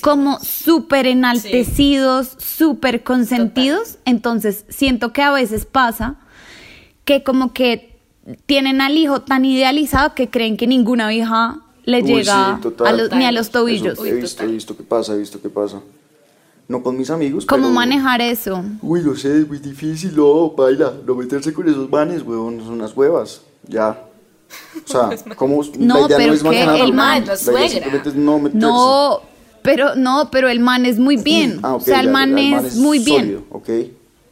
como 0.00 0.38
súper 0.40 1.06
enaltecidos, 1.06 2.36
súper 2.38 3.02
consentidos. 3.02 3.98
Entonces, 4.06 4.64
siento 4.68 5.12
que 5.12 5.22
a 5.22 5.30
veces 5.30 5.66
pasa 5.66 6.16
que 7.04 7.22
como 7.22 7.52
que 7.52 7.89
tienen 8.46 8.80
al 8.80 8.96
hijo 8.96 9.22
tan 9.22 9.44
idealizado 9.44 10.14
que 10.14 10.28
creen 10.28 10.56
que 10.56 10.66
ninguna 10.66 11.12
hija 11.12 11.58
le 11.84 12.02
Uy, 12.02 12.08
llega 12.08 12.56
sí, 12.56 12.62
total. 12.62 12.86
a 12.86 12.92
los- 12.92 13.12
ni 13.12 13.24
a 13.24 13.32
los 13.32 13.48
Eso 13.48 13.58
tobillos. 13.60 13.98
he 14.04 14.12
visto, 14.14 14.42
he 14.42 14.46
visto 14.46 14.76
que 14.76 14.82
pasa, 14.82 15.14
he 15.14 15.18
visto 15.18 15.40
que 15.40 15.48
pasa. 15.48 15.80
No 16.68 16.82
con 16.84 16.96
mis 16.96 17.10
amigos, 17.10 17.46
¿Cómo 17.46 17.64
pero- 17.64 17.74
manejar 17.74 18.20
eso? 18.20 18.62
Uy, 18.82 19.02
lo 19.02 19.16
sé, 19.16 19.38
es 19.40 19.48
muy 19.48 19.58
difícil, 19.58 20.14
no, 20.14 20.50
baila, 20.50 20.92
no 21.04 21.14
meterse 21.16 21.52
con 21.52 21.68
esos 21.68 21.90
manes, 21.90 22.22
weón, 22.22 22.60
son 22.60 22.74
unas 22.74 22.96
huevas, 22.96 23.40
ya. 23.66 24.04
O 24.84 24.88
sea, 24.88 25.10
¿cómo? 25.36 25.62
No, 25.78 25.94
la 26.02 26.06
idea 26.06 26.16
pero 26.16 26.28
no 26.28 26.34
es 26.34 26.42
que 26.42 26.80
el 26.84 26.92
man- 26.92 27.24
La 27.26 27.36
suegra. 27.36 27.68
simplemente 27.68 28.08
es 28.10 28.14
no 28.14 28.38
meterse. 28.38 28.58
No, 28.66 29.20
pero 29.62 29.96
no, 29.96 30.28
pero 30.30 30.48
el 30.48 30.60
man 30.60 30.86
es 30.86 30.98
muy 30.98 31.16
bien. 31.22 31.58
Ah, 31.62 31.74
ok, 31.74 31.82
o 31.82 31.84
sea, 31.86 32.00
el 32.00 32.06
ya, 32.06 32.12
man, 32.12 32.36
ya, 32.36 32.60
es, 32.60 32.76
muy 32.76 32.98
bien. 33.00 33.20
sólido, 33.22 33.42
ok. 33.50 33.68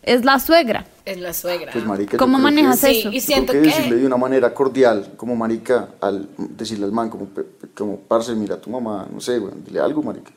es 0.03 0.25
la 0.25 0.39
suegra. 0.39 0.87
Es 1.09 1.19
la 1.19 1.33
suegra. 1.33 1.73
Pues 1.73 1.85
marica, 1.87 2.19
¿Cómo 2.19 2.37
creo 2.39 2.49
que- 2.49 2.55
manejas 2.55 2.81
Sí, 2.81 2.99
eso? 3.01 3.11
y 3.11 3.21
siento 3.21 3.53
que 3.55 3.61
que- 3.63 3.67
decirle 3.69 3.97
de 3.97 4.07
una 4.07 4.19
manera 4.19 4.53
cordial, 4.53 5.15
como 5.17 5.35
marica, 5.37 5.89
al 6.01 6.29
decirle 6.37 6.85
al 6.85 6.93
man, 6.93 7.09
como, 7.09 7.29
como 7.75 7.97
parce, 8.01 8.35
mira 8.35 8.57
a 8.57 8.61
tu 8.61 8.69
mamá, 8.69 9.09
no 9.11 9.19
sé, 9.21 9.39
weón, 9.39 9.65
dile 9.65 9.81
algo, 9.81 10.03
marica. 10.03 10.31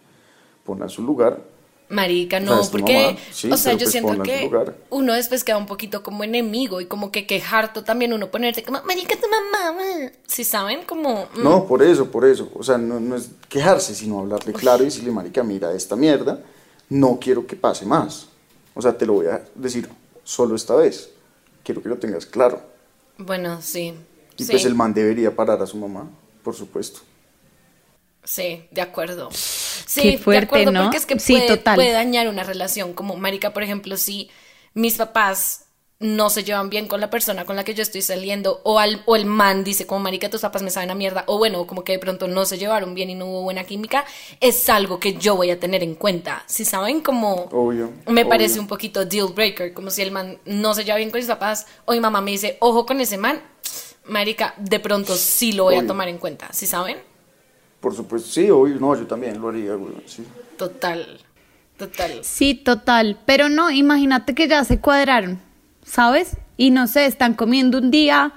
Ponla 0.63 0.85
en 0.85 0.89
su 0.89 1.01
lugar. 1.03 1.37
Marica, 1.89 2.37
O 2.37 2.39
sea, 2.39 2.55
no, 2.55 2.61
porque, 2.71 3.17
sí, 3.33 3.51
o 3.51 3.57
sea, 3.57 3.73
yo 3.73 3.79
pues 3.79 3.91
siento 3.91 4.23
que 4.23 4.49
uno 4.91 5.11
después 5.13 5.43
queda 5.43 5.57
un 5.57 5.65
poquito 5.65 6.03
como 6.03 6.23
enemigo 6.23 6.79
y 6.79 6.85
como 6.85 7.11
que 7.11 7.27
quejarto 7.27 7.83
también 7.83 8.13
uno 8.13 8.31
ponerse 8.31 8.63
como, 8.63 8.81
marica, 8.85 9.15
tu 9.19 9.27
mamá, 9.27 9.75
si 10.25 10.45
saben, 10.45 10.85
como, 10.87 11.25
mm, 11.35 11.43
No, 11.43 11.65
por 11.67 11.83
eso, 11.83 12.09
por 12.09 12.23
eso. 12.23 12.49
O 12.55 12.63
sea, 12.63 12.77
no, 12.77 13.01
no 13.01 13.17
es 13.17 13.31
quejarse, 13.49 13.93
sino 13.93 14.19
hablarle 14.19 14.53
claro 14.53 14.83
y 14.83 14.85
decirle, 14.85 15.11
marica, 15.11 15.43
mira 15.43 15.73
esta 15.73 15.97
mierda, 15.97 16.39
no 16.87 17.19
quiero 17.19 17.45
que 17.45 17.57
pase 17.57 17.85
más. 17.85 18.27
O 18.73 18.81
sea, 18.81 18.97
te 18.97 19.05
lo 19.05 19.11
voy 19.15 19.25
a 19.27 19.41
decir 19.55 19.89
solo 20.23 20.55
esta 20.55 20.75
vez. 20.75 21.11
Quiero 21.63 21.81
que 21.83 21.89
lo 21.89 21.99
tengas 21.99 22.25
claro. 22.25 22.61
bueno, 23.17 23.61
sí, 23.61 23.93
Y 24.37 24.43
sí, 24.43 24.51
pues 24.51 24.65
el 24.65 24.75
man 24.75 24.93
debería 24.93 25.33
parar 25.35 25.61
a 25.61 25.67
su 25.67 25.77
mamá, 25.77 26.09
por 26.43 26.53
supuesto. 26.55 26.99
sí, 28.23 28.67
de 28.71 28.81
acuerdo. 28.81 29.41
Sí, 29.85 30.01
Qué 30.01 30.13
fuerte, 30.17 30.63
de 30.63 30.67
acuerdo, 30.67 30.71
¿no? 30.71 30.81
porque 30.83 30.97
es 30.97 31.05
que 31.05 31.17
Sí, 31.17 31.41
puede, 31.41 31.41
total. 31.41 31.75
puede 31.75 31.91
dañar 31.91 32.27
una 32.27 32.43
relación, 32.43 32.93
como, 32.93 33.15
marica, 33.17 33.53
por 33.53 33.63
ejemplo, 33.63 33.97
si 33.97 34.31
mis 34.73 34.97
papás 34.97 35.70
no 36.01 36.29
se 36.29 36.43
llevan 36.43 36.69
bien 36.69 36.87
con 36.87 36.99
la 36.99 37.09
persona 37.09 37.45
con 37.45 37.55
la 37.55 37.63
que 37.63 37.73
yo 37.73 37.81
estoy 37.81 38.01
saliendo, 38.01 38.59
o, 38.63 38.79
al, 38.79 39.03
o 39.05 39.15
el 39.15 39.25
man 39.25 39.63
dice 39.63 39.85
como, 39.85 40.01
marica, 40.01 40.29
tus 40.29 40.41
papás 40.41 40.63
me 40.63 40.69
saben 40.69 40.91
a 40.91 40.95
mierda, 40.95 41.23
o 41.27 41.37
bueno, 41.37 41.65
como 41.67 41.83
que 41.83 41.93
de 41.93 41.99
pronto 41.99 42.27
no 42.27 42.45
se 42.45 42.57
llevaron 42.57 42.93
bien 42.93 43.09
y 43.09 43.15
no 43.15 43.27
hubo 43.27 43.43
buena 43.43 43.63
química, 43.63 44.05
es 44.39 44.67
algo 44.69 44.99
que 44.99 45.13
yo 45.13 45.35
voy 45.35 45.51
a 45.51 45.59
tener 45.59 45.83
en 45.83 45.95
cuenta. 45.95 46.43
Si 46.47 46.65
saben, 46.65 47.01
como... 47.01 47.49
Obvio. 47.51 47.91
Me 48.07 48.21
obvio. 48.21 48.29
parece 48.29 48.59
un 48.59 48.67
poquito 48.67 49.05
deal 49.05 49.29
breaker, 49.33 49.73
como 49.73 49.91
si 49.91 50.01
el 50.01 50.11
man 50.11 50.39
no 50.45 50.73
se 50.73 50.83
lleva 50.83 50.97
bien 50.97 51.11
con 51.11 51.19
mis 51.19 51.27
papás, 51.27 51.67
o 51.85 51.93
mi 51.93 51.99
mamá 51.99 52.21
me 52.21 52.31
dice, 52.31 52.57
ojo 52.59 52.85
con 52.85 52.99
ese 52.99 53.17
man, 53.17 53.41
marica, 54.05 54.55
de 54.57 54.79
pronto 54.79 55.15
sí 55.15 55.53
lo 55.53 55.65
voy 55.65 55.75
a 55.75 55.85
tomar 55.85 56.07
en 56.07 56.17
cuenta, 56.17 56.51
¿sí 56.51 56.65
saben? 56.65 56.97
Por 57.79 57.95
supuesto, 57.95 58.29
sí, 58.29 58.49
obvio. 58.49 58.75
No, 58.79 58.95
yo 58.95 59.07
también 59.07 59.41
lo 59.41 59.49
haría, 59.49 59.73
güey. 59.73 59.93
Sí. 60.05 60.23
Total, 60.55 61.19
total. 61.77 62.19
Sí, 62.23 62.53
total. 62.53 63.19
Pero 63.25 63.49
no, 63.49 63.71
imagínate 63.71 64.35
que 64.35 64.47
ya 64.47 64.63
se 64.63 64.79
cuadraron, 64.79 65.41
¿sabes? 65.83 66.37
Y 66.57 66.71
no 66.71 66.87
sé, 66.87 67.05
están 67.05 67.33
comiendo 67.33 67.77
un 67.77 67.91
día 67.91 68.33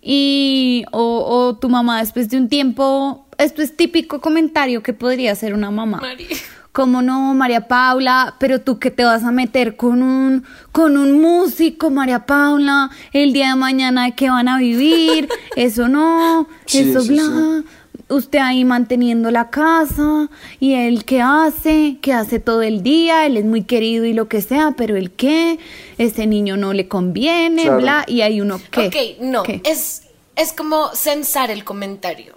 y 0.00 0.84
o, 0.92 1.02
o 1.02 1.56
tu 1.56 1.68
mamá 1.68 1.98
después 1.98 2.28
de 2.28 2.36
un 2.36 2.48
tiempo, 2.48 3.26
esto 3.38 3.60
es 3.62 3.76
típico 3.76 4.20
comentario 4.20 4.82
que 4.82 4.92
podría 4.92 5.32
hacer 5.32 5.52
una 5.52 5.70
mamá. 5.70 5.98
Mari. 5.98 6.28
Como 6.70 7.00
no, 7.00 7.32
María 7.32 7.68
Paula, 7.68 8.36
pero 8.38 8.60
tú 8.60 8.78
que 8.78 8.90
te 8.90 9.02
vas 9.02 9.24
a 9.24 9.32
meter 9.32 9.76
con 9.76 10.02
un 10.02 10.44
con 10.72 10.98
un 10.98 11.20
músico, 11.20 11.90
María 11.90 12.26
Paula, 12.26 12.90
el 13.12 13.32
día 13.32 13.48
de 13.48 13.56
mañana 13.56 14.04
de 14.04 14.14
qué 14.14 14.28
van 14.28 14.46
a 14.46 14.58
vivir, 14.58 15.28
eso 15.56 15.88
no, 15.88 16.46
Sí, 16.66 16.80
eso 16.80 17.00
sí, 17.00 17.14
bla. 17.14 17.64
Usted 18.08 18.38
ahí 18.38 18.64
manteniendo 18.64 19.32
la 19.32 19.50
casa 19.50 20.28
y 20.60 20.74
él 20.74 21.04
qué 21.04 21.20
hace, 21.22 21.98
qué 22.00 22.12
hace 22.12 22.38
todo 22.38 22.62
el 22.62 22.84
día, 22.84 23.26
él 23.26 23.36
es 23.36 23.44
muy 23.44 23.64
querido 23.64 24.04
y 24.04 24.12
lo 24.12 24.28
que 24.28 24.42
sea, 24.42 24.74
pero 24.76 24.94
el 24.96 25.10
qué, 25.10 25.58
ese 25.98 26.26
niño 26.28 26.56
no 26.56 26.72
le 26.72 26.86
conviene, 26.86 27.62
Claro. 27.62 27.78
bla, 27.78 28.04
y 28.06 28.20
hay 28.20 28.40
uno 28.40 28.60
que. 28.70 28.86
Ok, 28.86 28.96
no, 29.20 29.42
es, 29.64 30.02
es 30.36 30.52
como 30.52 30.88
censar 30.94 31.50
el 31.50 31.64
comentario. 31.64 32.34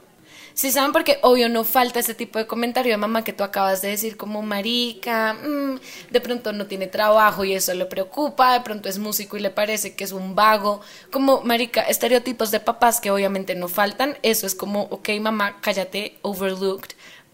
Si 0.60 0.72
saben, 0.72 0.92
porque 0.92 1.20
obvio 1.22 1.48
no 1.48 1.64
falta 1.64 2.02
ese 2.02 2.14
tipo 2.14 2.38
de 2.38 2.46
comentario 2.46 2.92
de 2.92 2.98
mamá 2.98 3.24
que 3.24 3.32
tú 3.32 3.46
acabas 3.46 3.82
de 3.82 3.92
decir 3.92 4.18
como 4.18 4.42
marica, 4.42 5.34
mm, 5.36 5.80
de 6.12 6.20
pronto 6.20 6.52
no 6.52 6.66
tiene 6.66 6.88
trabajo 6.88 7.46
y 7.46 7.54
eso 7.54 7.74
le 7.74 7.86
preocupa, 7.86 8.52
de 8.52 8.60
pronto 8.60 8.90
es 8.90 9.00
músico 9.00 9.38
y 9.38 9.40
le 9.40 9.52
parece 9.52 9.96
que 9.96 10.04
es 10.04 10.12
un 10.12 10.36
vago, 10.36 10.82
como 11.14 11.40
marica, 11.44 11.84
estereotipos 11.84 12.52
de 12.52 12.60
papás 12.60 13.00
que 13.00 13.10
obviamente 13.10 13.56
no 13.56 13.70
faltan, 13.70 14.18
eso 14.22 14.46
es 14.46 14.54
como, 14.54 14.82
ok 14.92 15.08
mamá, 15.22 15.62
cállate, 15.62 16.18
overlooked, 16.24 16.90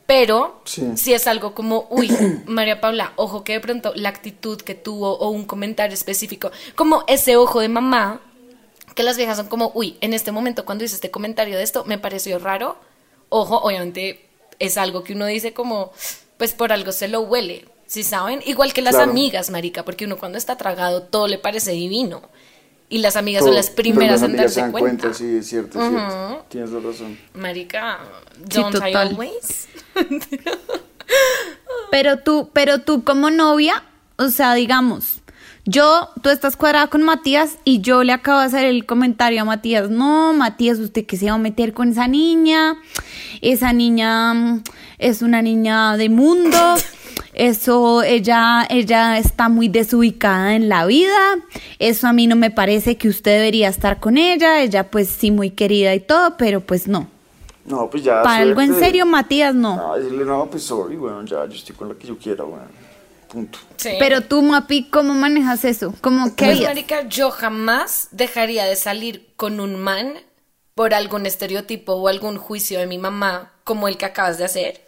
pero 0.05 0.61
Sí. 0.65 0.91
si 0.95 1.15
es 1.15 1.25
algo 1.25 1.55
como, 1.55 1.87
uy, 1.89 2.15
María 2.45 2.79
Paula, 2.79 3.13
ojo 3.15 3.43
que 3.43 3.53
de 3.53 3.59
pronto 3.59 3.91
la 3.95 4.09
actitud 4.09 4.61
que 4.61 4.75
tuvo 4.75 5.17
o 5.17 5.29
un 5.29 5.45
comentario 5.45 5.95
específico, 5.95 6.51
como 6.75 7.03
ese 7.07 7.37
ojo 7.37 7.59
de 7.59 7.69
mamá, 7.69 8.21
que 8.93 9.01
las 9.01 9.17
viejas 9.17 9.37
son 9.37 9.47
como, 9.47 9.71
uy, 9.73 9.97
en 10.01 10.13
este 10.13 10.31
momento 10.31 10.63
cuando 10.63 10.83
hice 10.83 10.93
este 10.93 11.09
comentario 11.09 11.57
de 11.57 11.63
esto 11.63 11.85
me 11.85 11.97
pareció 11.97 12.37
raro. 12.37 12.77
Ojo, 13.37 13.57
obviamente 13.57 14.25
es 14.59 14.77
algo 14.77 15.03
que 15.03 15.11
uno 15.11 15.25
dice 15.25 15.53
como, 15.53 15.91
pues 16.37 16.53
por 16.53 16.71
algo 16.71 16.93
se 16.93 17.09
lo 17.09 17.19
huele, 17.19 17.65
¿sí 17.85 18.01
saben? 18.03 18.41
Igual 18.45 18.71
que 18.71 18.81
las 18.81 18.95
Claro. 18.95 19.11
amigas, 19.11 19.49
marica, 19.49 19.83
porque 19.83 20.05
uno 20.05 20.15
cuando 20.17 20.37
está 20.37 20.55
tragado 20.57 21.03
todo 21.03 21.27
le 21.27 21.37
parece 21.37 21.71
divino. 21.71 22.21
Y 22.87 22.99
las 22.99 23.17
amigas 23.17 23.41
Todo- 23.41 23.49
son 23.49 23.55
las 23.57 23.69
primeras 23.71 24.21
las 24.21 24.29
en 24.29 24.37
darse 24.37 24.53
se 24.55 24.61
dan 24.61 24.71
cuenta. 24.71 25.13
Sí, 25.13 25.37
es 25.39 25.49
cierto, 25.49 25.81
es 25.83 25.89
cierto. 25.89 26.45
Tienes 26.47 26.71
razón. 26.71 27.17
Marica, 27.33 27.99
Sí, 28.49 28.61
don't 28.61 28.75
I 28.75 28.93
always? 28.93 29.67
Pero 31.91 32.19
tú, 32.19 32.49
pero 32.53 32.81
tú 32.81 33.03
como 33.03 33.29
novia, 33.31 33.83
o 34.17 34.29
sea, 34.29 34.53
digamos, 34.53 35.15
yo, 35.65 36.09
tú 36.21 36.29
estás 36.29 36.55
cuadrada 36.55 36.87
con 36.87 37.01
Matías 37.01 37.57
y 37.63 37.81
yo 37.81 38.03
le 38.03 38.13
acabo 38.13 38.39
de 38.39 38.45
hacer 38.45 38.65
el 38.65 38.85
comentario 38.85 39.41
a 39.41 39.45
Matías, 39.45 39.89
no, 39.89 40.31
Matías, 40.33 40.77
usted 40.77 41.05
que 41.05 41.17
se 41.17 41.25
va 41.25 41.33
a 41.33 41.37
meter 41.39 41.73
con 41.73 41.89
esa 41.89 42.07
niña, 42.07 42.77
esa 43.41 43.73
niña 43.73 44.33
mm, 44.33 44.63
es 44.99 45.23
una 45.23 45.41
niña 45.41 45.97
de 45.97 46.09
mundo, 46.09 46.75
eso, 47.33 48.03
ella, 48.03 48.67
ella 48.69 49.17
está 49.17 49.49
muy 49.49 49.67
desubicada 49.67 50.55
en 50.55 50.69
la 50.69 50.85
vida, 50.85 51.35
eso 51.79 52.07
a 52.07 52.13
mí 52.13 52.27
no 52.27 52.35
me 52.35 52.51
parece 52.51 52.97
que 52.97 53.07
usted 53.07 53.31
debería 53.31 53.69
estar 53.69 53.99
con 53.99 54.17
ella, 54.17 54.61
ella 54.61 54.91
pues 54.91 55.09
sí 55.09 55.31
muy 55.31 55.49
querida 55.49 55.95
y 55.95 55.99
todo, 55.99 56.37
pero 56.37 56.61
pues 56.61 56.87
no. 56.87 57.07
No, 57.65 57.89
pues 57.89 58.03
ya. 58.03 58.21
Para 58.21 58.43
algo 58.43 58.61
en 58.61 58.75
serio, 58.75 59.07
Matías, 59.07 59.55
no. 59.55 59.75
No, 59.75 59.95
decirle, 59.95 60.23
no, 60.23 60.45
pues 60.45 60.61
sorry, 60.61 60.95
bueno, 60.95 61.25
ya, 61.25 61.47
yo 61.47 61.55
estoy 61.55 61.75
con 61.75 61.89
la 61.89 61.95
que 61.95 62.05
yo 62.05 62.15
quiera, 62.15 62.43
bueno. 62.43 62.84
Punto. 63.35 63.59
Sí. 63.75 63.97
Pero 63.99 64.21
tú, 64.21 64.41
Mapi, 64.41 64.85
¿cómo 64.89 65.13
manejas 65.13 65.65
eso? 65.65 65.93
¿Cómo 65.99 66.37
que 66.37 66.45
Pues, 66.45 66.61
marica, 66.61 67.05
yo 67.09 67.31
jamás 67.31 68.07
dejaría 68.11 68.63
de 68.63 68.77
salir 68.77 69.33
con 69.35 69.59
un 69.59 69.75
man 69.75 70.13
por 70.73 70.93
algún 70.93 71.25
estereotipo 71.25 71.95
o 71.95 72.07
algún 72.07 72.37
juicio 72.37 72.79
de 72.79 72.87
mi 72.87 72.97
mamá 72.97 73.51
como 73.65 73.89
el 73.89 73.97
que 73.97 74.05
acabas 74.05 74.37
de 74.37 74.45
hacer. 74.45 74.87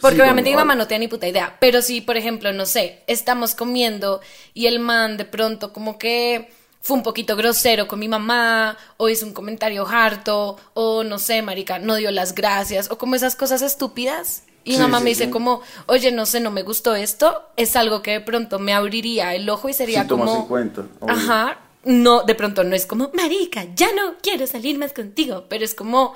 Porque 0.00 0.16
Sí, 0.16 0.22
obviamente 0.22 0.48
mi 0.48 0.56
mamá 0.56 0.74
no 0.74 0.86
tiene 0.86 1.04
ni 1.04 1.08
puta 1.08 1.28
idea. 1.28 1.58
Pero 1.60 1.82
si, 1.82 2.00
por 2.00 2.16
ejemplo, 2.16 2.54
no 2.54 2.64
sé, 2.64 3.02
estamos 3.06 3.54
comiendo 3.54 4.22
y 4.54 4.64
el 4.64 4.78
man 4.78 5.18
de 5.18 5.26
pronto 5.26 5.74
como 5.74 5.98
que 5.98 6.50
fue 6.80 6.96
un 6.96 7.02
poquito 7.02 7.36
grosero 7.36 7.86
con 7.86 7.98
mi 7.98 8.08
mamá, 8.08 8.78
o 8.96 9.10
hizo 9.10 9.26
un 9.26 9.34
comentario 9.34 9.86
harto, 9.86 10.56
o 10.72 11.04
no 11.04 11.18
sé, 11.18 11.42
marica, 11.42 11.78
no 11.78 11.96
dio 11.96 12.10
las 12.10 12.34
gracias, 12.34 12.90
o 12.90 12.96
como 12.96 13.14
esas 13.14 13.36
cosas 13.36 13.60
estúpidas. 13.60 14.44
Y 14.64 14.74
Sí, 14.74 14.80
mamá 14.80 14.98
sí, 14.98 15.04
me 15.04 15.10
dice 15.10 15.24
sí. 15.24 15.30
como, 15.30 15.60
oye, 15.86 16.12
no 16.12 16.24
sé, 16.26 16.40
no 16.40 16.50
me 16.50 16.62
gustó 16.62 16.94
esto, 16.94 17.42
es 17.56 17.74
algo 17.76 18.00
que 18.02 18.12
de 18.12 18.20
pronto 18.20 18.58
me 18.58 18.72
abriría 18.74 19.34
el 19.34 19.48
ojo 19.50 19.68
y 19.68 19.72
sería 19.72 20.06
como... 20.06 20.36
en 20.36 20.42
cuenta. 20.46 20.86
Ajá, 21.08 21.58
no, 21.84 22.22
de 22.22 22.34
pronto 22.36 22.62
no 22.62 22.76
es 22.76 22.86
como, 22.86 23.10
marica, 23.14 23.64
ya 23.74 23.88
no 23.92 24.14
quiero 24.22 24.46
salir 24.46 24.78
más 24.78 24.92
contigo, 24.92 25.46
pero 25.48 25.64
es 25.64 25.74
como 25.74 26.14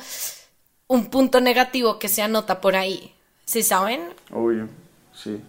un 0.86 1.06
punto 1.06 1.40
negativo 1.40 1.98
que 1.98 2.08
se 2.08 2.22
anota 2.22 2.60
por 2.60 2.76
ahí, 2.76 3.12
¿sí 3.44 3.62
saben? 3.64 4.00
Obvio, 4.32 4.68
sí. 5.12 5.40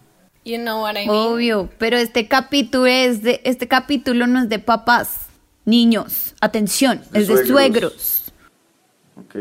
You 0.44 0.58
know 0.58 0.82
what 0.82 0.94
I 0.96 1.06
mean? 1.06 1.10
Obvio, 1.10 1.70
pero 1.78 1.98
este 1.98 2.28
capítulo 2.28 2.88
es 2.88 3.22
de 3.22 3.42
este 3.44 3.68
capítulo 3.68 4.26
no 4.28 4.42
es 4.42 4.50
de 4.50 4.60
papás, 4.60 5.28
niños, 5.66 6.34
atención, 6.42 7.04
De 7.12 7.20
es 7.20 7.28
de 7.28 7.46
suegros. 7.46 7.94
suegros. 7.94 8.24
Ok. 9.18 9.36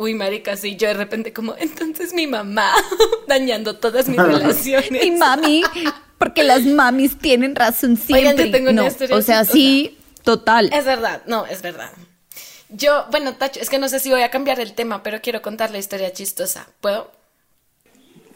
Uy, 0.00 0.14
marica, 0.14 0.56
sí, 0.56 0.76
yo 0.76 0.88
de 0.88 0.94
repente 0.94 1.34
como, 1.34 1.54
entonces 1.58 2.14
mi 2.14 2.26
mamá 2.26 2.72
dañando 3.28 3.76
todas 3.76 4.08
mis 4.08 4.16
relaciones. 4.16 4.90
Mi 5.02 5.10
mami, 5.10 5.62
porque 6.16 6.42
las 6.42 6.64
mamis 6.64 7.18
tienen 7.18 7.54
razón 7.54 8.00
Oigan, 8.10 8.34
yo 8.34 8.44
siempre. 8.44 8.62
una 8.62 8.72
no, 8.72 8.86
historia 8.86 9.14
o 9.14 9.20
sea, 9.20 9.44
sí, 9.44 9.98
total. 10.22 10.72
Es 10.72 10.86
verdad, 10.86 11.20
no, 11.26 11.44
es 11.44 11.60
verdad. 11.60 11.90
Yo, 12.70 13.04
bueno, 13.10 13.34
Tacho, 13.34 13.60
es 13.60 13.68
que 13.68 13.78
no 13.78 13.90
sé 13.90 14.00
si 14.00 14.10
voy 14.10 14.22
a 14.22 14.30
cambiar 14.30 14.58
el 14.58 14.72
tema, 14.72 15.02
pero 15.02 15.20
quiero 15.20 15.42
contar 15.42 15.70
la 15.70 15.76
historia 15.76 16.10
chistosa. 16.14 16.66
¿Puedo? 16.80 17.12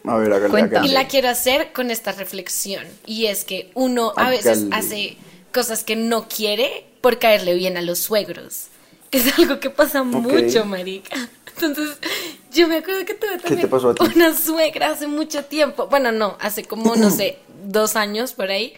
A 0.04 0.16
ver, 0.18 0.32
hágale, 0.34 0.50
Cuenta. 0.50 0.74
Y 0.74 0.78
hágale. 0.80 0.92
la 0.92 1.08
quiero 1.08 1.30
hacer 1.30 1.72
con 1.72 1.90
esta 1.90 2.12
reflexión. 2.12 2.84
Y 3.06 3.24
es 3.24 3.46
que 3.46 3.70
uno 3.72 4.12
a 4.16 4.28
veces 4.28 4.64
Hágale. 4.64 4.76
hace 4.76 5.16
cosas 5.50 5.82
que 5.82 5.96
no 5.96 6.28
quiere 6.28 6.84
por 7.00 7.18
caerle 7.18 7.54
bien 7.54 7.78
a 7.78 7.80
los 7.82 8.00
suegros. 8.00 8.66
Que 9.10 9.18
es 9.18 9.38
algo 9.38 9.60
que 9.60 9.70
pasa 9.70 10.02
mucho, 10.02 10.64
marica. 10.66 11.16
Entonces, 11.60 11.98
yo 12.52 12.68
me 12.68 12.78
acuerdo 12.78 13.04
que 13.04 13.14
tuve 13.14 13.38
también 13.38 13.70
una 14.14 14.36
suegra 14.36 14.90
hace 14.90 15.06
mucho 15.06 15.44
tiempo. 15.44 15.86
Bueno, 15.88 16.12
no, 16.12 16.36
hace 16.40 16.64
como, 16.64 16.96
no 16.96 17.10
sé, 17.10 17.38
dos 17.64 17.96
años 17.96 18.32
por 18.32 18.50
ahí. 18.50 18.74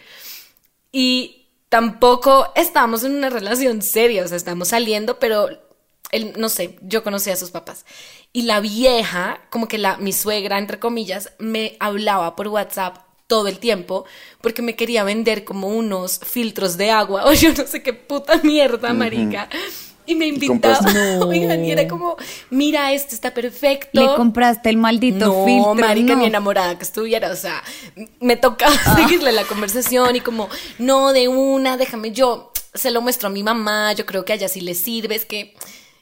Y 0.91 1.45
tampoco 1.69 2.51
estábamos 2.55 3.03
en 3.03 3.15
una 3.15 3.29
relación 3.29 3.81
seria, 3.81 4.23
o 4.23 4.27
sea, 4.27 4.37
estábamos 4.37 4.69
saliendo, 4.69 5.19
pero 5.19 5.49
él, 6.11 6.33
no 6.37 6.49
sé, 6.49 6.77
yo 6.81 7.03
conocía 7.03 7.33
a 7.33 7.37
sus 7.37 7.51
papás. 7.51 7.85
Y 8.33 8.43
la 8.43 8.59
vieja, 8.59 9.41
como 9.49 9.67
que 9.67 9.77
la, 9.77 9.97
mi 9.97 10.13
suegra, 10.13 10.57
entre 10.57 10.79
comillas, 10.79 11.31
me 11.39 11.75
hablaba 11.79 12.35
por 12.35 12.47
WhatsApp 12.47 13.07
todo 13.27 13.49
el 13.49 13.59
tiempo 13.59 14.05
porque 14.41 14.61
me 14.61 14.77
quería 14.77 15.03
vender 15.03 15.43
como 15.43 15.67
unos 15.67 16.19
filtros 16.19 16.77
de 16.77 16.91
agua 16.91 17.25
o 17.27 17.33
yo 17.33 17.53
no 17.53 17.67
sé 17.67 17.83
qué 17.83 17.93
puta 17.93 18.39
mierda, 18.43 18.93
marica. 18.93 19.49
Y 20.07 20.15
me 20.15 20.25
invitaba, 20.25 20.77
compraste? 20.77 21.17
oigan, 21.23 21.63
y 21.63 21.71
era 21.71 21.87
como, 21.87 22.15
mira, 22.49 22.93
este 22.93 23.13
está 23.13 23.33
perfecto. 23.33 24.01
Le 24.01 24.15
compraste 24.15 24.69
el 24.69 24.77
maldito 24.77 25.25
no, 25.25 25.45
filtro. 25.45 25.75
marica, 25.75 26.13
no. 26.13 26.21
ni 26.21 26.25
enamorada 26.25 26.77
que 26.77 26.83
estuviera, 26.83 27.29
o 27.29 27.35
sea, 27.35 27.61
me 28.19 28.37
tocaba 28.37 28.73
seguirle 28.95 29.31
la 29.33 29.43
conversación 29.43 30.15
y 30.15 30.21
como, 30.21 30.49
no, 30.79 31.13
de 31.13 31.27
una, 31.27 31.77
déjame, 31.77 32.11
yo 32.11 32.51
se 32.73 32.91
lo 32.91 33.01
muestro 33.01 33.27
a 33.27 33.31
mi 33.31 33.43
mamá, 33.43 33.93
yo 33.93 34.05
creo 34.05 34.23
que 34.23 34.33
a 34.33 34.35
ella 34.37 34.47
sí 34.47 34.61
le 34.61 34.73
sirve, 34.73 35.15
es 35.15 35.25
que 35.25 35.55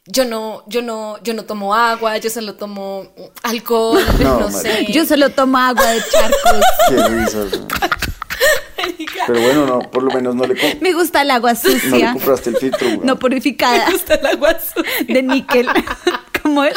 yo 0.08 0.24
no, 0.24 0.64
yo 0.68 0.82
no, 0.82 1.22
yo 1.24 1.34
no 1.34 1.46
tomo 1.46 1.74
agua, 1.74 2.18
yo 2.18 2.30
solo 2.30 2.56
tomo 2.56 3.08
alcohol, 3.42 4.04
no, 4.20 4.40
No, 4.42 4.52
sé. 4.52 4.86
Yo 4.92 5.06
solo 5.06 5.32
tomo 5.32 5.58
agua 5.58 5.86
de 5.86 6.02
charcos. 6.12 6.66
Qué 6.90 7.08
risas. 7.08 7.60
Marica, 8.86 9.24
Pero 9.28 9.42
bueno, 9.42 9.66
no, 9.66 9.80
por 9.92 10.04
lo 10.04 10.12
menos 10.12 10.36
no 10.36 10.46
le, 10.46 10.56
Me 10.82 10.94
gusta 10.94 11.22
el 11.22 11.32
agua 11.32 11.54
no 11.54 11.70
le 11.70 11.80
sucia, 11.80 12.14
compraste 12.14 12.50
el 12.52 12.58
filtro. 12.58 12.88
güey. 12.88 13.00
no 13.04 13.18
purificada, 13.20 13.86
me 13.88 13.92
gusta 13.94 14.16
el 14.16 14.26
agua 14.26 14.56
sucia, 14.60 15.06
de 15.08 15.24
níquel. 15.24 15.68
¿Cómo 16.44 16.64
es? 16.64 16.76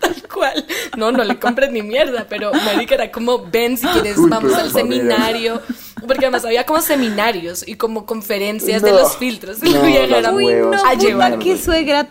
tal 0.00 0.22
cual. 0.32 0.66
No, 0.96 1.12
no 1.12 1.24
le 1.24 1.38
compré 1.38 1.70
ni 1.70 1.82
mierda, 1.82 2.26
pero 2.28 2.52
marica 2.52 2.94
era 2.94 3.10
como, 3.10 3.46
ven 3.50 3.76
si 3.78 3.86
quieres, 3.86 4.18
Uy, 4.18 4.28
vamos 4.30 4.52
al 4.54 4.70
seminario. 4.72 5.60
Porque 6.06 6.24
además 6.26 6.44
había 6.44 6.66
como 6.66 6.80
seminarios 6.80 7.66
y 7.66 7.76
como 7.76 8.06
conferencias 8.06 8.82
de 8.82 8.90
No. 8.90 8.98
los 8.98 9.16
filtros. 9.16 9.58
Y 9.62 9.70
No, 9.70 9.80
la 9.82 9.86
vieja 9.86 10.06
las 10.08 10.18
era 10.20 10.32
Uy, 10.32 10.46
no, 10.46 10.72
a 10.84 10.94
llevar. 10.94 11.32
puta, 11.34 11.44
qué 11.44 11.56
suegra 11.58 12.08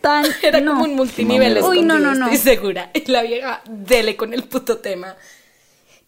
tan... 0.00 0.24
Era 0.42 0.60
no. 0.60 0.72
como 0.72 0.84
un 0.84 0.94
multinivel. 0.96 1.62
Uy, 1.62 1.82
no, 1.82 1.98
no, 1.98 2.14
no. 2.14 2.26
estoy 2.30 2.54
segura. 2.54 2.90
Y 2.94 3.10
la 3.10 3.22
vieja, 3.22 3.60
dele 3.68 4.16
con 4.16 4.32
el 4.32 4.44
puto 4.44 4.78
tema. 4.78 5.16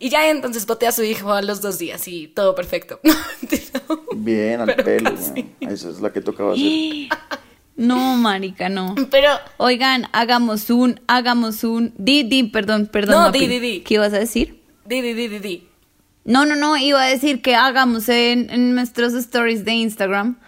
Y 0.00 0.10
ya 0.10 0.30
entonces 0.30 0.64
boté 0.66 0.86
a 0.86 0.92
su 0.92 1.02
hijo 1.02 1.32
a 1.32 1.42
los 1.42 1.60
dos 1.60 1.78
días 1.78 2.06
y 2.06 2.28
todo 2.28 2.54
perfecto. 2.54 3.00
Bien, 4.16 4.60
al 4.60 4.66
Pero 4.66 4.84
pelo. 4.84 5.10
casi. 5.16 5.30
güey. 5.30 5.46
Esa 5.60 5.90
es 5.90 6.00
la 6.00 6.12
que 6.12 6.20
tocaba 6.20 6.52
hacer. 6.52 6.64
No, 7.76 8.16
marica, 8.16 8.68
no. 8.68 8.96
Pero 9.08 9.28
Oigan, 9.56 10.08
hagamos 10.10 10.68
un, 10.68 11.00
hagamos 11.06 11.62
un... 11.62 11.94
Di, 11.96 12.24
di, 12.24 12.42
perdón, 12.42 12.88
perdón. 12.88 13.14
No, 13.14 13.20
Mapi. 13.26 13.38
di, 13.38 13.46
di, 13.46 13.60
di. 13.60 13.80
¿Qué 13.82 13.94
ibas 13.94 14.12
a 14.12 14.18
decir? 14.18 14.58
di, 14.84 15.00
di, 15.00 15.14
di, 15.14 15.28
di, 15.28 15.38
di. 15.38 15.68
No, 16.24 16.44
no, 16.44 16.56
no, 16.56 16.76
iba 16.76 17.00
a 17.00 17.06
decir 17.06 17.40
que 17.40 17.54
hagamos 17.54 18.08
en, 18.08 18.50
en 18.50 18.74
nuestros 18.74 19.14
stories 19.14 19.64
de 19.64 19.74
Instagram. 19.74 20.38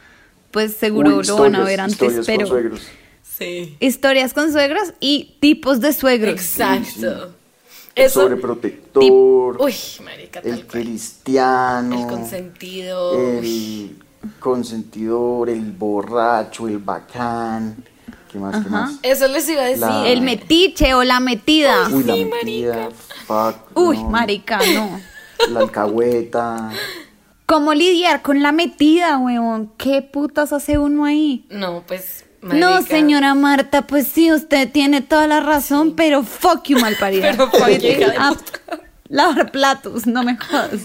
Pues 0.51 0.74
seguro 0.74 1.18
Uy, 1.18 1.24
lo 1.24 1.36
van 1.36 1.55
a 1.55 1.62
ver 1.62 1.80
antes, 1.80 2.01
historias 2.03 2.26
con 2.26 2.46
suegros. 2.48 2.82
Sí. 3.22 3.76
Historias 3.78 4.32
con 4.34 4.51
suegros 4.51 4.92
y 4.98 5.36
tipos 5.38 5.80
de 5.80 5.92
suegros. 5.92 6.32
Exacto. 6.34 7.36
Eso. 7.95 8.22
sobreprotector. 8.22 9.61
Uy, 9.61 9.74
marica, 10.05 10.41
tal 10.43 10.53
el 10.53 10.66
cual. 10.66 10.82
cristiano. 10.82 12.01
El 12.01 12.07
consentido. 12.07 13.18
El 13.18 13.97
consentidor, 14.38 15.49
el 15.51 15.72
borracho, 15.72 16.68
el 16.68 16.78
bacán. 16.78 17.84
¿Qué 18.30 18.38
más? 18.38 18.62
¿Qué 18.62 18.70
más? 18.70 18.93
Eso 19.03 19.26
les 19.28 19.49
iba 19.49 19.62
a 19.62 19.64
decir. 19.64 19.80
La- 19.80 20.07
El 20.09 20.22
metiche 20.22 20.95
o 20.95 21.03
la 21.03 21.18
metida. 21.20 21.88
Uy, 21.93 22.05
la 22.05 22.14
sí, 22.14 22.24
metida. 22.26 22.88
Fuck. 23.26 23.57
Uy, 23.76 23.99
no. 23.99 24.11
marica, 24.11 24.61
no. 24.74 25.01
La 25.51 25.61
alcahueta. 25.61 26.70
¿Cómo 27.47 27.74
lidiar 27.74 28.22
con 28.22 28.43
la 28.43 28.53
metida, 28.53 29.18
weón? 29.18 29.72
¿Qué 29.76 30.03
putas 30.03 30.53
hace 30.53 30.78
uno 30.78 31.05
ahí? 31.05 31.47
No, 31.51 31.82
pues. 31.86 32.24
No, 32.43 32.82
señora 32.82 33.34
Marta, 33.34 33.86
pues 33.86 34.07
sí, 34.09 34.32
usted 34.32 34.70
tiene 34.70 35.03
toda 35.03 35.26
la 35.26 35.41
razón, 35.41 35.95
pero 35.95 36.22
fuck 36.22 36.64
you, 36.64 36.78
malparida. 36.78 37.32
Pero 37.36 37.51
fuck 37.51 38.61
lavar 39.11 39.51
platos, 39.51 40.07
no 40.07 40.22
me 40.22 40.38
jodas. 40.38 40.80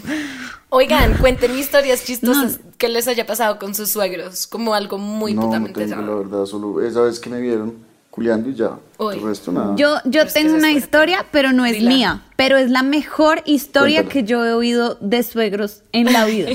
Oigan, 0.69 1.15
cuéntenme 1.17 1.59
historias 1.59 2.03
chistosas 2.03 2.59
que 2.77 2.89
les 2.89 3.07
haya 3.07 3.25
pasado 3.25 3.59
con 3.59 3.73
sus 3.73 3.89
suegros. 3.91 4.47
Como 4.47 4.73
algo 4.73 4.97
muy 4.97 5.33
no, 5.33 5.41
no 5.41 5.47
putamente 5.47 5.85
tengo, 5.85 6.01
la 6.01 6.15
verdad. 6.15 6.45
Solo 6.45 6.81
esa 6.81 7.01
vez 7.01 7.19
que 7.19 7.29
me 7.29 7.39
vieron 7.39 7.85
culeando 8.09 8.49
y 8.49 8.55
ya. 8.55 8.77
El 8.99 9.21
resto 9.21 9.51
nada. 9.51 9.75
Yo, 9.75 9.97
yo 10.05 10.27
tengo 10.27 10.55
una 10.55 10.71
historia, 10.71 11.25
pero 11.31 11.53
no 11.53 11.65
es 11.65 11.73
Dila. 11.73 11.89
mía. 11.89 12.21
Pero 12.35 12.57
es 12.57 12.69
la 12.71 12.81
mejor 12.81 13.41
historia 13.45 14.05
que 14.05 14.23
yo 14.23 14.43
he 14.45 14.53
oído 14.53 14.97
de 15.01 15.21
suegros 15.23 15.83
en 15.91 16.11
la 16.11 16.25
vida. 16.25 16.49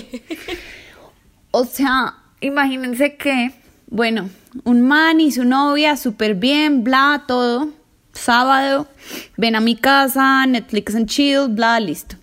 o 1.51 1.65
sea, 1.65 2.17
imagínense 2.41 3.17
que, 3.17 3.53
bueno, 3.91 4.31
un 4.65 4.83
man 4.83 5.21
y 5.21 5.33
su 5.33 5.45
novia, 5.45 5.97
súper 5.97 6.37
bien, 6.37 6.85
bla, 6.85 7.25
todo. 7.27 7.69
Sábado, 8.13 8.89
ven 9.37 9.57
a 9.57 9.61
mi 9.61 9.77
casa, 9.77 10.47
Netflix 10.47 10.95
and 10.95 11.09
chill, 11.09 11.49
bla, 11.49 11.79
listo. 11.81 12.17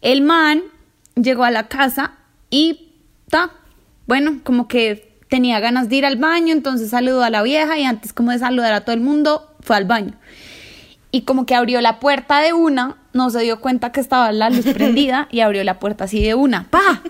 El 0.00 0.22
man 0.22 0.62
llegó 1.14 1.44
a 1.44 1.50
la 1.50 1.68
casa 1.68 2.12
y, 2.50 2.92
ta, 3.28 3.50
bueno, 4.06 4.40
como 4.42 4.68
que 4.68 5.18
tenía 5.28 5.60
ganas 5.60 5.88
de 5.88 5.96
ir 5.96 6.06
al 6.06 6.16
baño, 6.16 6.52
entonces 6.52 6.90
saludó 6.90 7.22
a 7.22 7.30
la 7.30 7.42
vieja 7.42 7.78
y 7.78 7.84
antes 7.84 8.12
como 8.12 8.32
de 8.32 8.38
saludar 8.38 8.72
a 8.72 8.80
todo 8.82 8.94
el 8.94 9.00
mundo, 9.00 9.54
fue 9.60 9.76
al 9.76 9.84
baño. 9.84 10.14
Y 11.12 11.22
como 11.22 11.44
que 11.44 11.54
abrió 11.54 11.80
la 11.80 12.00
puerta 12.00 12.40
de 12.40 12.52
una, 12.52 12.96
no 13.12 13.30
se 13.30 13.40
dio 13.40 13.60
cuenta 13.60 13.92
que 13.92 14.00
estaba 14.00 14.32
la 14.32 14.48
luz 14.50 14.64
prendida 14.74 15.28
y 15.30 15.40
abrió 15.40 15.62
la 15.64 15.78
puerta 15.78 16.04
así 16.04 16.22
de 16.22 16.34
una, 16.34 16.68
¡pa! 16.70 17.02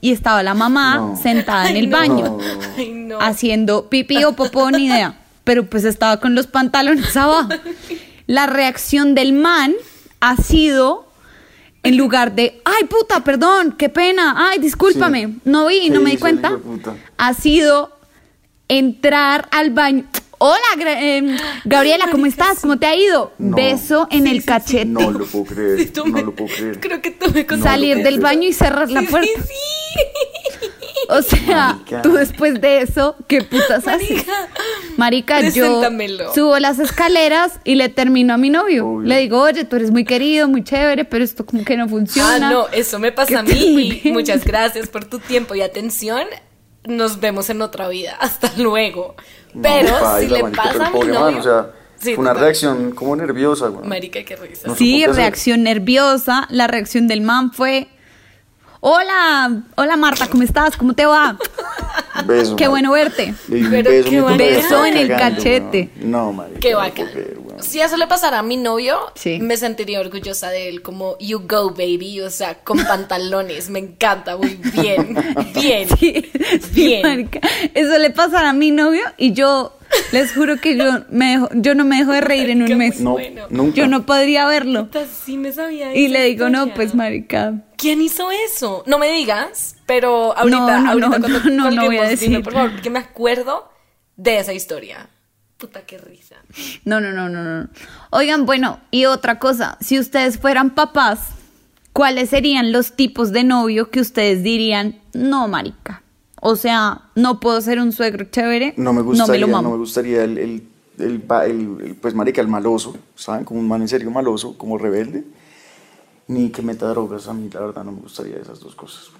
Y 0.00 0.12
estaba 0.12 0.42
la 0.42 0.54
mamá 0.54 0.96
No. 0.96 1.16
sentada 1.20 1.68
en 1.70 1.76
el 1.76 1.90
no. 1.90 1.98
baño, 1.98 2.38
Ay, 2.76 2.90
no. 2.92 3.18
haciendo 3.20 3.88
pipí 3.88 4.22
o 4.24 4.32
popó, 4.34 4.70
ni 4.70 4.86
idea. 4.86 5.18
Pero 5.44 5.64
pues 5.66 5.84
estaba 5.84 6.20
con 6.20 6.34
los 6.34 6.46
pantalones 6.46 7.16
abajo. 7.16 7.48
La 8.26 8.46
reacción 8.46 9.14
del 9.14 9.32
man 9.32 9.74
ha 10.20 10.36
sido, 10.36 11.08
en 11.82 11.96
lugar 11.96 12.34
de, 12.34 12.60
ay 12.64 12.84
puta, 12.84 13.24
perdón, 13.24 13.74
qué 13.78 13.88
pena, 13.88 14.34
ay 14.50 14.58
discúlpame, 14.58 15.26
Sí. 15.26 15.40
no 15.44 15.66
vi, 15.66 15.80
¿Qué 15.84 15.90
no 15.90 16.00
me 16.00 16.10
di 16.10 16.16
cuenta, 16.18 16.58
ha 17.16 17.34
sido 17.34 17.90
entrar 18.68 19.48
al 19.50 19.70
baño. 19.70 20.04
Hola, 20.40 20.60
em, 21.00 21.36
Gabriela, 21.64 22.06
¿cómo 22.12 22.26
estás? 22.26 22.60
¿Cómo 22.60 22.78
te 22.78 22.86
ha 22.86 22.94
ido? 22.94 23.32
No. 23.38 23.56
Beso 23.56 24.06
en 24.12 24.28
el 24.28 24.44
cachete. 24.44 24.84
No 24.84 25.10
lo 25.10 25.26
puedo 25.26 25.44
creer. 25.46 25.78
Sí, 25.80 25.86
tú 25.86 26.06
no 26.06 26.12
me- 26.12 26.22
lo 26.22 26.32
puedo 26.32 26.54
creer. 26.54 26.78
Creo 26.78 27.02
que 27.02 27.10
tú 27.10 27.26
me. 27.32 27.44
Salir 27.60 27.96
del 28.04 28.20
baño 28.20 28.46
y 28.46 28.52
cerrar 28.52 28.88
la 28.88 29.00
Sí, 29.00 29.06
puerta. 29.08 29.28
Sí, 29.36 29.42
sí. 29.48 29.54
O 31.10 31.22
sea, 31.22 31.72
Marica. 31.74 32.02
tú 32.02 32.12
después 32.12 32.60
de 32.60 32.82
eso, 32.82 33.16
¿qué 33.28 33.40
putas 33.42 33.86
haces? 33.88 34.10
Marica. 34.10 34.32
Marica, 34.98 35.40
yo 35.48 35.82
subo 36.34 36.58
las 36.58 36.78
escaleras 36.78 37.60
y 37.64 37.76
le 37.76 37.88
termino 37.88 38.34
a 38.34 38.36
mi 38.36 38.50
novio. 38.50 38.86
Obvio. 38.86 39.08
Le 39.08 39.18
digo, 39.20 39.40
oye, 39.40 39.64
tú 39.64 39.76
eres 39.76 39.90
muy 39.90 40.04
querido, 40.04 40.48
muy 40.48 40.62
chévere, 40.64 41.06
pero 41.06 41.24
esto 41.24 41.46
como 41.46 41.64
que 41.64 41.78
no 41.78 41.88
funciona. 41.88 42.48
Ah, 42.48 42.52
no, 42.52 42.68
eso 42.68 42.98
me 42.98 43.10
pasa 43.10 43.38
a 43.38 43.42
mí. 43.42 44.00
y. 44.04 44.10
Muchas 44.10 44.44
gracias 44.44 44.88
por 44.88 45.06
tu 45.06 45.18
tiempo 45.18 45.54
y 45.54 45.62
atención. 45.62 46.24
Nos 46.84 47.20
vemos 47.20 47.48
en 47.48 47.62
otra 47.62 47.88
vida. 47.88 48.16
Hasta 48.20 48.52
luego. 48.58 49.14
No, 49.54 49.62
Pero 49.62 49.88
paila, 49.98 50.18
si 50.20 50.26
le 50.26 50.42
marica, 50.42 50.62
pasa 50.62 50.86
a 50.88 50.90
mi 50.90 50.98
novio. 51.00 51.20
man, 51.20 51.34
o 51.38 51.42
sea, 51.42 51.70
Sí, 52.00 52.14
fue 52.14 52.20
una 52.22 52.30
total. 52.32 52.44
reacción 52.44 52.90
como 52.92 53.16
nerviosa, 53.16 53.68
güey. 53.68 53.88
Marica, 53.88 54.22
qué 54.24 54.36
risa. 54.36 54.68
No 54.68 54.74
Sí, 54.76 55.06
reacción 55.06 55.62
nerviosa. 55.62 56.46
La 56.50 56.66
reacción 56.66 57.08
del 57.08 57.22
man 57.22 57.50
fue, 57.52 57.88
hola, 58.80 59.62
hola 59.76 59.96
Marta, 59.96 60.28
¿cómo 60.28 60.42
estás? 60.42 60.76
¿Cómo 60.76 60.94
te 60.94 61.06
va? 61.06 61.36
Beso. 62.26 62.56
Qué 62.56 62.68
bueno 62.68 62.92
verte. 62.92 63.34
Pero 63.48 63.90
beso, 63.90 64.08
qué. 64.10 64.20
Beso 64.36 64.84
en 64.84 64.96
el 64.96 65.08
cagando, 65.08 65.36
cachete. 65.36 65.90
weón. 65.96 66.10
No, 66.10 66.32
marica. 66.32 66.60
Qué 66.60 66.72
no 66.72 66.78
bacán. 66.78 67.08
Si 67.62 67.80
eso 67.80 67.96
le 67.96 68.06
pasara 68.06 68.38
a 68.40 68.42
mi 68.42 68.56
novio, 68.56 68.98
Sí. 69.14 69.38
me 69.40 69.56
sentiría 69.56 70.00
orgullosa 70.00 70.50
de 70.50 70.68
él, 70.68 70.82
como 70.82 71.16
you 71.18 71.40
go 71.46 71.70
baby, 71.70 72.20
o 72.20 72.30
sea, 72.30 72.58
con 72.64 72.78
pantalones, 72.84 73.70
me 73.70 73.78
encanta, 73.78 74.36
muy 74.36 74.58
bien, 74.72 75.16
bien, 75.54 75.88
Sí, 75.98 76.30
sí, 76.72 76.86
bien. 76.86 77.02
marica. 77.02 77.40
Eso 77.74 77.98
le 77.98 78.10
pasa 78.10 78.48
a 78.48 78.52
mi 78.52 78.70
novio 78.70 79.02
y 79.16 79.32
yo 79.32 79.74
les 80.12 80.32
juro 80.32 80.58
que 80.60 80.76
yo, 80.76 80.84
me 81.10 81.36
dejo- 81.38 81.48
yo 81.54 81.74
no 81.74 81.84
me 81.84 81.96
dejo 81.96 82.12
de 82.12 82.20
reír 82.20 82.50
en 82.50 82.62
un 82.62 82.76
mes. 82.78 83.00
No, 83.00 83.12
Bueno. 83.12 83.46
nunca. 83.50 83.74
Yo 83.76 83.86
no 83.86 84.04
podría 84.04 84.46
verlo. 84.46 84.88
Sí 85.24 85.36
me 85.38 85.52
sabía 85.52 85.94
Y 85.94 86.08
le 86.08 86.24
digo, 86.24 86.48
no, 86.50 86.58
historia. 86.58 86.74
pues 86.74 86.94
marica. 86.94 87.54
¿Quién 87.76 88.02
hizo 88.02 88.28
eso? 88.30 88.82
No 88.86 88.98
me 88.98 89.10
digas, 89.12 89.76
pero 89.86 90.36
ahorita, 90.36 90.58
No, 90.58 90.80
no, 90.80 90.90
ahorita 90.90 91.08
no, 91.08 91.08
cuando 91.08 91.28
no, 91.50 91.50
no, 91.50 91.70
no 91.70 91.86
voy 91.86 91.98
a 91.98 92.08
decir. 92.08 92.42
por 92.42 92.52
favor, 92.52 92.72
porque 92.72 92.90
me 92.90 92.98
acuerdo 92.98 93.70
de 94.16 94.38
esa 94.38 94.52
historia. 94.52 95.08
Puta, 95.58 95.82
qué 95.84 95.98
risa. 95.98 96.36
No, 96.84 97.00
no, 97.00 97.10
no, 97.12 97.28
no, 97.28 97.42
no. 97.42 97.68
Oigan, 98.10 98.46
bueno, 98.46 98.78
y 98.92 99.06
otra 99.06 99.40
cosa, 99.40 99.76
si 99.80 99.98
ustedes 99.98 100.38
fueran 100.38 100.70
papás, 100.74 101.30
¿cuáles 101.92 102.30
serían 102.30 102.70
los 102.70 102.92
tipos 102.94 103.32
de 103.32 103.42
novio 103.42 103.90
que 103.90 104.00
ustedes 104.00 104.44
dirían, 104.44 105.00
no, 105.14 105.48
marica? 105.48 106.02
O 106.40 106.54
sea, 106.54 107.02
no 107.16 107.40
puedo 107.40 107.60
ser 107.60 107.80
un 107.80 107.90
suegro 107.90 108.26
chévere, 108.30 108.74
No 108.76 108.92
me 108.92 109.00
no 109.00 109.06
gustaría, 109.06 109.46
me 109.46 109.52
lo 109.52 109.62
no 109.62 109.70
me 109.72 109.76
gustaría 109.78 110.22
el, 110.22 110.38
el, 110.38 110.68
el, 111.00 111.20
pa- 111.22 111.46
el- 111.46 111.76
el, 111.80 111.94
pues 111.96 112.14
marica, 112.14 112.40
el 112.40 112.46
maloso, 112.46 112.96
¿saben? 113.16 113.44
Como 113.44 113.58
un 113.58 113.66
man 113.66 113.82
en 113.82 113.88
serio 113.88 114.12
maloso, 114.12 114.56
como 114.56 114.78
rebelde. 114.78 115.24
Ni 116.28 116.50
que 116.50 116.62
meta 116.62 116.86
drogas, 116.88 117.26
a 117.26 117.32
mí 117.32 117.48
la 117.52 117.60
verdad 117.60 117.82
no 117.82 117.90
me 117.92 118.00
gustaría 118.02 118.36
esas 118.36 118.60
dos 118.60 118.76
cosas. 118.76 119.10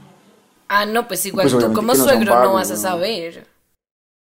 Ah, 0.68 0.84
no, 0.86 1.08
pues 1.08 1.24
igual 1.26 1.48
Pues 1.50 1.58
tú 1.58 1.72
como 1.72 1.94
no 1.94 1.94
suegro 1.96 2.40
no 2.44 2.52
vas 2.54 2.70
a 2.70 2.76
saber. 2.76 3.46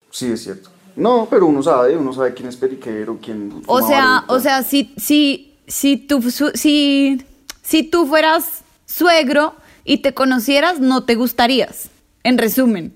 Sí, 0.10 0.32
es 0.32 0.42
cierto. 0.42 0.72
No, 1.00 1.28
pero 1.30 1.46
uno 1.46 1.64
sabe, 1.64 1.96
uno 1.96 2.12
sabe 2.12 2.34
quién 2.34 2.50
es 2.50 2.58
periquero, 2.58 3.20
quién... 3.22 3.62
O 3.68 3.88
sea, 3.88 4.26
o 4.28 4.40
sea, 4.42 4.64
si, 4.64 4.94
si, 4.98 5.56
si 5.66 5.96
tú, 5.96 6.22
si, 6.54 7.26
si 7.62 7.84
tú 7.84 8.06
fueras 8.06 8.64
suegro 8.86 9.56
y 9.86 10.00
te 10.00 10.14
conocieras, 10.14 10.82
no 10.82 11.06
te 11.06 11.16
gustarías. 11.16 11.90
En 12.24 12.38
resumen. 12.38 12.94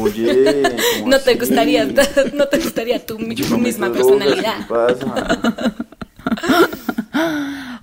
Oye, 0.00 0.62
¿cómo 1.00 1.10
No 1.10 1.18
te 1.18 1.34
gustaría, 1.34 1.84
no 2.32 2.46
te 2.46 2.58
gustaría 2.58 3.04
tu, 3.04 3.18
no 3.18 3.58
misma 3.58 3.88
drogas, 3.88 4.06
personalidad. 4.06 4.58
¿qué 4.58 4.74
pasa? 4.74 5.74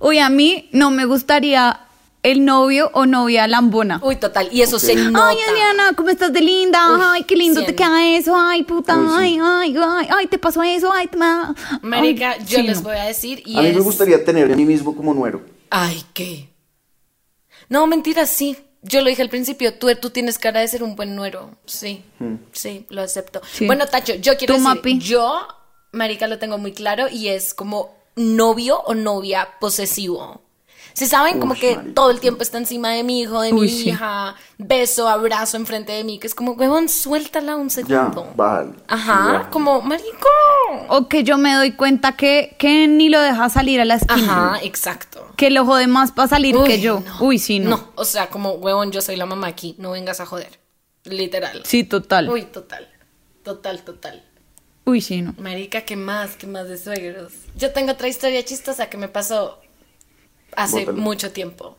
Uy, 0.00 0.20
a 0.20 0.30
mí 0.30 0.70
no 0.72 0.90
me 0.90 1.04
gustaría 1.04 1.80
el 2.24 2.44
novio 2.44 2.90
o 2.94 3.06
novia 3.06 3.46
lambona. 3.46 4.00
Uy, 4.02 4.16
total. 4.16 4.48
Y 4.50 4.62
eso 4.62 4.80
se 4.80 4.96
nota. 4.96 5.28
Ay, 5.28 5.36
Adriana, 5.48 5.92
¿cómo 5.96 6.08
estás 6.08 6.32
de 6.32 6.40
linda? 6.40 6.94
Uy, 6.94 7.00
ay, 7.04 7.22
qué 7.24 7.36
lindo 7.36 7.64
te 7.64 7.74
queda 7.76 8.04
eso. 8.16 8.34
Ay, 8.36 8.64
puta. 8.64 8.96
Uy, 8.98 9.06
sí. 9.06 9.38
ay, 9.40 9.40
ay, 9.40 9.76
ay, 9.78 10.08
ay, 10.10 10.26
te 10.26 10.38
pasó 10.38 10.62
eso. 10.62 10.92
Ay, 10.92 11.06
te 11.06 11.16
ma- 11.16 11.54
Marica, 11.82 12.32
Ay, 12.32 12.40
yo 12.48 12.58
sí, 12.58 12.62
les 12.64 12.78
no. 12.78 12.88
voy 12.88 12.96
a 12.96 13.04
decir 13.04 13.42
y 13.46 13.56
A 13.56 13.62
mí 13.62 13.72
me 13.72 13.80
gustaría 13.80 14.24
tener 14.24 14.50
a 14.52 14.56
mí 14.56 14.64
mismo 14.64 14.96
como 14.96 15.14
nuero. 15.14 15.42
Ay, 15.70 16.02
¿qué? 16.12 16.48
No, 17.68 17.86
mentira, 17.86 18.26
sí. 18.26 18.56
Yo 18.82 19.00
lo 19.00 19.08
dije 19.08 19.22
al 19.22 19.30
principio, 19.30 19.72
tú, 19.78 19.88
tú 20.00 20.10
tienes 20.10 20.38
cara 20.38 20.60
de 20.60 20.68
ser 20.68 20.82
un 20.82 20.94
buen 20.96 21.16
nuero. 21.16 21.50
Sí, 21.64 22.02
sí, 22.52 22.84
lo 22.90 23.00
acepto. 23.00 23.40
Sí. 23.50 23.66
Bueno, 23.66 23.86
Tacho, 23.86 24.14
yo 24.16 24.36
quiero 24.36 24.54
Tú, 24.56 24.60
decir, 24.60 24.76
Mapi. 24.76 24.98
yo, 24.98 25.46
Marica, 25.92 26.26
lo 26.26 26.38
tengo 26.38 26.58
muy 26.58 26.72
claro 26.72 27.06
y 27.10 27.28
es 27.28 27.54
como 27.54 27.94
novio 28.16 28.80
o 28.84 28.94
novia 28.94 29.48
posesivo. 29.58 30.42
Si 30.94 31.06
saben, 31.06 31.40
como 31.40 31.54
que 31.54 31.76
todo 31.92 32.10
el 32.10 32.20
tiempo 32.20 32.42
está 32.44 32.56
encima 32.56 32.90
de 32.90 33.02
mi 33.02 33.20
hijo, 33.20 33.42
de 33.42 33.52
mi 33.52 33.68
sí. 33.68 33.88
hija, 33.90 34.36
beso, 34.58 35.08
abrazo 35.08 35.56
enfrente 35.56 35.90
de 35.90 36.04
mí, 36.04 36.20
que 36.20 36.28
es 36.28 36.36
como, 36.36 36.52
huevón, 36.52 36.88
suéltala 36.88 37.56
un 37.56 37.68
Ya, 37.68 37.74
segundo. 37.74 38.32
vale. 38.36 38.70
Ajá, 38.86 39.42
Ya. 39.42 39.50
como, 39.50 39.82
marico. 39.82 40.28
O 40.88 41.08
que 41.08 41.24
yo 41.24 41.36
me 41.36 41.52
doy 41.54 41.72
cuenta 41.72 42.12
que, 42.16 42.54
que 42.60 42.86
ni 42.86 43.08
lo 43.08 43.20
deja 43.20 43.48
salir 43.48 43.80
a 43.80 43.84
la 43.84 43.96
esquina. 43.96 44.52
Ajá, 44.52 44.60
exacto. 44.62 45.26
Que 45.36 45.50
lo 45.50 45.66
jode 45.66 45.88
más 45.88 46.12
para 46.12 46.28
salir 46.28 46.56
que 46.64 46.80
yo. 46.80 47.00
no. 47.04 47.26
Uy, 47.26 47.38
sí, 47.40 47.58
no. 47.58 47.70
No, 47.70 47.88
o 47.96 48.04
sea, 48.04 48.30
como, 48.30 48.52
huevón, 48.52 48.92
yo 48.92 49.02
soy 49.02 49.16
la 49.16 49.26
mamá 49.26 49.48
aquí, 49.48 49.74
no 49.78 49.90
vengas 49.90 50.20
a 50.20 50.26
joder. 50.26 50.60
Literal. 51.02 51.62
Sí, 51.64 51.82
total. 51.84 52.30
Uy, 52.30 52.42
total. 52.44 52.88
Total, 53.42 53.82
total. 53.82 54.24
Uy, 54.86 55.00
sí, 55.00 55.22
no. 55.22 55.34
Marica, 55.38 55.80
¿qué 55.80 55.96
más? 55.96 56.36
¿Qué 56.36 56.46
más 56.46 56.68
de 56.68 56.78
suegros? 56.78 57.32
Yo 57.56 57.72
tengo 57.72 57.92
otra 57.92 58.06
historia 58.06 58.44
chistosa 58.44 58.88
que 58.88 58.96
me 58.96 59.08
pasó 59.08 59.58
hace 60.56 60.86
mucho 60.92 61.32
tiempo. 61.32 61.76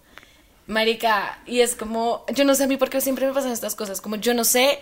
Marica, 0.67 1.39
y 1.45 1.61
es 1.61 1.75
como, 1.75 2.25
yo 2.33 2.43
no 2.43 2.55
sé 2.55 2.63
a 2.63 2.67
mí 2.67 2.77
por 2.77 2.89
qué 2.89 2.99
siempre 2.99 3.27
me 3.27 3.33
pasan 3.33 3.51
estas 3.51 3.75
cosas, 3.75 4.01
como 4.01 4.15
yo 4.15 4.33
no 4.33 4.43
sé, 4.43 4.79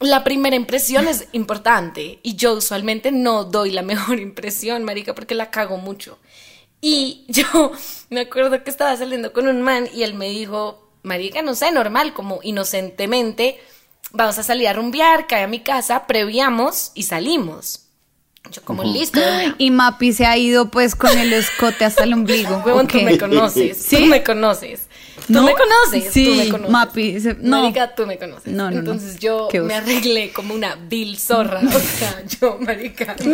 la 0.00 0.24
primera 0.24 0.56
impresión 0.56 1.08
es 1.08 1.28
importante 1.32 2.20
y 2.22 2.36
yo 2.36 2.54
usualmente 2.54 3.10
no 3.12 3.44
doy 3.44 3.70
la 3.70 3.82
mejor 3.82 4.20
impresión, 4.20 4.84
Marica, 4.84 5.14
porque 5.14 5.34
la 5.34 5.50
cago 5.50 5.78
mucho. 5.78 6.18
Y 6.80 7.24
yo 7.28 7.72
me 8.10 8.20
acuerdo 8.20 8.62
que 8.62 8.70
estaba 8.70 8.96
saliendo 8.96 9.32
con 9.32 9.48
un 9.48 9.62
man 9.62 9.88
y 9.92 10.02
él 10.02 10.14
me 10.14 10.28
dijo, 10.28 10.90
Marica, 11.02 11.42
no 11.42 11.54
sé, 11.54 11.72
normal, 11.72 12.14
como 12.14 12.40
inocentemente, 12.42 13.58
vamos 14.12 14.38
a 14.38 14.42
salir 14.42 14.68
a 14.68 14.72
rumbear, 14.72 15.26
cae 15.26 15.44
a 15.44 15.48
mi 15.48 15.60
casa, 15.60 16.06
previamos 16.06 16.92
y 16.94 17.04
salimos. 17.04 17.85
Yo 18.50 18.62
como 18.62 18.82
listo, 18.84 19.20
de 19.20 19.26
una". 19.46 19.54
Y 19.58 19.70
Mapi 19.70 20.12
se 20.12 20.26
ha 20.26 20.36
ido 20.36 20.70
pues 20.70 20.94
con 20.94 21.16
el 21.18 21.32
escote 21.32 21.84
hasta 21.84 22.04
el 22.04 22.12
ombligo. 22.14 22.56
Huevón, 22.64 22.86
tú 22.86 23.00
me 23.00 23.18
conoces. 23.18 23.76
¿Sí? 23.76 23.96
Tú 23.96 24.06
me 24.06 24.22
conoces. 24.22 24.82
Tú 25.26 25.32
¿No? 25.32 25.42
me 25.42 25.54
conoces. 25.54 26.12
Sí, 26.12 26.26
tú 26.26 26.34
me 26.34 26.48
conoces. 26.48 26.70
Mapi, 26.70 27.20
se- 27.20 27.34
no. 27.40 27.62
Marica, 27.62 27.94
tú 27.94 28.06
me 28.06 28.18
conoces. 28.18 28.52
No, 28.52 28.64
no, 28.64 28.70
no. 28.70 28.78
Entonces 28.78 29.18
yo 29.18 29.48
me 29.64 29.74
arreglé 29.74 30.32
como 30.32 30.54
una 30.54 30.76
vil 30.76 31.18
zorra. 31.18 31.60
O 31.64 31.80
sea, 31.98 32.22
yo, 32.40 32.58
marica. 32.60 33.16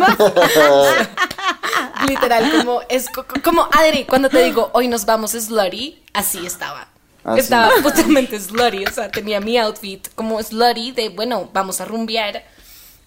Literal, 2.07 2.51
como 2.57 2.81
es 2.89 3.09
co- 3.09 3.25
co- 3.25 3.41
como 3.43 3.67
Adri, 3.71 4.05
cuando 4.05 4.29
te 4.29 4.43
digo 4.43 4.69
hoy 4.73 4.87
nos 4.87 5.05
vamos 5.05 5.31
slutty, 5.31 6.01
así 6.13 6.45
estaba. 6.45 6.87
Así. 7.23 7.39
Estaba 7.41 7.69
justamente 7.81 8.37
slutty, 8.39 8.85
o 8.85 8.91
sea, 8.91 9.09
tenía 9.09 9.39
mi 9.39 9.57
outfit 9.57 10.07
como 10.15 10.41
slutty 10.43 10.91
de, 10.91 11.09
bueno, 11.09 11.49
vamos 11.53 11.79
a 11.79 11.85
rumbear. 11.85 12.43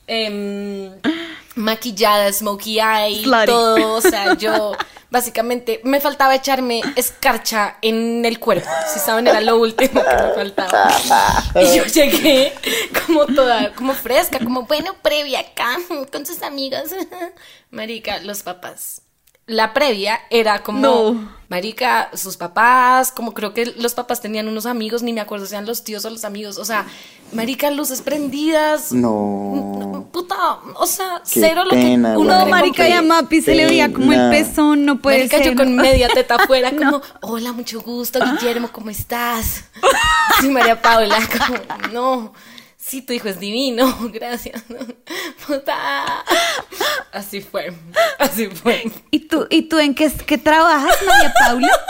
em, 0.06 0.92
maquillada, 1.56 2.32
smokey 2.32 2.78
eye, 2.78 3.22
Slutty. 3.24 3.46
todo, 3.46 3.94
o 3.94 4.00
sea, 4.00 4.34
yo 4.34 4.76
básicamente 5.10 5.80
me 5.84 6.00
faltaba 6.00 6.34
echarme 6.34 6.82
escarcha 6.94 7.78
en 7.82 8.24
el 8.24 8.38
cuerpo, 8.38 8.68
si 8.92 9.00
saben, 9.00 9.26
era 9.26 9.40
lo 9.40 9.56
último 9.56 10.02
que 10.02 10.22
me 10.22 10.32
faltaba. 10.34 10.88
Y 11.56 11.76
yo 11.76 11.84
llegué 11.92 12.52
como 13.04 13.26
toda, 13.26 13.72
como 13.74 13.94
fresca, 13.94 14.38
como 14.38 14.62
bueno, 14.62 14.94
previa 15.02 15.40
acá, 15.40 15.78
con 16.12 16.24
sus 16.24 16.42
amigos. 16.42 16.82
Marica, 17.70 18.20
los 18.20 18.42
papás. 18.42 19.02
La 19.48 19.72
previa 19.72 20.18
era 20.28 20.64
como, 20.64 20.80
No. 20.80 21.28
marica, 21.48 22.10
sus 22.14 22.36
papás, 22.36 23.12
como 23.12 23.32
creo 23.32 23.54
que 23.54 23.66
los 23.76 23.94
papás 23.94 24.20
tenían 24.20 24.48
unos 24.48 24.66
amigos, 24.66 25.04
ni 25.04 25.12
me 25.12 25.20
acuerdo 25.20 25.46
si 25.46 25.54
eran 25.54 25.66
los 25.66 25.84
tíos 25.84 26.04
o 26.04 26.10
los 26.10 26.24
amigos, 26.24 26.58
o 26.58 26.64
sea, 26.64 26.84
marica, 27.32 27.70
luces 27.70 28.02
prendidas. 28.02 28.90
No. 28.90 30.08
Puta, 30.12 30.34
o 30.74 30.86
sea, 30.86 31.22
Qué 31.32 31.40
cero 31.40 31.62
lo 31.64 31.70
que 31.70 31.94
uno 32.16 32.46
marica, 32.46 32.88
y 32.88 32.92
a 32.92 33.02
Mapi 33.02 33.40
se 33.40 33.54
le 33.54 33.66
veía 33.66 33.92
como 33.92 34.12
el 34.12 34.30
pezón, 34.30 34.84
no 34.84 34.98
puede 34.98 35.18
Marica, 35.18 35.38
ser. 35.38 35.46
yo 35.50 35.54
con 35.56 35.76
media 35.76 36.08
teta 36.08 36.34
afuera, 36.42 36.72
No. 36.72 37.00
como, 37.00 37.02
hola, 37.20 37.52
mucho 37.52 37.80
gusto, 37.82 38.18
Guillermo, 38.18 38.70
¿cómo 38.72 38.90
estás? 38.90 39.62
Sí, 40.40 40.48
María 40.48 40.82
Paula, 40.82 41.18
como, 41.38 41.92
no, 41.92 42.32
sí, 42.86 43.02
tu 43.02 43.12
hijo 43.12 43.28
es 43.28 43.40
divino, 43.40 43.96
gracias. 44.12 44.62
Puta. 45.46 46.24
Así 47.12 47.40
fue, 47.40 47.72
así 48.18 48.46
fue. 48.48 48.90
¿Y 49.10 49.20
tú, 49.20 49.46
¿Y 49.50 49.62
tú 49.62 49.78
en 49.78 49.94
qué, 49.94 50.10
qué 50.26 50.38
trabajas, 50.38 50.96
María 51.06 51.32
Paula? 51.46 51.68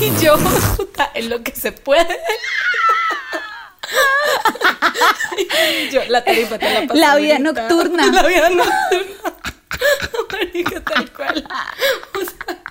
Y 0.00 0.10
yo, 0.22 0.36
puta, 0.76 1.10
en 1.14 1.30
lo 1.30 1.42
que 1.42 1.52
se 1.54 1.70
puede. 1.72 2.18
Yo, 5.92 6.02
la 6.08 6.24
tarifa 6.24 6.58
te 6.58 6.70
la 6.72 6.86
paso 6.86 6.94
La 7.00 7.16
vida 7.16 7.36
ahorita. 7.36 7.52
nocturna. 7.62 8.06
La 8.06 8.22
vida 8.26 8.48
nocturna. 8.50 9.34
Marica, 10.32 10.80
tal 10.82 11.12
cual. 11.12 11.48
O 12.14 12.18
sea, 12.20 12.62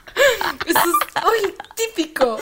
eso 0.65 0.79
es, 0.79 1.45
uy, 1.45 1.55
típico, 1.75 2.37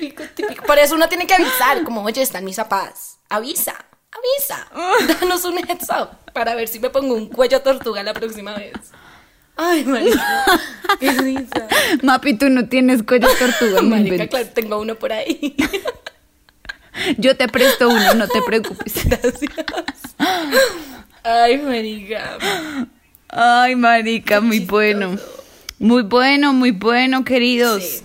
típico, 0.00 0.22
típico. 0.34 0.64
Por 0.64 0.78
eso 0.78 0.94
uno 0.94 1.08
tiene 1.08 1.26
que 1.26 1.34
avisar, 1.34 1.82
como, 1.84 2.02
oye, 2.02 2.22
están 2.22 2.44
mis 2.44 2.56
zapatos. 2.56 3.18
Avisa, 3.28 3.74
avisa. 4.10 4.66
Danos 5.20 5.44
un 5.44 5.58
heads 5.58 5.88
up 5.90 6.32
para 6.32 6.54
ver 6.54 6.68
si 6.68 6.78
me 6.80 6.90
pongo 6.90 7.14
un 7.14 7.28
cuello 7.28 7.60
tortuga 7.62 8.02
la 8.02 8.14
próxima 8.14 8.54
vez. 8.56 8.72
Ay, 9.56 9.84
marica, 9.84 10.44
qué 11.00 11.12
risa. 11.12 11.68
Mapi, 12.02 12.34
tú 12.34 12.48
no 12.48 12.66
tienes 12.68 13.02
cuello 13.02 13.28
tortuga. 13.38 13.82
Marica, 13.82 14.26
claro, 14.26 14.48
tengo 14.54 14.80
uno 14.80 14.94
por 14.94 15.12
ahí. 15.12 15.54
Yo 17.18 17.36
te 17.36 17.46
presto 17.48 17.88
uno, 17.88 18.14
no 18.14 18.26
te 18.26 18.42
preocupes. 18.42 19.04
Gracias. 19.04 19.52
Ay, 21.22 21.58
marica. 21.58 22.38
Ay, 23.28 23.76
marica, 23.76 24.40
muy 24.40 24.60
bueno. 24.60 25.16
Muy 25.78 26.02
bueno, 26.02 26.52
muy 26.52 26.72
bueno, 26.72 27.24
queridos. 27.24 27.82
Sí. 27.82 28.02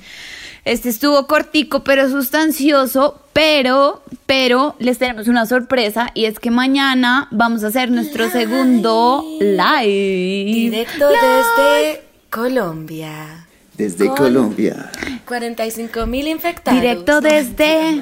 Este 0.66 0.90
estuvo 0.90 1.28
cortico, 1.28 1.84
pero 1.84 2.10
sustancioso, 2.10 3.22
pero, 3.36 4.02
pero 4.26 4.76
les 4.80 4.98
tenemos 4.98 5.28
una 5.28 5.46
sorpresa 5.46 6.10
y 6.14 6.24
es 6.24 6.40
que 6.40 6.52
mañana 6.52 7.28
vamos 7.32 7.66
a 7.66 7.68
hacer 7.68 7.92
nuestro 7.92 8.30
segundo 8.32 9.26
live. 9.42 10.46
Directo 10.46 11.10
desde 11.10 12.02
Colombia. 12.30 13.46
Desde 13.76 14.08
Con- 14.08 14.16
Colombia. 14.16 14.90
45 15.28 16.06
mil 16.06 16.30
infectados. 16.30 16.80
Directo 16.80 17.20
desde 17.20 18.00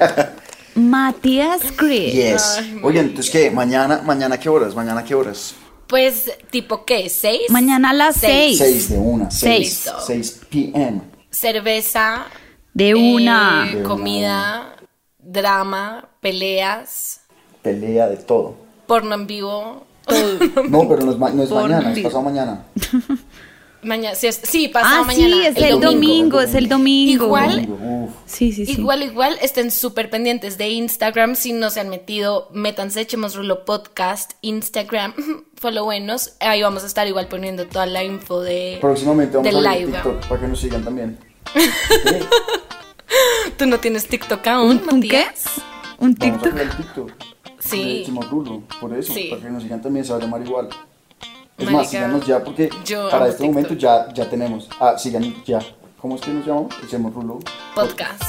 Matías 0.76 1.62
Chris. 1.74 2.12
Yes. 2.14 2.60
Oye, 2.84 3.00
entonces, 3.00 3.32
¿qué? 3.32 3.50
Mañana, 3.50 4.02
mañana, 4.04 4.38
¿qué 4.38 4.48
horas? 4.48 4.72
Mañana, 4.76 5.02
¿qué 5.02 5.16
horas? 5.16 5.56
Pues, 5.88 6.30
¿tipo 6.50 6.84
qué? 6.84 7.08
¿Seis? 7.08 7.42
Mañana 7.50 7.90
a 7.90 7.92
las 7.92 8.16
seis. 8.18 8.56
6 8.58 8.88
de 8.90 8.98
una. 8.98 9.30
Seis. 9.32 9.90
6. 10.06 10.38
6 10.38 10.40
p.m. 10.48 11.00
Cerveza. 11.28 12.26
De 12.72 12.94
una. 12.94 13.68
eh, 13.72 13.76
De 13.78 13.82
comida. 13.82 14.73
Drama. 15.24 16.08
Peleas. 16.20 17.20
Pelea 17.62 18.08
de 18.08 18.16
todo. 18.18 18.54
Porno 18.86 19.14
en 19.14 19.26
vivo. 19.26 19.86
No, 20.68 20.86
pero 20.88 21.02
no 21.04 21.12
es, 21.12 21.18
ma- 21.18 21.30
no 21.30 21.42
es 21.42 21.48
Por 21.48 21.62
mañana, 21.62 21.92
es 21.92 22.00
pasado 22.00 22.22
mañana. 22.22 22.64
Mañana, 23.82 24.14
sí, 24.14 24.26
es- 24.28 24.40
sí, 24.42 24.68
pasado 24.68 25.02
Ah, 25.02 25.04
mañana. 25.04 25.34
sí, 25.36 25.46
es 25.46 25.56
el, 25.58 25.78
domingo, 25.78 26.40
es 26.40 26.54
el 26.54 26.68
domingo. 26.70 27.24
Igual, 27.26 27.68
Uf. 27.68 28.10
Sí, 28.24 28.50
sí, 28.52 28.64
sí. 28.64 28.72
Igual, 28.72 29.02
igual, 29.02 29.36
estén 29.42 29.70
súper 29.70 30.08
pendientes 30.08 30.56
de 30.56 30.70
Instagram. 30.70 31.34
Si 31.36 31.52
no 31.52 31.68
se 31.68 31.80
han 31.80 31.90
metido, 31.90 32.48
métanse, 32.52 33.02
echemos 33.02 33.34
rulo 33.36 33.66
podcast, 33.66 34.32
Instagram, 34.40 35.12
followenos. 35.56 36.32
Ahí 36.40 36.62
vamos 36.62 36.82
a 36.82 36.86
estar 36.86 37.06
igual 37.06 37.28
poniendo 37.28 37.66
toda 37.66 37.84
la 37.84 38.02
info 38.04 38.40
de, 38.40 38.78
Próximamente 38.80 39.36
vamos 39.36 39.52
del 39.52 39.66
a 39.66 39.74
live. 39.74 39.92
TikTok 39.92 40.26
para 40.28 40.40
que 40.40 40.48
nos 40.48 40.60
sigan 40.60 40.82
también. 40.82 41.18
Sí, 41.54 41.60
¿Tú 43.56 43.66
no 43.66 43.78
tienes 43.80 44.06
TikTok 44.06 44.46
aún, 44.46 44.82
¿Un 44.90 45.00
qué? 45.02 45.18
Matías? 45.24 45.44
¿Un 45.98 46.14
Vamos 46.14 46.38
a 46.38 46.42
TikTok? 46.42 46.52
crear 46.52 46.66
el 46.70 46.76
TikTok. 46.76 47.12
Sí. 47.58 48.04
De 48.06 48.60
por 48.80 48.92
eso, 48.94 49.12
Sí. 49.14 49.28
para 49.30 49.42
que 49.42 49.50
nos 49.50 49.62
sigan 49.62 49.80
también, 49.80 50.04
se 50.04 50.12
va 50.12 50.18
a 50.18 50.20
llamar 50.20 50.42
igual. 50.42 50.68
Es 51.56 51.64
Marica, 51.66 51.72
más, 51.72 51.90
síganos 51.90 52.26
ya 52.26 52.42
porque 52.44 52.68
yo 52.84 53.08
para 53.10 53.28
este 53.28 53.44
momento 53.44 53.70
TikTok. 53.70 54.08
ya, 54.08 54.12
ya 54.24 54.28
tenemos. 54.30 54.68
Ah, 54.80 54.98
sigan 54.98 55.42
ya. 55.44 55.60
¿Cómo 56.00 56.16
es 56.16 56.20
que 56.20 56.30
nos 56.32 56.44
llamamos? 56.46 56.74
Echemos 56.84 57.14
rulo. 57.14 57.38
Podcast. 57.74 58.22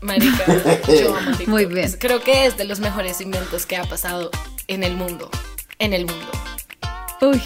Marica, 0.00 0.44
yo 0.88 1.16
amo 1.16 1.30
TikTok. 1.36 1.48
Muy 1.48 1.66
bien. 1.66 1.92
Creo 1.98 2.22
que 2.22 2.46
es 2.46 2.56
de 2.56 2.64
los 2.64 2.80
mejores 2.80 3.20
inventos 3.20 3.66
que 3.66 3.76
ha 3.76 3.84
pasado 3.84 4.30
en 4.66 4.82
el 4.82 4.96
mundo. 4.96 5.30
En 5.78 5.92
el 5.92 6.06
mundo. 6.06 6.26
Uy. 7.20 7.40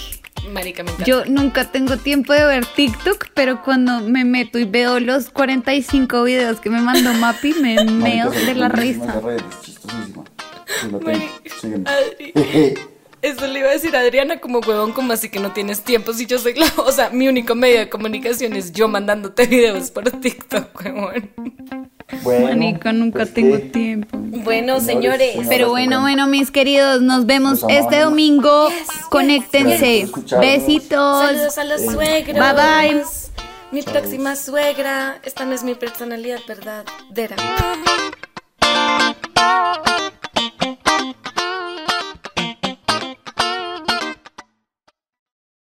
Marica, 0.49 0.83
me 0.83 0.91
encanta. 0.91 1.05
Yo 1.05 1.25
nunca 1.27 1.71
tengo 1.71 1.97
tiempo 1.97 2.33
de 2.33 2.45
ver 2.45 2.67
TikTok, 2.67 3.29
pero 3.35 3.63
cuando 3.63 4.01
me 4.01 4.25
meto 4.25 4.59
y 4.59 4.65
veo 4.65 5.01
los 5.01 5.31
45 5.31 6.23
videos 6.25 6.61
que 6.61 6.71
me 6.71 6.81
mandó 6.81 7.13
Mapi, 7.15 7.55
me 7.55 7.85
meo 7.91 8.31
de 8.31 8.55
la 8.55 8.69
risa. 8.69 9.11
Eso 13.23 13.47
le 13.47 13.59
iba 13.59 13.69
a 13.69 13.73
decir 13.73 13.95
a 13.95 14.01
Adriana 14.01 14.41
como 14.41 14.61
huevón, 14.61 14.93
como 14.93 15.13
así 15.13 15.29
que 15.29 15.41
no 15.41 15.53
tienes 15.53 15.83
tiempo. 15.83 16.15
Si 16.15 16.25
yo 16.25 16.39
soy 16.39 16.55
la. 16.55 16.73
O 16.79 16.91
sea, 16.91 17.11
mi 17.11 17.29
único 17.29 17.55
medio 17.55 17.81
de 17.81 17.91
comunicación 17.91 18.55
es 18.55 18.73
yo 18.73 18.89
mandándote 18.89 19.47
videos 19.47 19.91
por 19.91 20.11
TikTok, 20.11 20.81
huevón. 20.81 21.31
Bueno, 22.23 22.47
Manica, 22.49 22.93
nunca 22.93 23.21
pues, 23.21 23.35
tengo 23.35 23.57
¿qué? 23.57 23.63
tiempo. 23.63 24.19
Bueno, 24.19 24.81
señores. 24.81 25.37
Pero 25.49 25.69
bueno, 25.71 26.01
bueno, 26.01 26.27
mis 26.27 26.51
queridos, 26.51 27.01
nos 27.03 27.27
vemos 27.27 27.65
este 27.69 28.01
domingo. 28.01 28.69
Yes. 28.69 28.89
Conéctense. 29.11 30.09
Besitos. 30.41 31.27
Saludos 31.27 31.59
a 31.59 31.65
los 31.65 31.81
Eh, 31.83 31.87
suegros. 31.87 32.37
Bye, 32.39 32.91
bye. 32.93 33.03
Mi 33.73 33.83
próxima 33.83 34.35
suegra. 34.37 35.19
Esta 35.25 35.45
no 35.45 35.55
es 35.55 35.63
mi 35.63 35.75
personalidad 35.75 36.41
verdadera. 36.47 37.37